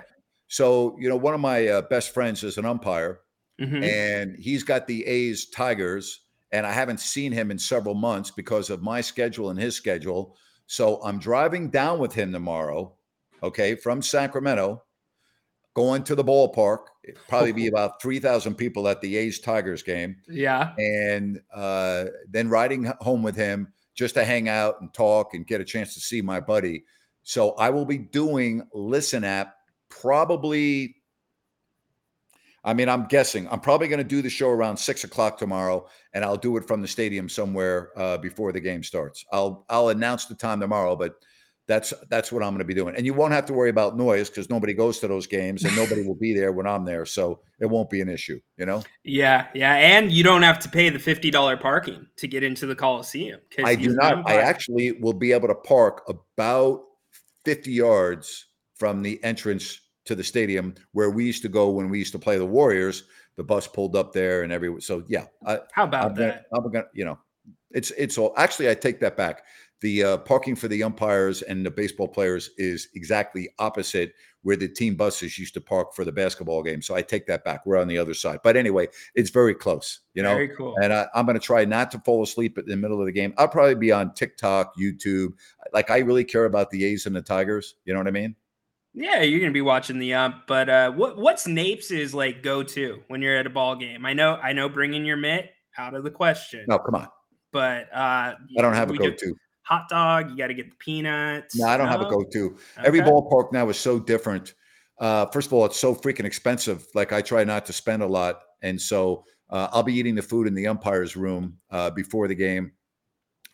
So, 0.49 0.97
you 0.99 1.09
know, 1.09 1.17
one 1.17 1.35
of 1.35 1.41
my 1.41 1.67
uh, 1.67 1.83
best 1.83 2.13
friends 2.13 2.45
is 2.45 2.59
an 2.59 2.67
umpire 2.67 3.21
mm-hmm. 3.61 3.83
and 3.83 4.37
he's 4.37 4.63
got 4.63 4.87
the 4.87 5.05
A's 5.07 5.47
Tigers 5.47 6.21
and 6.51 6.67
I 6.67 6.73
haven't 6.73 7.01
seen 7.01 7.33
him 7.33 7.51
in 7.51 7.59
several 7.59 7.95
months 7.95 8.31
because 8.31 8.69
of 8.69 8.83
my 8.83 9.01
schedule 9.01 9.51
and 9.51 9.59
his 9.59 9.75
schedule. 9.75 10.37
So, 10.67 11.03
I'm 11.03 11.19
driving 11.19 11.71
down 11.71 11.99
with 11.99 12.13
him 12.13 12.33
tomorrow, 12.33 12.95
okay, 13.43 13.75
from 13.75 14.03
Sacramento, 14.03 14.83
going 15.75 16.03
to 16.05 16.15
the 16.15 16.25
ballpark. 16.25 16.85
It'd 17.03 17.19
probably 17.29 17.53
be 17.53 17.67
about 17.69 18.03
3,000 18.03 18.55
people 18.55 18.89
at 18.89 19.01
the 19.01 19.17
A's 19.17 19.41
Tigers 19.41 19.83
game. 19.83 20.17
Yeah. 20.29 20.75
And 20.77 21.41
uh, 21.55 22.07
then 22.29 22.49
riding 22.49 22.93
home 23.01 23.23
with 23.23 23.37
him 23.37 23.73
just 23.95 24.15
to 24.15 24.25
hang 24.25 24.49
out 24.49 24.81
and 24.81 24.93
talk 24.95 25.35
and 25.35 25.47
get 25.47 25.61
a 25.61 25.65
chance 25.65 25.95
to 25.95 26.01
see 26.01 26.23
my 26.23 26.41
buddy. 26.41 26.85
So 27.23 27.53
I 27.53 27.71
will 27.71 27.85
be 27.85 27.99
doing 27.99 28.63
Listen 28.73 29.25
App 29.25 29.55
probably. 29.89 30.97
I 32.65 32.75
mean, 32.75 32.89
I'm 32.89 33.07
guessing 33.07 33.49
I'm 33.51 33.61
probably 33.61 33.89
going 33.89 33.99
to 33.99 34.05
do 34.05 34.23
the 34.23 34.31
show 34.31 34.49
around 34.49 34.77
six 34.77 35.03
o'clock 35.05 35.37
tomorrow, 35.37 35.89
and 36.15 36.25
I'll 36.25 36.37
do 36.37 36.57
it 36.57 36.67
from 36.67 36.81
the 36.81 36.89
stadium 36.89 37.29
somewhere 37.29 37.91
uh, 37.97 38.19
before 38.19 38.53
the 38.53 38.61
game 38.61 38.83
starts. 38.83 39.25
I'll 39.33 39.65
I'll 39.69 39.89
announce 39.89 40.27
the 40.27 40.35
time 40.35 40.61
tomorrow, 40.61 40.95
but 40.95 41.15
that's 41.69 41.95
that's 42.11 42.33
what 42.33 42.43
I'm 42.43 42.51
going 42.51 42.59
to 42.59 42.65
be 42.65 42.75
doing. 42.75 42.97
And 42.97 43.07
you 43.07 43.15
won't 43.15 43.33
have 43.33 43.47
to 43.47 43.53
worry 43.53 43.71
about 43.71 43.97
noise 43.97 44.29
because 44.29 44.51
nobody 44.51 44.75
goes 44.75 44.99
to 44.99 45.09
those 45.09 45.27
games 45.27 45.65
and 45.65 45.75
nobody 45.77 46.03
will 46.03 46.17
be 46.17 46.35
there 46.35 46.53
when 46.53 46.67
I'm 46.67 46.85
there, 46.85 47.07
so 47.07 47.41
it 47.61 47.67
won't 47.67 47.89
be 47.89 48.01
an 48.01 48.09
issue. 48.09 48.41
You 48.57 48.67
know? 48.67 48.83
Yeah, 49.05 49.47
yeah, 49.55 49.75
and 49.75 50.11
you 50.11 50.25
don't 50.25 50.43
have 50.43 50.59
to 50.61 50.69
pay 50.69 50.89
the 50.89 50.99
fifty 50.99 51.31
dollar 51.31 51.57
parking 51.57 52.07
to 52.17 52.27
get 52.27 52.43
into 52.43 52.67
the 52.67 52.75
Coliseum. 52.75 53.41
I 53.65 53.77
do 53.77 53.95
not. 53.95 54.29
I 54.29 54.37
actually 54.37 54.93
will 54.93 55.13
be 55.13 55.33
able 55.33 55.49
to 55.49 55.55
park 55.55 56.03
about 56.09 56.83
fifty 57.45 57.73
yards 57.73 58.47
from 58.75 59.03
the 59.03 59.23
entrance 59.23 59.81
to 60.05 60.17
the 60.17 60.25
stadium 60.25 60.75
where 60.93 61.11
we 61.11 61.25
used 61.25 61.43
to 61.43 61.49
go 61.49 61.71
when 61.71 61.89
we 61.89 61.99
used 61.99 62.13
to 62.13 62.19
play 62.19 62.39
the 62.39 62.47
Warriors. 62.47 63.05
The 63.37 63.45
bus 63.45 63.67
pulled 63.67 63.97
up 63.97 64.13
there 64.13 64.43
and 64.43 64.53
every 64.53 64.81
so 64.83 65.05
yeah. 65.09 65.27
I, 65.47 65.61
How 65.73 65.85
about 65.85 66.11
I'm 66.11 66.15
that? 66.17 66.45
Gonna, 66.53 66.67
I'm 66.67 66.73
gonna, 66.73 66.85
you 66.93 67.05
know, 67.05 67.19
it's 67.71 67.93
it's 67.93 68.19
all 68.19 68.35
actually 68.37 68.69
I 68.69 68.75
take 68.75 69.01
that 69.01 69.17
back 69.17 69.45
the 69.83 70.05
uh, 70.05 70.17
parking 70.19 70.57
for 70.57 70.69
the 70.69 70.83
umpires 70.83 71.43
and 71.43 71.67
the 71.67 71.71
baseball 71.71 72.09
players 72.09 72.51
is 72.57 72.89
exactly 72.95 73.51
opposite 73.59 74.15
where 74.43 74.57
the 74.57 74.69
team 74.69 74.97
buses 74.97 75.39
used 75.39 75.55
to 75.55 75.61
park 75.61 75.95
for 75.95 76.05
the 76.05 76.13
basketball 76.13 76.63
game. 76.63 76.83
So 76.83 76.95
I 76.95 77.03
take 77.03 77.27
that 77.27 77.45
back. 77.45 77.65
We're 77.65 77.79
on 77.79 77.89
the 77.89 77.99
other 77.99 78.15
side. 78.15 78.41
But 78.43 78.57
anyway, 78.57 78.89
it's 79.15 79.31
very 79.31 79.55
close, 79.55 80.01
you 80.15 80.23
know. 80.23 80.35
Very 80.35 80.49
cool. 80.49 80.75
And 80.83 80.93
I, 80.93 81.07
am 81.15 81.27
going 81.27 81.39
to 81.39 81.45
try 81.45 81.65
not 81.65 81.91
to 81.93 81.99
fall 82.01 82.23
asleep 82.23 82.59
in 82.59 82.67
the 82.67 82.77
middle 82.77 82.99
of 83.01 83.07
the 83.07 83.13
game. 83.13 83.35
I'll 83.39 83.49
probably 83.49 83.75
be 83.75 83.93
on 83.93 84.15
TikTok, 84.15 84.77
YouTube. 84.77 85.35
Like 85.73 85.91
I 85.91 85.99
really 85.99 86.25
care 86.25 86.45
about 86.45 86.71
the 86.71 86.85
A's 86.85 87.07
and 87.07 87.15
the 87.15 87.23
Tigers. 87.23 87.75
You 87.85 87.93
know 87.93 88.01
what 88.01 88.09
I 88.09 88.13
mean? 88.13 88.35
Yeah, 88.95 89.23
you're 89.23 89.41
gonna 89.41 89.53
be 89.53 89.63
watching 89.63 89.99
the 89.99 90.13
ump. 90.13 90.47
But 90.47 90.69
uh, 90.69 90.93
what 90.93 91.17
what's 91.17 91.47
Napes's 91.47 92.13
like 92.13 92.43
go 92.43 92.63
to 92.63 93.03
when 93.09 93.23
you're 93.23 93.39
at 93.39 93.47
a 93.47 93.51
ball 93.51 93.75
game? 93.75 94.05
I 94.05 94.13
know 94.13 94.35
I 94.35 94.53
know 94.53 94.69
bringing 94.69 95.07
your 95.07 95.17
mitt 95.17 95.51
out 95.79 95.95
of 95.95 96.05
the 96.05 96.11
question. 96.11 96.67
No, 96.69 96.79
come 96.79 96.97
on. 96.97 97.09
But 97.53 97.85
uh, 97.91 98.35
I 98.35 98.37
don't 98.59 98.75
have 98.75 98.91
a 98.91 98.97
go 98.97 99.11
to 99.11 99.35
hot 99.63 99.89
dog. 99.89 100.31
You 100.31 100.37
got 100.37 100.49
to 100.49 100.55
get 100.55 100.71
the 100.71 100.77
peanuts. 100.77 101.57
No, 101.57 101.67
I 101.67 101.77
don't 101.77 101.87
no? 101.87 101.93
have 101.93 102.01
a 102.03 102.11
go-to. 102.11 102.57
Okay. 102.79 102.87
Every 102.87 103.01
ballpark 103.01 103.53
now 103.53 103.69
is 103.69 103.79
so 103.79 103.99
different. 103.99 104.55
Uh, 104.99 105.27
first 105.27 105.49
of 105.49 105.53
all, 105.53 105.65
it's 105.65 105.79
so 105.79 105.95
freaking 105.95 106.25
expensive. 106.25 106.87
Like 106.95 107.13
I 107.13 107.23
try 107.23 107.45
not 107.45 107.67
to 107.67 107.73
spend 107.73 108.03
a 108.03 108.07
lot, 108.07 108.41
and 108.63 108.81
so 108.81 109.25
uh, 109.51 109.69
I'll 109.73 109.83
be 109.83 109.95
eating 109.95 110.15
the 110.15 110.23
food 110.23 110.47
in 110.47 110.55
the 110.55 110.67
umpire's 110.67 111.17
room 111.17 111.59
uh, 111.71 111.91
before 111.91 112.29
the 112.29 112.35
game. 112.35 112.73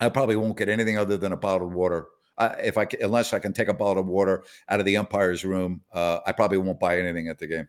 I 0.00 0.08
probably 0.08 0.36
won't 0.36 0.56
get 0.56 0.68
anything 0.68 0.98
other 0.98 1.16
than 1.16 1.32
a 1.32 1.36
bottle 1.36 1.68
of 1.68 1.74
water. 1.74 2.06
if 2.38 2.78
I 2.78 2.86
unless 3.00 3.32
I 3.32 3.38
can 3.38 3.52
take 3.52 3.68
a 3.68 3.74
bottle 3.74 4.02
of 4.02 4.08
water 4.08 4.44
out 4.68 4.80
of 4.80 4.86
the 4.86 4.96
umpire's 4.96 5.44
room, 5.44 5.82
uh, 5.92 6.20
I 6.26 6.32
probably 6.32 6.58
won't 6.58 6.80
buy 6.80 6.98
anything 6.98 7.28
at 7.28 7.38
the 7.38 7.46
game. 7.46 7.68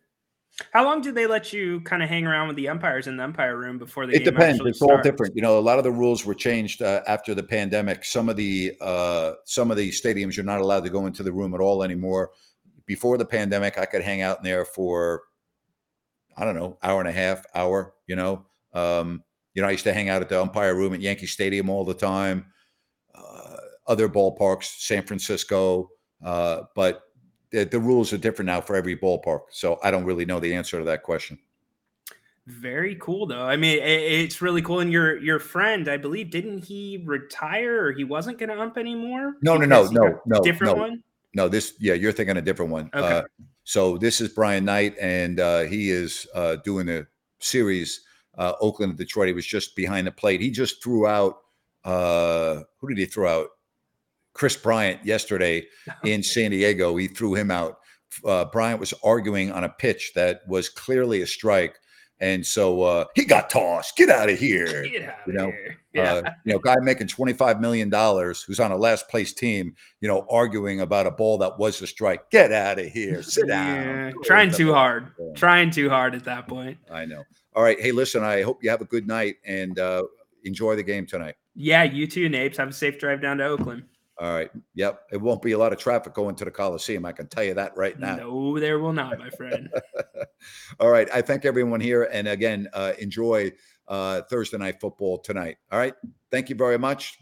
How 0.73 0.83
long 0.83 1.01
do 1.01 1.11
they 1.11 1.25
let 1.25 1.53
you 1.53 1.81
kind 1.81 2.03
of 2.03 2.09
hang 2.09 2.25
around 2.25 2.47
with 2.47 2.57
the 2.57 2.67
umpires 2.69 3.07
in 3.07 3.17
the 3.17 3.23
umpire 3.23 3.57
room 3.57 3.77
before 3.77 4.05
the 4.05 4.13
it 4.13 4.23
depends. 4.23 4.59
It's 4.65 4.77
starts? 4.77 4.91
all 4.91 5.01
different. 5.01 5.35
You 5.35 5.41
know, 5.41 5.57
a 5.57 5.61
lot 5.61 5.77
of 5.77 5.83
the 5.83 5.91
rules 5.91 6.25
were 6.25 6.33
changed 6.35 6.81
uh, 6.81 7.01
after 7.07 7.33
the 7.33 7.43
pandemic. 7.43 8.03
Some 8.03 8.29
of 8.29 8.35
the 8.35 8.73
uh, 8.81 9.33
some 9.45 9.71
of 9.71 9.77
the 9.77 9.89
stadiums 9.89 10.35
you're 10.35 10.45
not 10.45 10.61
allowed 10.61 10.83
to 10.83 10.89
go 10.89 11.05
into 11.05 11.23
the 11.23 11.31
room 11.31 11.53
at 11.53 11.61
all 11.61 11.83
anymore. 11.83 12.31
Before 12.85 13.17
the 13.17 13.25
pandemic, 13.25 13.77
I 13.77 13.85
could 13.85 14.01
hang 14.01 14.21
out 14.21 14.39
in 14.39 14.43
there 14.43 14.65
for 14.65 15.23
I 16.37 16.45
don't 16.45 16.55
know, 16.55 16.77
hour 16.81 16.99
and 16.99 17.09
a 17.09 17.13
half, 17.13 17.45
hour. 17.53 17.93
You 18.07 18.15
know, 18.15 18.45
um, 18.73 19.23
you 19.53 19.61
know, 19.61 19.67
I 19.67 19.71
used 19.71 19.83
to 19.83 19.93
hang 19.93 20.09
out 20.09 20.21
at 20.21 20.29
the 20.29 20.41
umpire 20.41 20.75
room 20.75 20.93
at 20.93 21.01
Yankee 21.01 21.27
Stadium 21.27 21.69
all 21.69 21.85
the 21.85 21.93
time. 21.93 22.45
Uh, 23.13 23.57
other 23.87 24.07
ballparks, 24.07 24.79
San 24.79 25.03
Francisco, 25.03 25.89
Uh, 26.23 26.63
but 26.75 27.03
the, 27.51 27.65
the 27.65 27.79
rules 27.79 28.13
are 28.13 28.17
different 28.17 28.47
now 28.47 28.61
for 28.61 28.75
every 28.75 28.95
ballpark. 28.95 29.41
So 29.51 29.79
I 29.83 29.91
don't 29.91 30.05
really 30.05 30.25
know 30.25 30.39
the 30.39 30.53
answer 30.53 30.79
to 30.79 30.85
that 30.85 31.03
question. 31.03 31.37
Very 32.47 32.95
cool, 32.95 33.27
though. 33.27 33.43
I 33.43 33.57
mean, 33.57 33.77
it, 33.77 33.83
it's 33.83 34.41
really 34.41 34.61
cool. 34.61 34.79
And 34.79 34.91
your 34.91 35.17
your 35.19 35.39
friend, 35.39 35.87
I 35.87 35.97
believe, 35.97 36.31
didn't 36.31 36.63
he 36.65 37.03
retire 37.05 37.85
or 37.85 37.91
he 37.91 38.03
wasn't 38.03 38.39
going 38.39 38.49
to 38.49 38.59
ump 38.59 38.77
anymore? 38.77 39.35
No, 39.43 39.55
no, 39.55 39.65
no, 39.65 39.87
no, 39.91 40.19
no, 40.25 40.41
different 40.41 40.75
no. 40.75 40.81
one. 40.81 41.03
No, 41.35 41.47
this, 41.47 41.75
yeah, 41.79 41.93
you're 41.93 42.11
thinking 42.11 42.37
a 42.37 42.41
different 42.41 42.71
one. 42.71 42.89
Okay. 42.91 43.17
Uh, 43.17 43.23
so 43.65 43.99
this 43.99 44.19
is 44.19 44.29
Brian 44.29 44.65
Knight, 44.65 44.95
and 44.99 45.39
uh, 45.39 45.59
he 45.61 45.91
is 45.91 46.25
uh, 46.33 46.55
doing 46.65 46.89
a 46.89 47.05
series, 47.37 48.01
uh, 48.39 48.53
Oakland 48.61 48.89
and 48.89 48.97
Detroit. 48.97 49.27
He 49.27 49.33
was 49.33 49.45
just 49.45 49.75
behind 49.75 50.07
the 50.07 50.11
plate. 50.11 50.41
He 50.41 50.49
just 50.49 50.81
threw 50.81 51.05
out, 51.05 51.41
uh, 51.83 52.61
who 52.79 52.87
did 52.87 52.97
he 52.97 53.05
throw 53.05 53.41
out? 53.41 53.47
Kris 54.39 54.55
Bryant 54.55 55.05
yesterday 55.05 55.67
in 56.05 56.23
San 56.23 56.51
Diego. 56.51 56.95
He 56.95 57.07
threw 57.07 57.35
him 57.35 57.51
out. 57.51 57.79
Uh, 58.25 58.45
Bryant 58.45 58.79
was 58.79 58.93
arguing 59.03 59.51
on 59.51 59.65
a 59.65 59.69
pitch 59.69 60.13
that 60.15 60.41
was 60.47 60.69
clearly 60.69 61.21
a 61.21 61.27
strike. 61.27 61.75
And 62.21 62.45
so 62.45 62.81
uh, 62.81 63.05
he 63.15 63.25
got 63.25 63.49
tossed. 63.49 63.97
Get 63.97 64.09
out 64.09 64.29
of 64.29 64.39
here. 64.39 64.67
Out 64.85 65.27
you 65.27 65.33
know, 65.33 65.45
here. 65.47 65.77
Yeah. 65.93 66.13
uh, 66.15 66.31
you 66.45 66.53
know, 66.53 66.59
guy 66.59 66.75
making 66.81 67.07
$25 67.07 67.59
million 67.61 67.89
who's 67.91 68.59
on 68.59 68.71
a 68.71 68.77
last 68.77 69.07
place 69.09 69.33
team, 69.33 69.73
you 70.01 70.07
know, 70.07 70.25
arguing 70.29 70.81
about 70.81 71.07
a 71.07 71.11
ball 71.11 71.37
that 71.39 71.57
was 71.59 71.81
a 71.81 71.87
strike. 71.87 72.29
Get 72.29 72.51
out 72.51 72.79
of 72.79 72.87
here. 72.87 73.21
Sit 73.23 73.47
down. 73.47 73.67
Yeah, 73.67 74.11
Go 74.11 74.21
trying 74.21 74.51
too 74.51 74.73
hard. 74.73 75.15
ball. 75.17 75.33
Trying 75.35 75.71
too 75.71 75.89
hard 75.89 76.13
at 76.15 76.25
that 76.25 76.47
point. 76.47 76.77
I 76.91 77.05
know. 77.05 77.23
All 77.55 77.63
right. 77.63 77.79
Hey, 77.79 77.91
listen, 77.91 78.23
I 78.23 78.41
hope 78.41 78.63
you 78.63 78.69
have 78.69 78.81
a 78.81 78.85
good 78.85 79.07
night 79.07 79.35
and 79.45 79.79
uh, 79.79 80.03
enjoy 80.43 80.75
the 80.75 80.83
game 80.83 81.05
tonight. 81.05 81.35
Yeah, 81.55 81.83
you 81.83 82.05
too, 82.07 82.27
Napes. 82.29 82.57
Have 82.57 82.69
a 82.69 82.73
safe 82.73 82.99
drive 82.99 83.21
down 83.21 83.37
to 83.37 83.45
Oakland. 83.45 83.83
All 84.19 84.33
right. 84.33 84.51
Yep. 84.75 85.01
It 85.13 85.21
won't 85.21 85.41
be 85.41 85.53
a 85.53 85.57
lot 85.57 85.71
of 85.71 85.79
traffic 85.79 86.13
going 86.13 86.35
to 86.35 86.45
the 86.45 86.51
Coliseum. 86.51 87.05
I 87.05 87.13
can 87.13 87.27
tell 87.27 87.43
you 87.43 87.53
that 87.53 87.77
right 87.77 87.97
now. 87.97 88.17
No, 88.17 88.59
there 88.59 88.79
will 88.79 88.91
not, 88.91 89.17
my 89.17 89.29
friend. 89.29 89.69
All 90.79 90.89
right. 90.89 91.07
I 91.13 91.21
thank 91.21 91.45
everyone 91.45 91.79
here. 91.79 92.09
And 92.11 92.27
again, 92.27 92.67
uh, 92.73 92.93
enjoy 92.99 93.53
uh, 93.87 94.21
Thursday 94.29 94.57
night 94.57 94.81
football 94.81 95.19
tonight. 95.19 95.55
All 95.71 95.79
right. 95.79 95.93
Thank 96.31 96.49
you 96.49 96.55
very 96.55 96.77
much. 96.77 97.17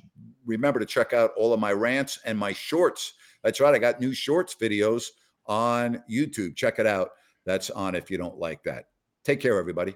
Remember 0.45 0.79
to 0.79 0.85
check 0.87 1.13
out 1.13 1.31
all 1.37 1.53
of 1.53 1.59
my 1.59 1.71
rants 1.71 2.19
and 2.25 2.37
my 2.37 2.53
shorts. 2.53 3.13
That's 3.43 3.59
right. 3.59 3.75
I 3.75 3.77
got 3.77 4.01
new 4.01 4.13
shorts 4.13 4.55
videos 4.59 5.05
on 5.45 6.03
YouTube. 6.09 6.55
Check 6.55 6.79
it 6.79 6.87
out. 6.87 7.11
That's 7.45 7.69
on 7.69 7.93
if 7.93 8.09
you 8.09 8.17
don't 8.17 8.39
like 8.39 8.63
that. 8.63 8.85
Take 9.23 9.39
care, 9.39 9.59
everybody. 9.59 9.95